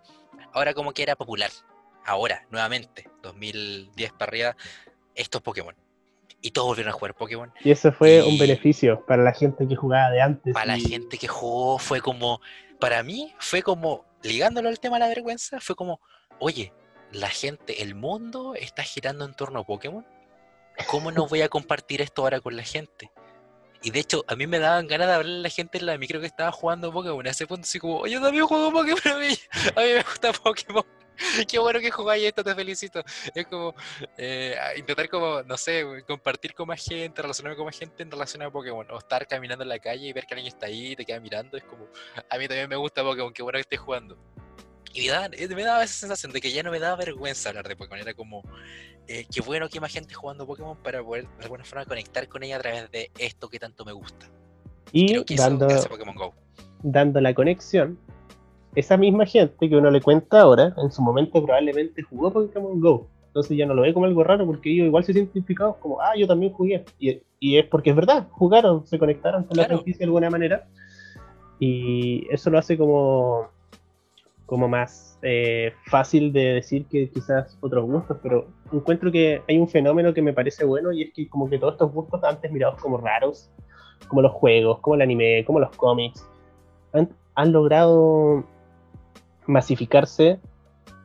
ahora 0.53 0.75
como 0.75 0.93
que 0.93 1.03
era 1.03 1.17
popular. 1.17 1.51
Ahora, 2.07 2.47
nuevamente, 2.51 3.11
2010 3.23 4.13
para 4.13 4.31
arriba, 4.31 4.57
estos 5.15 5.43
Pokémon 5.43 5.75
y 6.43 6.51
todos 6.53 6.69
volvieron 6.69 6.91
a 6.91 6.97
jugar 6.97 7.15
Pokémon. 7.15 7.53
Y 7.63 7.71
eso 7.71 7.93
fue 7.93 8.23
un 8.23 8.39
beneficio 8.39 9.05
para 9.07 9.23
la 9.23 9.33
gente 9.33 9.67
que 9.69 9.77
jugaba 9.77 10.11
de 10.11 10.21
antes. 10.21 10.55
Para 10.55 10.67
la 10.67 10.79
gente 10.79 11.19
que 11.19 11.29
jugó 11.29 11.79
fue 11.79 12.01
como, 12.01 12.41
para 12.79 13.03
mí 13.03 13.33
fue 13.39 13.63
como, 13.63 14.05
ligándolo 14.23 14.69
al 14.69 14.81
tema 14.81 14.97
de 14.97 15.01
la 15.01 15.09
vergüenza, 15.09 15.61
fue 15.61 15.77
como, 15.77 16.01
oye, 16.39 16.73
la 17.13 17.29
gente, 17.29 17.83
el 17.83 17.95
mundo 17.95 18.55
está 18.55 18.83
girando 18.83 19.25
en 19.25 19.35
torno 19.35 19.61
a 19.61 19.65
Pokémon. 19.65 20.07
¿Cómo 20.87 21.11
no 21.11 21.27
voy 21.27 21.43
a 21.43 21.49
compartir 21.49 22.01
esto 22.01 22.23
ahora 22.23 22.41
con 22.41 22.57
la 22.57 22.63
gente? 22.63 23.11
Y 23.83 23.91
de 23.91 24.01
hecho, 24.01 24.25
a 24.29 24.37
mí 24.37 24.47
me 24.47 24.59
daban 24.59 24.87
ganas 24.87 25.09
de 25.09 25.15
hablarle 25.15 25.39
a 25.39 25.43
la 25.43 25.49
gente 25.49 25.79
en 25.79 25.87
la 25.87 25.97
micro 25.97 26.21
que 26.21 26.27
estaba 26.27 26.53
jugando 26.53 26.93
Pokémon. 26.93 27.27
A 27.27 27.31
ese 27.31 27.47
punto, 27.47 27.63
así 27.63 27.79
como, 27.79 27.99
oye, 27.99 28.15
yo 28.15 28.21
también 28.21 28.47
juego 28.47 28.73
Pokémon 28.73 29.01
a 29.05 29.19
mí. 29.19 29.35
A 29.77 29.81
mí 29.81 29.87
me 29.95 30.03
gusta 30.03 30.33
Pokémon. 30.33 30.85
Qué 31.49 31.59
bueno 31.59 31.81
que 31.81 31.91
jugáis 31.91 32.25
esto, 32.25 32.43
te 32.43 32.55
felicito. 32.55 33.03
Es 33.35 33.47
como 33.47 33.75
eh, 34.17 34.57
intentar 34.77 35.09
como, 35.09 35.43
no 35.43 35.57
sé, 35.57 35.85
compartir 36.07 36.55
con 36.55 36.69
más 36.69 36.85
gente, 36.85 37.23
relacionarme 37.23 37.57
con 37.57 37.67
más 37.67 37.79
gente 37.79 38.03
en 38.03 38.11
relación 38.11 38.43
a 38.43 38.51
Pokémon. 38.51 38.87
O 38.91 38.99
estar 38.99 39.27
caminando 39.27 39.63
en 39.63 39.69
la 39.69 39.79
calle 39.79 40.09
y 40.09 40.13
ver 40.13 40.27
que 40.27 40.35
alguien 40.35 40.53
está 40.53 40.67
ahí 40.67 40.93
y 40.93 40.97
te 40.97 41.05
queda 41.05 41.21
mirando. 41.21 41.57
Es 41.57 41.65
como, 41.65 41.87
a 42.29 42.39
mí 42.39 42.49
también 42.49 42.69
me 42.69 42.77
gusta 42.77 43.03
Pokémon, 43.03 43.33
qué 43.33 43.43
bueno 43.43 43.57
que 43.57 43.63
estés 43.63 43.81
jugando. 43.81 44.19
Y 44.93 45.03
me 45.03 45.09
daba, 45.09 45.27
eh, 45.33 45.49
me 45.49 45.63
daba 45.63 45.85
esa 45.85 45.95
sensación 45.95 46.33
de 46.33 46.41
que 46.41 46.51
ya 46.51 46.63
no 46.63 46.71
me 46.71 46.81
daba 46.81 46.97
vergüenza 46.97 47.51
hablar 47.51 47.69
de 47.69 47.77
Pokémon. 47.77 48.01
Era 48.01 48.15
como, 48.15 48.43
eh, 49.07 49.27
qué 49.33 49.41
bueno 49.41 49.69
que 49.69 49.79
hay 49.79 49.81
más 49.81 49.93
gente 49.93 50.15
jugando 50.15 50.47
Pokémon 50.47 50.77
para 50.83 51.03
poder 51.03 51.29
de 51.29 51.45
alguna 51.45 51.65
forma 51.65 51.85
conectar 51.85 52.29
con 52.29 52.43
ella 52.43 52.57
a 52.57 52.61
través 52.61 52.91
de 52.91 53.11
esto 53.19 53.49
que 53.49 53.59
tanto 53.59 53.85
me 53.85 53.93
gusta. 53.93 54.29
Y 54.93 55.37
dando, 55.37 55.69
dando 56.83 57.21
la 57.21 57.33
conexión, 57.33 57.99
esa 58.75 58.97
misma 58.97 59.27
gente 59.27 59.69
que 59.69 59.77
uno 59.77 59.91
le 59.91 60.01
cuenta 60.01 60.41
ahora, 60.41 60.75
en 60.77 60.91
su 60.91 61.03
momento 61.03 61.43
probablemente 61.43 62.03
jugó 62.03 62.33
Pokémon 62.33 62.81
Go. 62.81 63.09
Entonces 63.27 63.57
ya 63.57 63.67
no 63.67 63.75
lo 63.75 63.83
ve 63.83 63.95
como 63.95 64.07
algo 64.07 64.25
raro 64.25 64.47
porque 64.47 64.73
ellos 64.73 64.87
igual 64.87 65.05
se 65.05 65.13
sienten 65.13 65.33
identificados 65.35 65.77
como, 65.77 66.01
ah, 66.01 66.17
yo 66.17 66.27
también 66.27 66.53
jugué. 66.53 66.85
Y, 66.99 67.57
es 67.57 67.67
porque 67.67 67.91
es 67.91 67.97
verdad, 67.97 68.29
jugaron, 68.33 68.87
se 68.87 68.99
conectaron 68.99 69.45
con 69.45 69.57
la 69.57 69.67
franquicia 69.67 70.01
de 70.01 70.05
alguna 70.05 70.31
manera. 70.31 70.67
Y 71.59 72.27
eso 72.31 72.51
lo 72.51 72.59
hace 72.59 72.77
como, 72.77 73.49
como 74.47 74.69
más 74.69 75.19
eh, 75.23 75.73
fácil 75.87 76.33
de 76.33 76.55
decir 76.55 76.87
que 76.87 77.09
quizás 77.11 77.57
otros 77.61 77.85
gustos, 77.85 78.19
pero 78.23 78.49
encuentro 78.73 79.13
que 79.13 79.43
hay 79.49 79.59
un 79.59 79.69
fenómeno 79.69 80.15
que 80.15 80.23
me 80.23 80.33
parece 80.33 80.65
bueno 80.65 80.91
y 80.93 81.03
es 81.03 81.13
que 81.13 81.29
como 81.29 81.49
que 81.49 81.59
todos 81.59 81.75
estos 81.75 81.93
gustos 81.93 82.23
antes 82.25 82.51
mirados 82.51 82.81
como 82.81 82.99
raros, 82.99 83.51
como 84.09 84.23
los 84.23 84.33
juegos, 84.33 84.81
como 84.81 84.97
el 84.97 85.03
anime, 85.03 85.45
como 85.45 85.61
los 85.61 85.71
cómics, 85.77 86.27
han 87.35 87.53
logrado 87.53 88.45
masificarse 89.51 90.39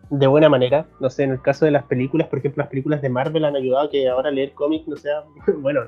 de 0.09 0.27
buena 0.27 0.49
manera. 0.49 0.85
No 0.99 1.09
sé, 1.09 1.23
en 1.23 1.31
el 1.31 1.41
caso 1.41 1.65
de 1.65 1.71
las 1.71 1.83
películas, 1.83 2.27
por 2.27 2.39
ejemplo, 2.39 2.61
las 2.61 2.69
películas 2.69 3.01
de 3.01 3.09
Marvel 3.09 3.45
han 3.45 3.55
ayudado 3.55 3.87
a 3.87 3.89
que 3.89 4.07
ahora 4.07 4.31
leer 4.31 4.53
cómics 4.53 4.87
no 4.87 4.95
sea, 4.95 5.23
bueno, 5.57 5.81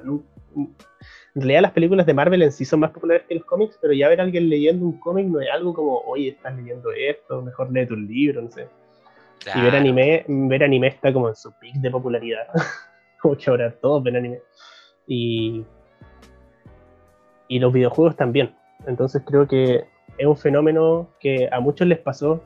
en 0.56 1.42
realidad 1.42 1.62
las 1.62 1.72
películas 1.72 2.06
de 2.06 2.14
Marvel 2.14 2.42
en 2.42 2.52
sí 2.52 2.66
son 2.66 2.80
más 2.80 2.92
populares 2.92 3.24
que 3.28 3.36
los 3.36 3.46
cómics, 3.46 3.78
pero 3.82 3.94
ya 3.94 4.10
ver 4.10 4.20
a 4.20 4.24
alguien 4.24 4.50
leyendo 4.50 4.86
un 4.86 5.00
cómic 5.00 5.28
no 5.28 5.40
es 5.40 5.50
algo 5.52 5.74
como, 5.74 6.00
oye, 6.00 6.30
estás 6.30 6.56
leyendo 6.56 6.92
esto, 6.92 7.42
mejor 7.42 7.72
lee 7.72 7.86
tu 7.86 7.96
libro, 7.96 8.42
no 8.42 8.52
sé. 8.52 8.68
Y 9.56 9.62
ver 9.62 9.76
anime, 9.76 10.26
ver 10.28 10.64
anime 10.64 10.88
está 10.88 11.14
como 11.14 11.30
en 11.30 11.36
su 11.36 11.52
pic 11.60 11.76
de 11.76 11.92
popularidad. 11.92 12.48
como 13.22 13.38
que 13.38 13.50
ahora 13.50 13.72
todos 13.72 14.04
ven 14.04 14.18
anime. 14.18 14.40
Y, 15.06 15.64
y 17.48 17.60
los 17.60 17.72
videojuegos 17.72 18.16
también. 18.16 18.54
Entonces 18.88 19.22
creo 19.26 19.48
que 19.48 19.86
es 20.18 20.26
un 20.26 20.38
fenómeno 20.38 21.08
que 21.20 21.50
a 21.52 21.60
muchos 21.60 21.88
les 21.88 22.00
pasó 22.00 22.42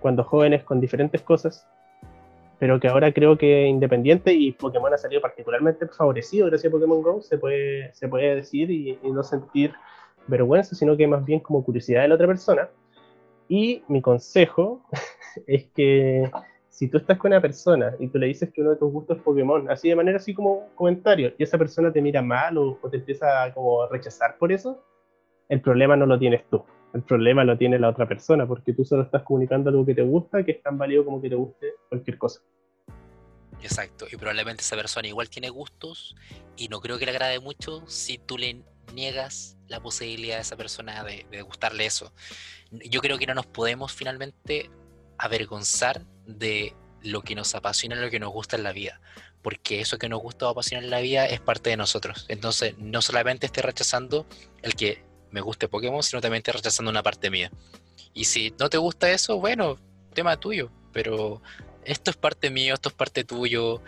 cuando 0.00 0.22
jóvenes 0.22 0.62
con 0.64 0.80
diferentes 0.80 1.22
cosas, 1.22 1.66
pero 2.58 2.78
que 2.78 2.88
ahora 2.88 3.12
creo 3.12 3.36
que 3.36 3.66
independiente 3.66 4.32
y 4.32 4.52
Pokémon 4.52 4.92
ha 4.92 4.98
salido 4.98 5.20
particularmente 5.20 5.86
favorecido 5.88 6.46
gracias 6.46 6.72
a 6.72 6.76
Pokémon 6.76 7.02
Go, 7.02 7.22
se 7.22 7.38
puede, 7.38 7.92
se 7.94 8.08
puede 8.08 8.36
decir 8.36 8.70
y, 8.70 8.98
no 9.02 9.22
sentir 9.22 9.72
vergüenza, 10.26 10.74
sino 10.74 10.96
que 10.96 11.06
más 11.06 11.24
bien 11.24 11.40
como 11.40 11.64
curiosidad 11.64 12.02
de 12.02 12.08
la 12.08 12.14
otra 12.14 12.26
persona. 12.26 12.68
Y 13.48 13.82
mi 13.88 14.00
consejo 14.00 14.82
es 15.46 15.64
que 15.74 16.30
si 16.68 16.88
tú 16.88 16.98
estás 16.98 17.18
con 17.18 17.30
una 17.30 17.40
persona 17.40 17.94
y 17.98 18.08
tú 18.08 18.18
le 18.18 18.26
dices 18.26 18.50
que 18.50 18.60
uno 18.60 18.70
de 18.70 18.76
tus 18.76 18.92
gustos 18.92 19.18
es 19.18 19.22
Pokémon, 19.22 19.70
así 19.70 19.88
de 19.88 19.96
manera 19.96 20.16
así 20.16 20.34
como 20.34 20.68
comentario, 20.74 21.32
y 21.38 21.42
esa 21.42 21.56
persona 21.56 21.92
te 21.92 22.02
mira 22.02 22.20
mal 22.20 22.58
o, 22.58 22.78
te 22.90 22.96
empieza 22.96 23.52
como 23.54 23.82
a 23.82 23.88
rechazar 23.88 24.36
por 24.38 24.50
eso, 24.50 24.82
el 25.48 25.60
problema 25.60 25.96
no 25.96 26.06
lo 26.06 26.18
tienes 26.18 26.48
tú, 26.50 26.64
el 26.94 27.02
problema 27.02 27.44
lo 27.44 27.58
tiene 27.58 27.78
la 27.78 27.88
otra 27.88 28.06
persona, 28.06 28.46
porque 28.46 28.72
tú 28.72 28.84
solo 28.84 29.02
estás 29.02 29.22
comunicando 29.22 29.70
algo 29.70 29.84
que 29.84 29.94
te 29.94 30.02
gusta, 30.02 30.44
que 30.44 30.52
es 30.52 30.62
tan 30.62 30.78
válido 30.78 31.04
como 31.04 31.20
que 31.20 31.28
te 31.28 31.34
guste 31.34 31.74
cualquier 31.88 32.18
cosa. 32.18 32.40
Exacto, 33.62 34.06
y 34.10 34.16
probablemente 34.16 34.62
esa 34.62 34.76
persona 34.76 35.08
igual 35.08 35.28
tiene 35.30 35.48
gustos 35.48 36.14
y 36.56 36.68
no 36.68 36.80
creo 36.80 36.98
que 36.98 37.06
le 37.06 37.12
agrade 37.12 37.40
mucho 37.40 37.82
si 37.88 38.18
tú 38.18 38.36
le 38.36 38.62
niegas 38.92 39.56
la 39.68 39.80
posibilidad 39.80 40.38
a 40.38 40.42
esa 40.42 40.56
persona 40.56 41.02
de, 41.02 41.42
gustarle 41.42 41.86
eso. 41.86 42.12
Yo 42.70 43.00
creo 43.00 43.18
que 43.18 43.26
no 43.26 43.34
nos 43.34 43.46
podemos 43.46 43.92
finalmente 43.92 44.70
avergonzar 45.18 46.02
de 46.26 46.74
lo 47.02 47.22
que 47.22 47.34
nos 47.34 47.54
apasiona, 47.54 47.96
lo 47.96 48.10
que 48.10 48.20
nos 48.20 48.32
gusta 48.32 48.56
en 48.56 48.62
la 48.62 48.72
vida, 48.72 49.00
porque 49.42 49.80
eso 49.80 49.98
que 49.98 50.08
nos 50.08 50.20
gusta 50.20 50.46
o 50.46 50.50
apasiona 50.50 50.84
en 50.84 50.90
la 50.90 51.00
vida 51.00 51.26
es 51.26 51.40
parte 51.40 51.70
de 51.70 51.76
nosotros. 51.76 52.26
Entonces, 52.28 52.76
no 52.78 53.02
solamente 53.02 53.46
esté 53.46 53.62
rechazando 53.62 54.26
el 54.62 54.74
que 54.74 55.02
me 55.34 55.40
guste 55.40 55.66
Pokémon, 55.66 56.02
sino 56.02 56.22
también 56.22 56.44
rechazando 56.44 56.90
una 56.92 57.02
parte 57.02 57.28
mía. 57.28 57.50
Y 58.14 58.24
si 58.24 58.54
no 58.60 58.70
te 58.70 58.78
gusta 58.78 59.10
eso, 59.10 59.40
bueno, 59.40 59.76
tema 60.14 60.36
tuyo, 60.38 60.70
pero 60.92 61.42
esto 61.84 62.12
es 62.12 62.16
parte 62.16 62.50
mío, 62.50 62.74
esto 62.74 62.88
es 62.88 62.94
parte 62.94 63.24
tuyo. 63.24 63.82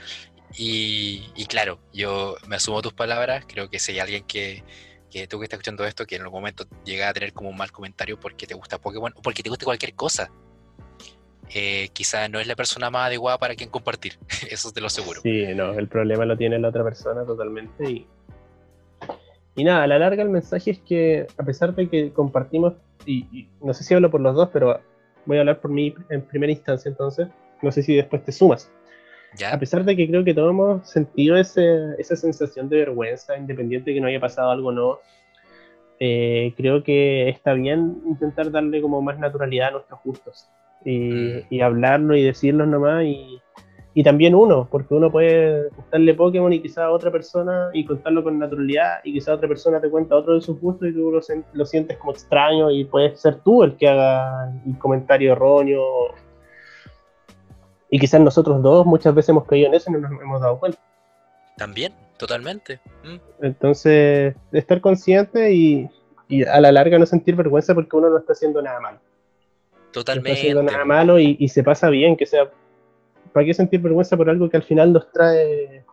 Y, 0.58 1.46
claro, 1.48 1.78
yo 1.92 2.36
me 2.48 2.56
asumo 2.56 2.82
tus 2.82 2.92
palabras, 2.92 3.44
creo 3.46 3.70
que 3.70 3.78
si 3.78 3.92
hay 3.92 4.00
alguien 4.00 4.24
que, 4.24 4.64
que 5.08 5.28
tú 5.28 5.38
que 5.38 5.44
estás 5.44 5.58
escuchando 5.58 5.84
esto, 5.84 6.04
que 6.04 6.16
en 6.16 6.22
algún 6.22 6.40
momento 6.40 6.66
llega 6.84 7.08
a 7.08 7.12
tener 7.12 7.32
como 7.32 7.50
un 7.50 7.56
mal 7.56 7.70
comentario 7.70 8.18
porque 8.18 8.46
te 8.46 8.54
gusta 8.54 8.78
Pokémon 8.78 9.12
o 9.14 9.22
porque 9.22 9.44
te 9.44 9.48
gusta 9.50 9.66
cualquier 9.66 9.94
cosa, 9.94 10.32
eh, 11.54 11.90
quizá 11.92 12.28
no 12.28 12.40
es 12.40 12.48
la 12.48 12.56
persona 12.56 12.90
más 12.90 13.06
adecuada 13.06 13.38
para 13.38 13.54
quien 13.54 13.70
compartir, 13.70 14.18
eso 14.50 14.72
te 14.72 14.80
lo 14.80 14.88
aseguro. 14.88 15.20
Sí, 15.20 15.46
no, 15.54 15.74
el 15.74 15.86
problema 15.86 16.24
lo 16.24 16.36
tiene 16.36 16.58
la 16.58 16.70
otra 16.70 16.82
persona 16.82 17.24
totalmente 17.24 17.88
y, 17.88 18.06
y 19.56 19.64
nada, 19.64 19.84
a 19.84 19.86
la 19.86 19.98
larga 19.98 20.22
el 20.22 20.28
mensaje 20.28 20.70
es 20.70 20.78
que 20.80 21.26
a 21.38 21.42
pesar 21.42 21.74
de 21.74 21.88
que 21.88 22.12
compartimos, 22.12 22.74
y 23.06 23.48
no 23.62 23.72
sé 23.72 23.84
si 23.84 23.94
hablo 23.94 24.10
por 24.10 24.20
los 24.20 24.34
dos, 24.34 24.50
pero 24.52 24.78
voy 25.24 25.38
a 25.38 25.40
hablar 25.40 25.60
por 25.60 25.70
mí 25.70 25.94
en 26.10 26.22
primera 26.22 26.52
instancia 26.52 26.88
entonces, 26.88 27.28
no 27.62 27.72
sé 27.72 27.82
si 27.82 27.96
después 27.96 28.22
te 28.22 28.32
sumas. 28.32 28.70
A 29.50 29.58
pesar 29.58 29.84
de 29.84 29.96
que 29.96 30.08
creo 30.08 30.24
que 30.24 30.32
todos 30.32 30.50
hemos 30.50 30.88
sentido 30.88 31.36
ese, 31.36 31.94
esa 31.98 32.16
sensación 32.16 32.68
de 32.68 32.78
vergüenza, 32.78 33.36
independiente 33.36 33.90
de 33.90 33.96
que 33.96 34.00
no 34.00 34.08
haya 34.08 34.20
pasado 34.20 34.50
algo 34.50 34.68
o 34.68 34.72
no, 34.72 34.98
eh, 36.00 36.54
creo 36.56 36.82
que 36.82 37.28
está 37.28 37.54
bien 37.54 38.02
intentar 38.06 38.50
darle 38.50 38.80
como 38.80 39.02
más 39.02 39.18
naturalidad 39.18 39.68
a 39.68 39.72
nuestros 39.72 40.00
gustos 40.04 40.48
y, 40.84 40.98
mm. 40.98 41.42
y 41.50 41.60
hablarlo 41.60 42.14
y 42.16 42.22
decirlo 42.22 42.66
nomás 42.66 43.04
y, 43.04 43.40
y 43.98 44.02
también 44.02 44.34
uno, 44.34 44.68
porque 44.70 44.92
uno 44.92 45.10
puede 45.10 45.70
gustarle 45.70 46.12
Pokémon 46.12 46.52
y 46.52 46.60
quizá 46.60 46.84
a 46.84 46.90
otra 46.90 47.10
persona 47.10 47.70
y 47.72 47.82
contarlo 47.86 48.22
con 48.22 48.38
naturalidad 48.38 49.00
y 49.02 49.14
quizá 49.14 49.32
otra 49.32 49.48
persona 49.48 49.80
te 49.80 49.88
cuenta 49.88 50.14
otro 50.14 50.34
de 50.34 50.42
sus 50.42 50.60
gustos 50.60 50.88
y 50.88 50.92
tú 50.92 51.10
lo, 51.10 51.20
lo 51.54 51.64
sientes 51.64 51.96
como 51.96 52.12
extraño 52.12 52.70
y 52.70 52.84
puedes 52.84 53.18
ser 53.18 53.36
tú 53.36 53.62
el 53.62 53.74
que 53.78 53.88
haga 53.88 54.52
el 54.66 54.76
comentario 54.76 55.32
erróneo 55.32 55.82
y 57.88 57.98
quizás 57.98 58.20
nosotros 58.20 58.62
dos 58.62 58.84
muchas 58.84 59.14
veces 59.14 59.30
hemos 59.30 59.46
caído 59.46 59.68
en 59.68 59.74
eso 59.76 59.88
y 59.88 59.94
no 59.94 60.00
nos 60.00 60.20
hemos 60.20 60.42
dado 60.42 60.60
cuenta. 60.60 60.78
También, 61.56 61.94
totalmente. 62.18 62.80
Mm. 63.02 63.44
Entonces, 63.46 64.34
estar 64.52 64.82
consciente 64.82 65.54
y, 65.54 65.88
a 66.52 66.60
la 66.60 66.70
larga 66.70 66.98
no 66.98 67.06
sentir 67.06 67.34
vergüenza 67.34 67.74
porque 67.74 67.96
uno 67.96 68.10
no 68.10 68.18
está 68.18 68.34
haciendo 68.34 68.60
nada 68.60 68.78
malo. 68.78 68.98
Totalmente. 69.90 70.28
No 70.28 70.34
está 70.34 70.40
haciendo 70.42 70.62
nada 70.64 70.84
malo 70.84 71.18
y, 71.18 71.48
se 71.48 71.62
pasa 71.62 71.88
bien, 71.88 72.14
que 72.14 72.26
sea. 72.26 72.50
¿Para 73.36 73.44
qué 73.44 73.52
sentir 73.52 73.82
vergüenza 73.82 74.16
por 74.16 74.30
algo 74.30 74.48
que 74.48 74.56
al 74.56 74.62
final 74.62 74.94
nos 74.94 75.12
trae. 75.12 75.84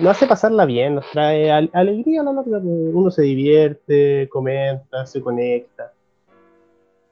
No 0.00 0.10
hace 0.10 0.26
pasarla 0.26 0.66
bien, 0.66 0.96
nos 0.96 1.10
trae 1.12 1.50
alegría 1.50 2.20
a 2.20 2.24
la 2.24 2.34
larga. 2.34 2.58
Uno 2.58 3.10
se 3.10 3.22
divierte, 3.22 4.28
comenta, 4.28 5.06
se 5.06 5.22
conecta. 5.22 5.94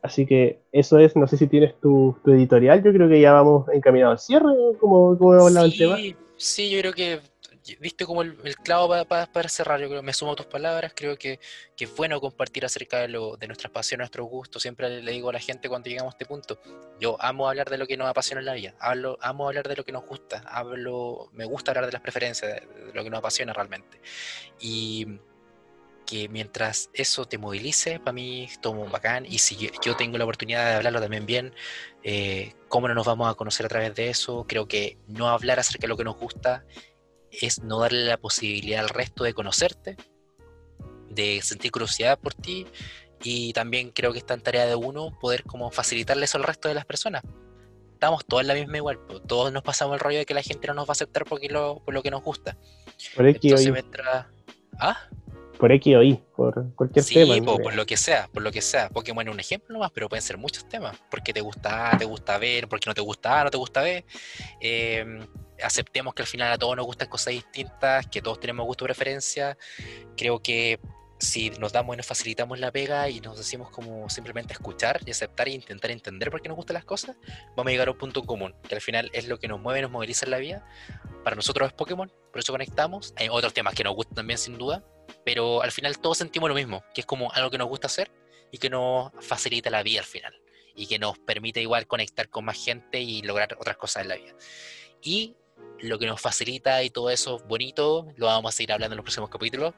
Así 0.02 0.26
que 0.26 0.58
eso 0.72 0.98
es, 0.98 1.16
no 1.16 1.26
sé 1.26 1.38
si 1.38 1.46
tienes 1.46 1.74
tu, 1.80 2.14
editorial, 2.26 2.84
yo 2.84 2.92
creo 2.92 3.08
que 3.08 3.18
ya 3.18 3.32
vamos 3.32 3.66
encaminados 3.72 4.12
al 4.12 4.18
cierre, 4.18 4.54
como, 4.78 5.16
como 5.16 5.32
hemos 5.32 5.46
hablado 5.46 5.64
el 5.64 5.78
tema. 5.78 5.96
Sí, 6.36 6.68
yo 6.68 6.80
creo 6.80 6.92
que 6.92 7.20
viste 7.76 8.06
como 8.06 8.22
el, 8.22 8.56
clavo 8.56 9.04
para, 9.06 9.48
cerrar, 9.48 9.80
yo 9.80 9.88
creo 9.88 10.02
me 10.02 10.12
sumo 10.12 10.32
a 10.32 10.36
tus 10.36 10.46
palabras, 10.46 10.92
creo 10.94 11.16
que, 11.16 11.40
es 11.78 11.96
bueno 11.96 12.20
compartir 12.20 12.64
acerca 12.64 12.98
de, 12.98 13.08
lo, 13.08 13.36
de 13.36 13.46
nuestras 13.46 13.72
pasiones, 13.72 14.04
nuestros 14.04 14.28
gustos, 14.28 14.62
siempre 14.62 15.02
le, 15.02 15.12
digo 15.12 15.30
a 15.30 15.32
la 15.32 15.40
gente 15.40 15.68
cuando 15.68 15.88
llegamos 15.88 16.12
a 16.12 16.14
este 16.14 16.26
punto, 16.26 16.60
yo 17.00 17.16
amo 17.20 17.48
hablar 17.48 17.70
de 17.70 17.78
lo 17.78 17.86
que 17.86 17.96
nos 17.96 18.08
apasiona 18.08 18.40
en 18.40 18.46
la 18.46 18.54
vida, 18.54 18.74
hablo, 18.80 19.18
amo 19.20 19.48
hablar 19.48 19.68
de 19.68 19.76
lo 19.76 19.84
que 19.84 19.92
nos 19.92 20.04
gusta, 20.04 20.42
hablo, 20.46 21.30
me 21.32 21.44
gusta 21.44 21.70
hablar 21.70 21.86
de 21.86 21.92
las 21.92 22.02
preferencias, 22.02 22.60
de 22.60 22.92
lo 22.92 23.04
que 23.04 23.10
nos 23.10 23.18
apasiona 23.18 23.52
realmente. 23.52 24.00
Y 24.60 25.06
que 26.08 26.26
mientras 26.30 26.88
eso 26.94 27.26
te 27.26 27.36
movilice, 27.36 28.00
para 28.00 28.14
mí 28.14 28.48
todo 28.62 28.72
muy 28.72 28.88
bacán. 28.88 29.26
Y 29.26 29.40
si 29.40 29.70
yo, 29.82 29.94
tengo 29.94 30.16
la 30.16 30.24
oportunidad 30.24 30.64
de 30.64 30.74
hablarlo 30.76 31.02
también 31.02 31.26
bien, 31.26 31.54
eh, 32.02 32.54
¿cómo 32.68 32.88
no 32.88 32.94
nos 32.94 33.06
vamos 33.06 33.30
a 33.30 33.34
conocer 33.34 33.66
a 33.66 33.68
través 33.68 33.94
de 33.94 34.08
eso? 34.08 34.46
Creo 34.48 34.66
que 34.66 34.96
no 35.06 35.28
hablar 35.28 35.58
acerca 35.58 35.82
de 35.82 35.88
lo 35.88 35.98
que 35.98 36.04
nos 36.04 36.16
gusta 36.16 36.64
es 37.30 37.62
no 37.62 37.80
darle 37.80 38.04
la 38.04 38.16
posibilidad 38.16 38.80
al 38.80 38.88
resto 38.88 39.24
de 39.24 39.34
conocerte, 39.34 39.96
de 41.10 41.40
sentir 41.42 41.70
curiosidad 41.70 42.18
por 42.18 42.34
ti. 42.34 42.66
Y 43.22 43.52
también 43.52 43.90
creo 43.90 44.12
que 44.12 44.18
está 44.18 44.34
en 44.34 44.42
tarea 44.42 44.66
de 44.66 44.76
uno 44.76 45.18
poder 45.18 45.42
como 45.42 45.70
facilitarle 45.70 46.24
eso 46.24 46.38
al 46.38 46.44
resto 46.44 46.68
de 46.68 46.74
las 46.74 46.84
personas. 46.84 47.22
Estamos 47.92 48.24
todos 48.24 48.42
en 48.42 48.48
la 48.48 48.54
misma 48.54 48.76
igual, 48.76 49.00
todos 49.26 49.52
nos 49.52 49.64
pasamos 49.64 49.94
el 49.94 50.00
rollo 50.00 50.18
de 50.18 50.26
que 50.26 50.34
la 50.34 50.42
gente 50.42 50.68
no 50.68 50.74
nos 50.74 50.86
va 50.86 50.90
a 50.90 50.92
aceptar 50.92 51.24
porque 51.24 51.48
lo, 51.48 51.80
por 51.80 51.94
lo 51.94 52.02
que 52.02 52.12
nos 52.12 52.22
gusta. 52.22 52.56
Por 53.16 53.26
Entonces, 53.26 53.72
mientras... 53.72 54.26
¿Ah? 54.78 55.08
por 55.58 55.72
X 55.72 55.96
o 55.96 56.02
Y, 56.02 56.20
por 56.36 56.72
cualquier 56.74 57.04
tema. 57.04 57.34
Sí, 57.34 57.40
por, 57.40 57.74
lo 57.74 57.84
que 57.84 57.96
sea, 57.96 58.28
por 58.32 58.42
lo 58.42 58.50
que 58.50 58.62
sea. 58.62 58.88
Pokémon 58.88 59.26
es 59.26 59.34
un 59.34 59.40
ejemplo 59.40 59.72
nomás, 59.74 59.90
pero 59.90 60.08
pueden 60.08 60.22
ser 60.22 60.38
muchos 60.38 60.66
temas. 60.68 60.96
Porque 61.10 61.32
te 61.32 61.40
gusta 61.40 61.90
te 61.98 62.04
gusta 62.04 62.38
ver, 62.38 62.68
porque 62.68 62.88
no 62.88 62.94
te 62.94 63.00
gusta 63.00 63.44
no 63.44 63.50
te 63.50 63.58
gusta 63.58 63.82
ver. 63.82 64.04
Em, 64.60 65.26
aceptemos 65.62 66.14
que 66.14 66.22
al 66.22 66.28
final 66.28 66.52
a 66.52 66.58
todos 66.58 66.76
nos 66.76 66.86
gustan 66.86 67.08
cosas 67.08 67.34
distintas, 67.34 68.06
que 68.06 68.22
todos 68.22 68.40
tenemos 68.40 68.66
gusto 68.66 68.84
y 68.84 68.86
preferencia. 68.86 69.56
Creo 70.16 70.42
que 70.42 70.80
si 71.18 71.50
nos 71.50 71.72
damos 71.72 71.94
y 71.94 71.96
nos 71.96 72.06
facilitamos 72.06 72.58
la 72.60 72.70
pega 72.70 73.08
y 73.08 73.20
nos 73.20 73.36
decimos 73.36 73.70
como 73.70 74.08
simplemente 74.08 74.52
escuchar 74.52 75.00
y 75.04 75.10
aceptar 75.10 75.48
e 75.48 75.52
intentar 75.52 75.90
entender 75.90 76.30
por 76.30 76.40
qué 76.40 76.48
nos 76.48 76.56
gustan 76.56 76.74
las 76.74 76.84
cosas, 76.84 77.16
vamos 77.56 77.66
a 77.66 77.70
llegar 77.70 77.88
a 77.88 77.92
un 77.92 77.98
punto 77.98 78.22
común, 78.24 78.54
que 78.68 78.74
al 78.76 78.80
final 78.80 79.10
es 79.12 79.26
lo 79.26 79.38
que 79.38 79.48
nos 79.48 79.60
mueve, 79.60 79.82
nos 79.82 79.90
moviliza 79.90 80.26
en 80.26 80.30
la 80.30 80.38
vida. 80.38 80.66
Para 81.24 81.34
nosotros 81.34 81.68
es 81.68 81.74
Pokémon, 81.74 82.12
por 82.30 82.40
eso 82.40 82.52
conectamos. 82.52 83.12
Hay 83.16 83.28
otros 83.28 83.52
temas 83.52 83.74
que 83.74 83.84
nos 83.84 83.94
gustan 83.94 84.14
también 84.14 84.38
sin 84.38 84.56
duda, 84.58 84.84
pero 85.24 85.62
al 85.62 85.72
final 85.72 85.98
todos 85.98 86.18
sentimos 86.18 86.48
lo 86.48 86.54
mismo, 86.54 86.84
que 86.94 87.00
es 87.00 87.06
como 87.06 87.32
algo 87.32 87.50
que 87.50 87.58
nos 87.58 87.68
gusta 87.68 87.88
hacer 87.88 88.10
y 88.52 88.58
que 88.58 88.70
nos 88.70 89.12
facilita 89.20 89.70
la 89.70 89.82
vida 89.82 90.00
al 90.00 90.06
final 90.06 90.34
y 90.74 90.86
que 90.86 90.98
nos 90.98 91.18
permite 91.18 91.60
igual 91.60 91.88
conectar 91.88 92.28
con 92.28 92.44
más 92.44 92.64
gente 92.64 93.00
y 93.00 93.22
lograr 93.22 93.56
otras 93.58 93.76
cosas 93.76 94.02
en 94.04 94.08
la 94.08 94.16
vida. 94.16 94.34
Y 95.02 95.34
lo 95.80 95.98
que 95.98 96.06
nos 96.06 96.20
facilita 96.20 96.82
y 96.82 96.90
todo 96.90 97.10
eso 97.10 97.38
bonito, 97.48 98.08
lo 98.16 98.26
vamos 98.26 98.54
a 98.54 98.56
seguir 98.56 98.72
hablando 98.72 98.94
en 98.94 98.98
los 98.98 99.04
próximos 99.04 99.30
capítulos. 99.30 99.74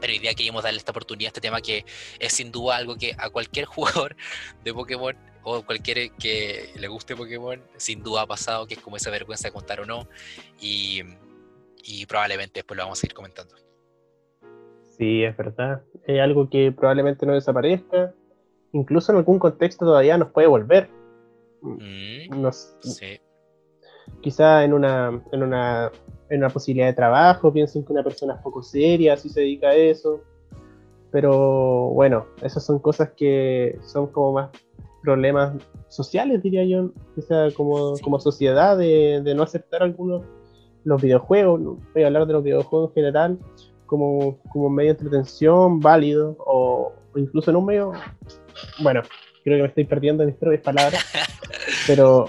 Pero 0.00 0.12
hoy 0.12 0.18
día 0.18 0.34
queríamos 0.34 0.62
darle 0.62 0.78
esta 0.78 0.92
oportunidad 0.92 1.28
a 1.28 1.30
este 1.30 1.40
tema 1.40 1.60
que 1.60 1.84
es 2.18 2.32
sin 2.32 2.50
duda 2.50 2.76
algo 2.76 2.96
que 2.96 3.14
a 3.18 3.30
cualquier 3.30 3.64
jugador 3.66 4.16
de 4.64 4.72
Pokémon 4.72 5.16
o 5.42 5.62
cualquier 5.62 6.12
que 6.12 6.70
le 6.76 6.88
guste 6.88 7.16
Pokémon, 7.16 7.62
sin 7.76 8.02
duda 8.02 8.22
ha 8.22 8.26
pasado, 8.26 8.66
que 8.66 8.74
es 8.74 8.80
como 8.80 8.96
esa 8.96 9.10
vergüenza 9.10 9.48
de 9.48 9.52
contar 9.52 9.80
o 9.80 9.86
no. 9.86 10.06
Y, 10.60 11.02
y 11.82 12.06
probablemente 12.06 12.60
después 12.60 12.76
lo 12.76 12.84
vamos 12.84 12.98
a 12.98 13.00
seguir 13.00 13.14
comentando. 13.14 13.54
Sí, 14.98 15.24
es 15.24 15.34
verdad. 15.36 15.82
Es 16.06 16.20
algo 16.20 16.50
que 16.50 16.72
probablemente 16.72 17.24
no 17.24 17.32
desaparezca. 17.32 18.12
Incluso 18.72 19.12
en 19.12 19.18
algún 19.18 19.38
contexto 19.38 19.86
todavía 19.86 20.18
nos 20.18 20.30
puede 20.30 20.46
volver. 20.46 20.90
Mm, 21.62 22.48
sí. 22.80 23.18
Quizá 24.20 24.64
en 24.64 24.72
una, 24.72 25.22
en, 25.32 25.42
una, 25.42 25.90
en 26.28 26.38
una 26.38 26.48
posibilidad 26.50 26.88
de 26.88 26.94
trabajo, 26.94 27.52
piensen 27.52 27.84
que 27.84 27.92
una 27.92 28.02
persona 28.02 28.34
es 28.34 28.40
poco 28.40 28.62
seria, 28.62 29.16
si 29.16 29.28
se 29.28 29.40
dedica 29.40 29.68
a 29.68 29.74
eso. 29.74 30.20
Pero 31.10 31.90
bueno, 31.90 32.26
esas 32.42 32.64
son 32.64 32.78
cosas 32.78 33.10
que 33.16 33.78
son 33.82 34.08
como 34.08 34.32
más 34.32 34.50
problemas 35.02 35.54
sociales, 35.88 36.42
diría 36.42 36.64
yo, 36.64 36.90
quizá 37.14 37.50
como, 37.56 37.94
como 37.98 38.20
sociedad, 38.20 38.76
de, 38.76 39.22
de 39.24 39.34
no 39.34 39.42
aceptar 39.42 39.82
algunos 39.82 40.22
los 40.84 41.02
videojuegos. 41.02 41.60
Voy 41.94 42.02
a 42.02 42.06
hablar 42.06 42.26
de 42.26 42.32
los 42.32 42.44
videojuegos 42.44 42.90
en 42.90 42.94
general 42.94 43.38
como, 43.86 44.38
como 44.50 44.70
medio 44.70 44.94
de 44.94 44.98
entretención 44.98 45.80
válido 45.80 46.36
o, 46.38 46.92
o 47.12 47.18
incluso 47.18 47.50
en 47.50 47.56
un 47.56 47.66
medio, 47.66 47.92
bueno, 48.82 49.02
creo 49.42 49.58
que 49.58 49.62
me 49.62 49.68
estoy 49.68 49.84
perdiendo 49.84 50.22
en 50.22 50.28
mis 50.28 50.38
propias 50.38 50.62
palabras, 50.62 51.04
pero, 51.86 52.26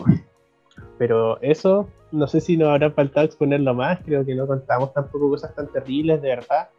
pero 1.02 1.41
eso, 1.41 1.89
no 2.12 2.28
sé 2.28 2.39
si 2.41 2.56
nos 2.58 2.70
habrá 2.70 2.91
faltado 2.91 3.26
exponerlo 3.26 3.74
más, 3.74 3.97
creo 4.06 4.24
que 4.24 4.36
no 4.36 4.45
contamos 4.45 4.93
tampoco 4.93 5.32
cosas 5.32 5.56
tan 5.56 5.66
terribles, 5.72 6.22
de 6.22 6.28
verdad. 6.28 6.70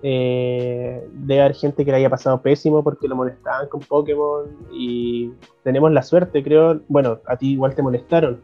Eh, 0.00 1.04
debe 1.12 1.40
haber 1.40 1.56
gente 1.56 1.84
que 1.84 1.90
le 1.90 1.96
haya 1.96 2.08
pasado 2.08 2.40
pésimo 2.40 2.84
porque 2.84 3.08
lo 3.08 3.16
molestaban 3.16 3.66
con 3.66 3.80
Pokémon 3.80 4.44
y 4.70 5.32
tenemos 5.64 5.90
la 5.90 6.04
suerte, 6.04 6.44
creo, 6.44 6.82
bueno, 6.86 7.18
a 7.26 7.36
ti 7.36 7.54
igual 7.54 7.74
te 7.74 7.82
molestaron, 7.82 8.40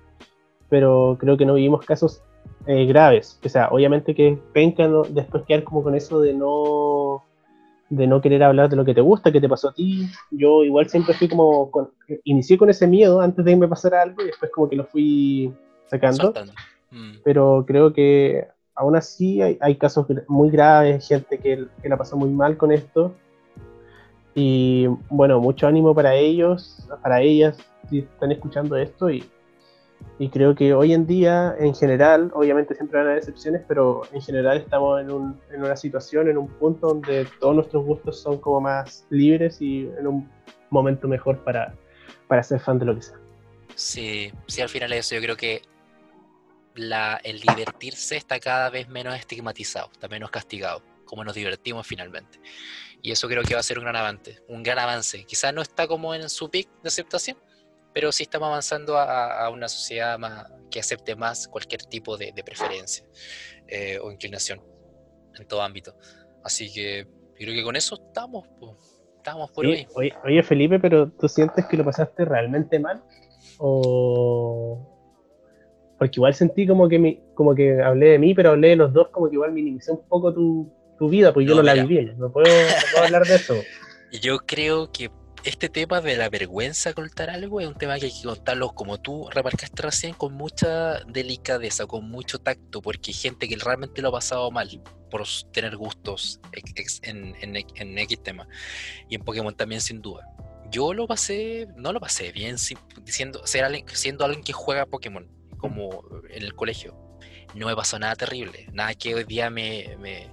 pero 0.68 1.16
creo 1.20 1.36
que 1.36 1.46
no 1.46 1.54
vivimos 1.54 1.86
casos 1.86 2.20
eh, 2.66 2.84
graves. 2.84 3.38
O 3.44 3.48
sea, 3.48 3.68
obviamente 3.68 4.16
que 4.16 4.36
penca 4.52 4.88
después 5.10 5.44
quedar 5.44 5.62
como 5.62 5.84
con 5.84 5.94
eso 5.94 6.20
de 6.20 6.34
no 6.34 7.22
de 7.90 8.06
no 8.06 8.20
querer 8.20 8.42
hablar 8.42 8.68
de 8.68 8.76
lo 8.76 8.84
que 8.84 8.94
te 8.94 9.00
gusta, 9.00 9.32
que 9.32 9.40
te 9.40 9.48
pasó 9.48 9.68
a 9.68 9.74
ti. 9.74 10.08
Yo 10.30 10.64
igual 10.64 10.88
siempre 10.88 11.14
fui 11.14 11.28
como, 11.28 11.70
inicié 12.24 12.56
con 12.58 12.70
ese 12.70 12.86
miedo 12.86 13.20
antes 13.20 13.44
de 13.44 13.52
que 13.52 13.56
me 13.56 13.68
pasara 13.68 14.02
algo 14.02 14.22
y 14.22 14.26
después 14.26 14.50
como 14.50 14.68
que 14.68 14.76
lo 14.76 14.84
fui 14.84 15.52
sacando. 15.86 16.32
Mm. 16.90 17.16
Pero 17.22 17.64
creo 17.66 17.92
que 17.92 18.46
aún 18.74 18.96
así 18.96 19.40
hay, 19.42 19.76
casos 19.76 20.06
muy 20.28 20.50
graves, 20.50 21.06
gente 21.06 21.38
que, 21.38 21.66
que, 21.82 21.88
la 21.88 21.96
pasó 21.96 22.16
muy 22.16 22.30
mal 22.30 22.56
con 22.56 22.72
esto. 22.72 23.14
Y 24.34 24.86
bueno, 25.10 25.40
mucho 25.40 25.66
ánimo 25.66 25.94
para 25.94 26.14
ellos, 26.14 26.88
para 27.02 27.20
ellas, 27.20 27.56
si 27.88 28.00
están 28.00 28.32
escuchando 28.32 28.76
esto 28.76 29.10
y 29.10 29.24
y 30.18 30.28
creo 30.28 30.54
que 30.54 30.74
hoy 30.74 30.92
en 30.92 31.06
día, 31.06 31.56
en 31.58 31.74
general, 31.74 32.30
obviamente 32.34 32.74
siempre 32.74 32.98
van 32.98 33.08
a 33.08 33.10
haber 33.10 33.18
excepciones, 33.18 33.62
pero 33.66 34.02
en 34.12 34.22
general 34.22 34.58
estamos 34.58 35.00
en, 35.00 35.10
un, 35.10 35.40
en 35.52 35.64
una 35.64 35.76
situación, 35.76 36.28
en 36.28 36.38
un 36.38 36.48
punto 36.48 36.88
donde 36.88 37.26
todos 37.40 37.54
nuestros 37.56 37.84
gustos 37.84 38.20
son 38.20 38.38
como 38.38 38.60
más 38.60 39.06
libres 39.10 39.60
y 39.60 39.90
en 39.98 40.06
un 40.06 40.30
momento 40.70 41.08
mejor 41.08 41.42
para, 41.42 41.74
para 42.28 42.42
ser 42.42 42.60
fan 42.60 42.78
de 42.78 42.84
lo 42.84 42.94
que 42.94 43.02
sea. 43.02 43.18
Sí, 43.74 44.32
sí, 44.46 44.60
al 44.60 44.68
final 44.68 44.92
eso 44.92 45.16
yo 45.16 45.20
creo 45.20 45.36
que 45.36 45.62
el 46.76 47.40
divertirse 47.40 48.16
está 48.16 48.38
cada 48.38 48.70
vez 48.70 48.88
menos 48.88 49.16
estigmatizado, 49.16 49.90
está 49.92 50.08
menos 50.08 50.30
castigado, 50.30 50.82
como 51.04 51.24
nos 51.24 51.34
divertimos 51.34 51.86
finalmente. 51.86 52.40
Y 53.02 53.10
eso 53.10 53.28
creo 53.28 53.42
que 53.42 53.54
va 53.54 53.60
a 53.60 53.64
ser 53.64 53.78
un 53.78 53.84
gran 53.84 53.96
avance, 53.96 54.40
un 54.48 54.62
gran 54.62 54.78
avance. 54.78 55.24
Quizás 55.24 55.52
no 55.52 55.60
está 55.60 55.86
como 55.86 56.14
en 56.14 56.28
su 56.30 56.50
pic 56.50 56.68
de 56.82 56.88
aceptación, 56.88 57.36
pero 57.94 58.10
sí 58.10 58.24
estamos 58.24 58.48
avanzando 58.48 58.98
a, 58.98 59.48
una 59.50 59.68
sociedad 59.68 60.18
más, 60.18 60.52
que 60.68 60.80
acepte 60.80 61.14
más 61.14 61.46
cualquier 61.46 61.84
tipo 61.84 62.16
de, 62.16 62.34
preferencia 62.44 63.06
eh, 63.68 63.98
o 64.02 64.10
inclinación 64.10 64.60
en 65.38 65.46
todo 65.46 65.62
ámbito. 65.62 65.94
Así 66.42 66.72
que 66.72 67.06
creo 67.36 67.54
que 67.54 67.62
con 67.62 67.76
eso 67.76 67.94
estamos, 67.94 68.48
estamos 69.16 69.50
por 69.52 69.64
hoy. 69.64 69.86
Oye, 69.94 70.42
Felipe, 70.42 70.80
pero 70.80 71.08
¿tú 71.08 71.28
sientes 71.28 71.66
que 71.66 71.76
lo 71.76 71.84
pasaste 71.84 72.24
realmente 72.24 72.78
mal? 72.80 73.02
¿O...? 73.58 74.90
Porque 75.96 76.16
igual 76.16 76.34
sentí 76.34 76.66
como 76.66 76.88
que, 76.88 76.98
mi, 76.98 77.20
como 77.34 77.54
que 77.54 77.80
hablé 77.80 78.06
de 78.06 78.18
mí, 78.18 78.34
pero 78.34 78.50
hablé 78.50 78.70
de 78.70 78.76
los 78.76 78.92
dos, 78.92 79.08
como 79.10 79.28
que 79.28 79.34
igual 79.34 79.52
minimicé 79.52 79.92
un 79.92 80.06
poco 80.08 80.34
tu, 80.34 80.68
vida, 81.08 81.32
pues 81.32 81.46
yo 81.46 81.54
no 81.54 81.62
la 81.62 81.74
viví, 81.74 82.12
no 82.16 82.32
puedo, 82.32 82.46
no 82.46 82.72
puedo 82.92 83.04
hablar 83.04 83.24
de 83.24 83.34
eso. 83.36 83.54
Yo 84.22 84.38
creo 84.38 84.90
que 84.92 85.10
este 85.44 85.68
tema 85.68 86.00
de 86.00 86.16
la 86.16 86.30
vergüenza 86.30 86.94
contar 86.94 87.28
algo 87.28 87.60
es 87.60 87.68
un 87.68 87.74
tema 87.74 87.98
que 87.98 88.06
hay 88.06 88.12
que 88.12 88.26
contarlo, 88.26 88.74
como 88.74 88.98
tú 88.98 89.28
remarcaste 89.30 89.82
recién, 89.82 90.14
con 90.14 90.32
mucha 90.32 91.00
delicadeza, 91.04 91.86
con 91.86 92.08
mucho 92.10 92.38
tacto, 92.38 92.80
porque 92.80 93.10
hay 93.10 93.14
gente 93.14 93.46
que 93.46 93.56
realmente 93.56 94.00
lo 94.00 94.08
ha 94.08 94.12
pasado 94.12 94.50
mal 94.50 94.82
por 95.10 95.24
tener 95.52 95.76
gustos 95.76 96.40
en, 97.02 97.36
en, 97.42 97.98
X 97.98 98.22
tema. 98.22 98.48
Y 99.08 99.16
en 99.16 99.22
Pokémon 99.22 99.54
también, 99.54 99.82
sin 99.82 100.00
duda. 100.00 100.26
Yo 100.70 100.94
lo 100.94 101.06
pasé, 101.06 101.68
no 101.76 101.92
lo 101.92 102.00
pasé 102.00 102.32
bien 102.32 102.56
diciendo, 103.02 103.46
ser 103.46 103.66
siendo 103.92 104.24
alguien 104.24 104.42
que 104.42 104.54
juega 104.54 104.86
Pokémon, 104.86 105.28
como 105.58 106.04
en 106.30 106.42
el 106.42 106.54
colegio. 106.54 106.98
No 107.54 107.66
me 107.66 107.76
pasó 107.76 107.98
nada 107.98 108.16
terrible, 108.16 108.66
nada 108.72 108.94
que 108.94 109.14
hoy 109.14 109.24
día 109.24 109.50
me, 109.50 109.94
me, 110.00 110.32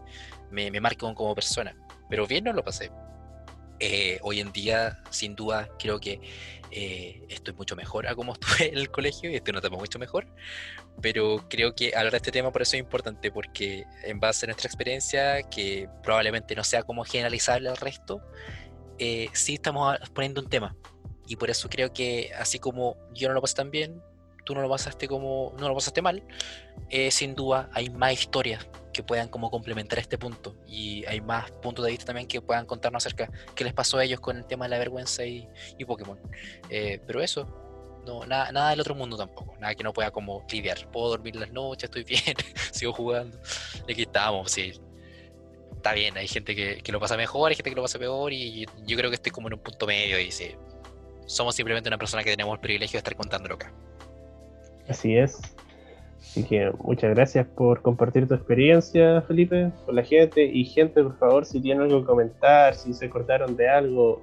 me, 0.50 0.72
me 0.72 0.80
marque 0.80 1.00
como 1.00 1.36
persona. 1.36 1.76
Pero 2.10 2.26
bien 2.26 2.46
no 2.46 2.54
lo 2.54 2.64
pasé 2.64 2.90
eh, 3.82 4.20
hoy 4.22 4.40
en 4.40 4.52
día, 4.52 5.00
sin 5.10 5.36
duda, 5.36 5.68
creo 5.80 6.00
que 6.00 6.22
eh, 6.70 7.26
estoy 7.30 7.56
mucho 7.56 7.76
mejor 7.76 8.08
a 8.08 8.14
como 8.14 8.34
estuve 8.40 8.70
en 8.70 8.78
el 8.78 8.92
colegio 8.92 9.30
y 9.32 9.36
estoy 9.36 9.54
notando 9.54 9.78
mucho 9.78 9.98
mejor. 9.98 10.28
Pero 11.02 11.44
creo 11.50 11.74
que 11.74 11.96
hablar 11.96 12.12
de 12.12 12.18
este 12.18 12.32
tema 12.32 12.52
por 12.52 12.62
eso 12.62 12.76
es 12.76 12.82
importante, 12.82 13.32
porque 13.32 13.86
en 14.04 14.20
base 14.20 14.46
a 14.46 14.48
nuestra 14.48 14.68
experiencia, 14.68 15.42
que 15.50 15.90
probablemente 16.04 16.56
no 16.56 16.64
sea 16.64 16.84
como 16.84 17.04
generalizable 17.04 17.70
al 17.70 17.78
resto, 17.78 18.22
eh, 19.00 19.30
sí 19.34 19.56
estamos 19.56 19.98
poniendo 20.14 20.42
un 20.42 20.50
tema. 20.50 20.76
Y 21.28 21.38
por 21.38 21.50
eso 21.50 21.68
creo 21.68 21.92
que 21.92 22.32
así 22.38 22.60
como 22.60 22.98
yo 23.16 23.30
no 23.30 23.34
lo 23.34 23.42
pasé 23.42 23.56
tan 23.56 23.72
bien, 23.72 24.00
tú 24.52 24.56
no 24.56 24.62
lo 24.62 24.70
pasaste 24.70 25.08
como 25.08 25.54
no 25.58 25.70
lo 25.70 25.76
pasaste 25.76 26.02
mal, 26.02 26.24
sin 27.10 27.36
duda 27.36 27.70
hay 27.74 27.90
más 27.90 28.14
historias 28.14 28.68
que 28.92 29.04
puedan 29.04 29.30
como 29.30 29.50
complementar 29.50 30.00
este 30.00 30.18
punto 30.18 30.56
y 30.68 31.06
hay 31.06 31.22
más 31.22 31.52
puntos 31.52 31.86
de 31.86 31.92
vista 31.92 32.06
también 32.06 32.28
que 32.28 32.42
puedan 32.42 32.66
contarnos 32.66 33.06
acerca 33.06 33.32
qué 33.56 33.64
les 33.64 33.74
pasó 33.74 33.98
a 33.98 34.04
ellos 34.04 34.20
con 34.20 34.38
el 34.38 34.46
tema 34.46 34.66
de 34.66 34.70
la 34.70 34.80
vergüenza 34.80 35.26
y, 35.26 35.48
Pokémon. 35.86 36.20
Eh, 36.70 37.02
pero 37.08 37.22
eso, 37.22 37.48
no, 38.06 38.26
nada, 38.26 38.52
nada 38.52 38.70
del 38.72 38.82
otro 38.82 38.96
mundo 38.96 39.18
tampoco, 39.18 39.56
nada 39.60 39.74
que 39.76 39.84
no 39.84 39.94
pueda 39.94 40.12
como 40.12 40.46
lidiar. 40.52 40.90
Puedo 40.92 41.10
dormir 41.10 41.36
las 41.36 41.52
noches, 41.52 41.86
estoy 41.86 42.04
bien, 42.04 42.36
sigo 42.72 42.94
jugando. 42.94 43.40
Y 43.88 43.94
aquí 43.94 44.02
estamos, 44.04 44.52
sí. 44.52 44.74
Está 45.76 45.94
bien, 45.94 46.16
hay 46.18 46.28
gente 46.28 46.56
que, 46.56 46.82
que, 46.84 46.92
lo 46.92 47.00
pasa 47.00 47.18
mejor, 47.18 47.50
hay 47.50 47.56
gente 47.56 47.72
que 47.72 47.76
lo 47.76 47.82
pasa 47.82 47.98
peor 47.98 48.32
y 48.32 48.68
yo 48.86 48.98
creo 48.98 49.10
que 49.10 49.16
estoy 49.16 49.32
como 49.32 49.48
en 49.48 49.56
un 49.56 49.62
punto 49.62 49.88
medio 49.88 50.20
y 50.20 50.32
sí, 50.32 50.52
somos 51.26 51.56
simplemente 51.56 51.90
una 51.90 51.98
persona 51.98 52.24
que 52.24 52.30
tenemos 52.30 52.54
el 52.54 52.60
privilegio 52.60 52.94
de 52.94 53.00
estar 53.00 53.16
contándolo 53.16 53.56
acá. 53.56 53.74
Así 54.92 55.18
es. 55.18 55.40
Así 56.20 56.44
que 56.44 56.72
muchas 56.84 57.16
gracias 57.16 57.48
por 57.48 57.82
compartir 57.82 58.28
tu 58.28 58.36
experiencia, 58.36 59.22
Felipe, 59.22 59.72
con 59.86 59.96
la 59.96 60.04
gente. 60.04 60.44
Y 60.44 60.66
gente, 60.66 61.02
por 61.02 61.18
favor, 61.18 61.46
si 61.46 61.62
tienen 61.62 61.84
algo 61.84 62.02
que 62.02 62.08
comentar, 62.08 62.76
si 62.76 62.94
se 62.94 63.10
cortaron 63.10 63.56
de 63.56 63.70
algo 63.70 64.22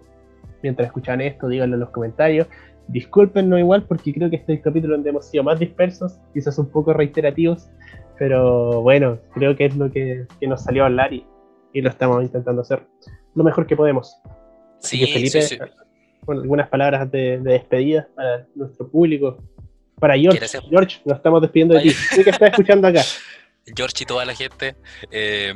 mientras 0.62 0.86
escuchan 0.86 1.20
esto, 1.22 1.48
díganlo 1.48 1.76
en 1.76 1.80
los 1.80 1.90
comentarios. 1.90 2.46
Discúlpenos 2.86 3.58
igual 3.58 3.84
porque 3.84 4.12
creo 4.12 4.28
que 4.30 4.36
este 4.36 4.52
es 4.52 4.58
el 4.58 4.64
capítulo 4.64 4.94
donde 4.94 5.10
hemos 5.10 5.26
sido 5.26 5.42
más 5.42 5.58
dispersos, 5.58 6.18
quizás 6.32 6.58
un 6.58 6.70
poco 6.70 6.92
reiterativos, 6.92 7.70
pero 8.18 8.82
bueno, 8.82 9.18
creo 9.34 9.56
que 9.56 9.66
es 9.66 9.76
lo 9.76 9.90
que, 9.90 10.26
nos 10.42 10.64
salió 10.64 10.84
a 10.84 10.86
hablar 10.86 11.12
y, 11.12 11.24
lo 11.74 11.88
estamos 11.90 12.22
intentando 12.22 12.62
hacer 12.62 12.82
lo 13.34 13.44
mejor 13.44 13.66
que 13.66 13.76
podemos. 13.76 14.16
Así 14.82 14.98
que 14.98 15.06
Felipe, 15.06 15.40
algunas 16.26 16.68
palabras 16.68 17.10
de 17.10 17.38
despedida 17.38 18.08
para 18.14 18.46
nuestro 18.54 18.88
público. 18.88 19.38
Para 20.00 20.16
George, 20.16 20.46
George, 20.70 21.00
nos 21.04 21.16
estamos 21.16 21.42
despidiendo 21.42 21.74
de 21.74 21.82
ti. 21.82 21.94
¿Qué 22.14 22.24
que 22.24 22.30
estás 22.30 22.50
escuchando 22.50 22.88
acá. 22.88 23.02
George 23.76 23.96
y 24.02 24.06
toda 24.06 24.24
la 24.24 24.34
gente, 24.34 24.76
eh, 25.10 25.54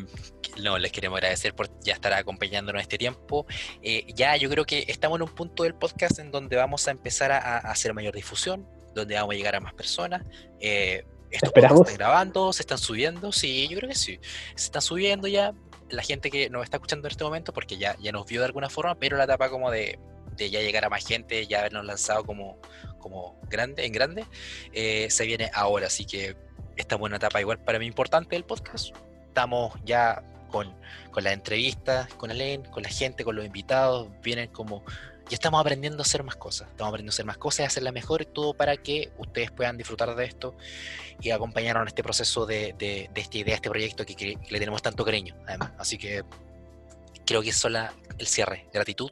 no, 0.62 0.78
les 0.78 0.92
queremos 0.92 1.16
agradecer 1.16 1.54
por 1.54 1.70
ya 1.80 1.94
estar 1.94 2.12
acompañándonos 2.12 2.82
este 2.82 2.98
tiempo. 2.98 3.46
Eh, 3.82 4.04
ya 4.14 4.36
yo 4.36 4.50
creo 4.50 4.64
que 4.64 4.84
estamos 4.88 5.16
en 5.16 5.22
un 5.22 5.34
punto 5.34 5.62
del 5.62 5.74
podcast 5.74 6.18
en 6.18 6.30
donde 6.30 6.56
vamos 6.56 6.88
a 6.88 6.90
empezar 6.90 7.32
a, 7.32 7.58
hacer 7.58 7.94
mayor 7.94 8.14
difusión, 8.14 8.66
donde 8.94 9.14
vamos 9.14 9.34
a 9.34 9.36
llegar 9.36 9.56
a 9.56 9.60
más 9.60 9.74
personas. 9.74 10.22
Eh, 10.60 11.04
estos 11.30 11.52
se 11.54 11.60
están 11.60 11.94
grabando, 11.94 12.52
se 12.52 12.62
están 12.62 12.78
subiendo, 12.78 13.32
sí, 13.32 13.66
yo 13.68 13.78
creo 13.78 13.88
que 13.88 13.96
sí. 13.96 14.18
Se 14.54 14.66
están 14.66 14.82
subiendo 14.82 15.26
ya 15.28 15.54
la 15.88 16.02
gente 16.02 16.30
que 16.30 16.50
nos 16.50 16.64
está 16.64 16.76
escuchando 16.76 17.08
en 17.08 17.12
este 17.12 17.24
momento, 17.24 17.52
porque 17.54 17.78
ya, 17.78 17.96
ya 18.00 18.12
nos 18.12 18.26
vio 18.26 18.40
de 18.40 18.46
alguna 18.46 18.68
forma, 18.68 18.94
pero 18.98 19.16
la 19.16 19.24
etapa 19.24 19.48
como 19.48 19.70
de, 19.70 19.98
de 20.36 20.50
ya 20.50 20.60
llegar 20.60 20.84
a 20.84 20.90
más 20.90 21.06
gente, 21.06 21.46
ya 21.46 21.60
habernos 21.60 21.86
lanzado 21.86 22.24
como, 22.24 22.58
como 23.02 23.38
grande, 23.50 23.84
en 23.84 23.92
grande, 23.92 24.24
eh, 24.72 25.08
se 25.10 25.26
viene 25.26 25.50
ahora. 25.52 25.88
Así 25.88 26.06
que 26.06 26.36
esta 26.76 26.96
buena 26.96 27.16
etapa 27.16 27.40
igual 27.40 27.58
para 27.58 27.78
mí 27.78 27.86
importante 27.86 28.34
del 28.36 28.44
podcast. 28.44 28.94
Estamos 29.28 29.74
ya 29.84 30.22
con, 30.50 30.74
con 31.10 31.24
las 31.24 31.32
entrevistas, 31.32 32.12
con 32.14 32.30
Elaine, 32.30 32.68
con 32.70 32.82
la 32.82 32.88
gente, 32.88 33.24
con 33.24 33.36
los 33.36 33.44
invitados, 33.44 34.08
vienen 34.22 34.48
como... 34.48 34.84
Ya 35.28 35.36
estamos 35.36 35.60
aprendiendo 35.60 36.00
a 36.00 36.02
hacer 36.02 36.24
más 36.24 36.36
cosas, 36.36 36.68
estamos 36.68 36.90
aprendiendo 36.90 37.10
a 37.10 37.14
hacer 37.14 37.24
más 37.24 37.38
cosas 37.38 37.60
y 37.60 37.62
hacerlas 37.62 37.94
mejor, 37.94 38.24
todo 38.26 38.54
para 38.54 38.76
que 38.76 39.12
ustedes 39.16 39.50
puedan 39.50 39.78
disfrutar 39.78 40.14
de 40.14 40.24
esto 40.24 40.54
y 41.22 41.30
acompañarnos 41.30 41.82
en 41.82 41.88
este 41.88 42.02
proceso 42.02 42.44
de, 42.44 42.74
de, 42.76 43.08
esta 43.14 43.38
idea, 43.38 43.54
este 43.54 43.70
proyecto 43.70 44.04
que, 44.04 44.36
le 44.50 44.58
tenemos 44.58 44.82
tanto 44.82 45.04
cariño, 45.04 45.34
además. 45.46 45.70
Así 45.78 45.96
que 45.96 46.24
creo 47.24 47.40
que 47.40 47.50
eso 47.50 47.68
es 47.68 47.90
el 48.18 48.26
cierre. 48.26 48.66
Gratitud 48.74 49.10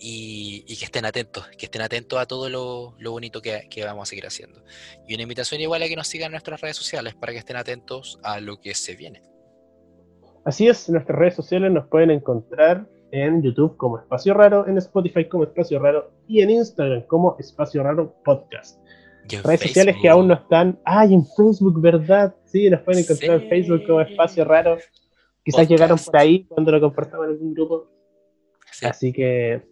y, 0.00 0.64
que 0.78 0.84
estén 0.84 1.04
atentos, 1.04 1.46
que 1.58 1.66
estén 1.66 1.82
atentos 1.82 2.18
a 2.18 2.26
todo 2.26 2.48
lo, 2.48 3.10
bonito 3.10 3.40
que, 3.40 3.68
vamos 3.84 4.08
a 4.08 4.10
seguir 4.10 4.26
haciendo. 4.26 4.62
Y 5.06 5.14
una 5.14 5.22
invitación 5.22 5.60
igual 5.60 5.82
a 5.82 5.88
que 5.88 5.96
nos 5.96 6.08
sigan 6.08 6.26
en 6.26 6.32
nuestras 6.32 6.60
redes 6.60 6.76
sociales 6.76 7.14
para 7.14 7.32
que 7.32 7.38
estén 7.38 7.56
atentos 7.56 8.18
a 8.22 8.40
lo 8.40 8.60
que 8.60 8.74
se 8.74 8.96
viene. 8.96 9.22
Así 10.44 10.68
es, 10.68 10.88
en 10.88 10.94
nuestras 10.94 11.18
redes 11.18 11.34
sociales 11.34 11.72
nos 11.72 11.86
pueden 11.88 12.10
encontrar 12.10 12.86
en 13.12 13.42
YouTube 13.42 13.76
como 13.76 13.98
Espacio 13.98 14.34
Raro, 14.34 14.66
en 14.66 14.76
Spotify 14.78 15.28
como 15.28 15.44
Espacio 15.44 15.78
Raro 15.78 16.10
y 16.26 16.42
en 16.42 16.50
Instagram 16.50 17.02
como 17.06 17.36
Espacio 17.38 17.82
Raro 17.82 18.14
Podcast. 18.24 18.80
Redes 19.42 19.60
sociales 19.60 19.96
que 20.02 20.08
aún 20.10 20.28
no 20.28 20.34
están. 20.34 20.78
¡Ay, 20.84 21.14
en 21.14 21.24
Facebook, 21.24 21.80
verdad! 21.80 22.34
Sí, 22.44 22.68
nos 22.68 22.82
pueden 22.82 23.04
encontrar 23.04 23.40
en 23.40 23.48
Facebook 23.48 23.86
como 23.86 24.00
Espacio 24.02 24.44
Raro. 24.44 24.76
Quizás 25.42 25.66
llegaron 25.66 25.98
por 25.98 26.16
ahí 26.16 26.44
cuando 26.44 26.72
lo 26.72 26.80
compartamos 26.80 27.26
en 27.26 27.32
algún 27.32 27.54
grupo 27.54 27.94
Así 28.82 29.12
que, 29.12 29.62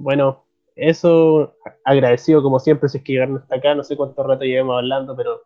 bueno, 0.00 0.44
eso, 0.76 1.54
agradecido 1.84 2.42
como 2.42 2.58
siempre 2.58 2.88
si 2.88 2.98
es 2.98 3.04
que 3.04 3.12
llegaron 3.12 3.36
hasta 3.36 3.56
acá, 3.56 3.74
no 3.74 3.84
sé 3.84 3.96
cuánto 3.96 4.22
rato 4.22 4.44
llevamos 4.44 4.78
hablando, 4.78 5.14
pero, 5.14 5.42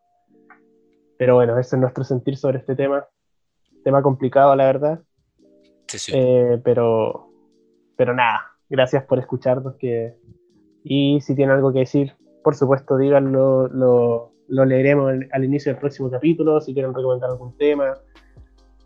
pero 1.19 1.35
bueno, 1.35 1.59
ese 1.59 1.75
es 1.75 1.81
nuestro 1.81 2.05
sentir 2.05 2.37
sobre 2.37 2.59
este 2.59 2.77
tema. 2.77 3.05
Tema 3.83 4.01
complicado, 4.01 4.55
la 4.55 4.65
verdad. 4.67 5.01
Sí, 5.89 5.99
sí. 5.99 6.13
Eh, 6.15 6.61
pero, 6.63 7.31
pero 7.97 8.15
nada, 8.15 8.53
gracias 8.71 9.05
por 9.05 9.19
escucharnos. 9.19 9.75
Que, 9.75 10.15
y 10.85 11.21
si 11.21 11.35
tienen 11.35 11.57
algo 11.57 11.73
que 11.73 11.81
decir, 11.81 12.15
por 12.45 12.55
supuesto, 12.55 12.97
díganlo, 12.97 13.67
lo, 13.69 14.33
lo 14.47 14.65
leeremos 14.65 15.15
al 15.33 15.45
inicio 15.45 15.73
del 15.73 15.81
próximo 15.81 16.11
capítulo. 16.11 16.61
Si 16.61 16.73
quieren 16.73 16.95
recomendar 16.95 17.31
algún 17.31 17.57
tema, 17.57 17.99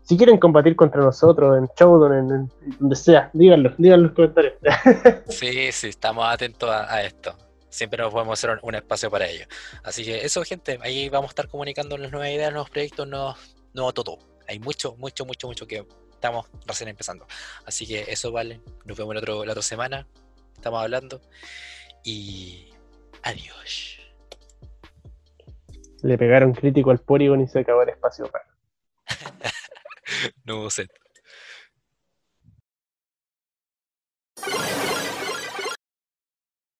si 0.09 0.17
quieren 0.17 0.39
combatir 0.39 0.75
contra 0.75 1.03
nosotros 1.03 1.55
en 1.55 1.69
Showdown, 1.77 2.31
en, 2.31 2.51
donde 2.79 2.95
sea, 2.95 3.29
díganlo, 3.31 3.75
díganlo 3.77 4.07
en 4.07 4.07
los 4.07 4.15
comentarios. 4.15 4.53
sí, 5.29 5.71
sí, 5.71 5.89
estamos 5.89 6.25
atentos 6.25 6.67
a, 6.67 7.03
esto. 7.03 7.37
Siempre 7.69 8.01
nos 8.01 8.11
podemos 8.11 8.33
hacer 8.33 8.57
un, 8.63 8.73
espacio 8.73 9.11
para 9.11 9.27
ello. 9.27 9.45
Así 9.83 10.03
que 10.03 10.25
eso, 10.25 10.41
gente, 10.41 10.79
ahí 10.81 11.09
vamos 11.09 11.27
a 11.27 11.33
estar 11.33 11.47
comunicando 11.47 11.95
las 11.95 12.11
nuevas 12.11 12.31
ideas, 12.31 12.51
nuevos 12.51 12.71
proyectos, 12.71 13.07
nuevos, 13.07 13.37
nuevo 13.75 13.93
todo. 13.93 14.17
Hay 14.47 14.57
mucho, 14.57 14.95
mucho, 14.95 15.27
mucho, 15.27 15.45
mucho 15.45 15.67
que 15.67 15.85
estamos 16.11 16.47
recién 16.65 16.89
empezando. 16.89 17.27
Así 17.67 17.85
que 17.85 18.05
eso 18.07 18.31
vale. 18.31 18.61
Nos 18.85 18.97
vemos 18.97 19.13
la, 19.13 19.21
otro, 19.21 19.45
la 19.45 19.51
otra 19.51 19.61
semana. 19.61 20.07
Estamos 20.55 20.81
hablando. 20.81 21.21
Y 22.03 22.73
adiós. 23.21 23.99
Le 26.01 26.17
pegaron 26.17 26.53
crítico 26.53 26.89
al 26.89 26.97
Porygon 26.97 27.41
y 27.41 27.47
se 27.47 27.59
acabó 27.59 27.83
el 27.83 27.89
espacio 27.89 28.25
para. 28.25 28.45
no 30.45 30.69
sé. 30.69 30.87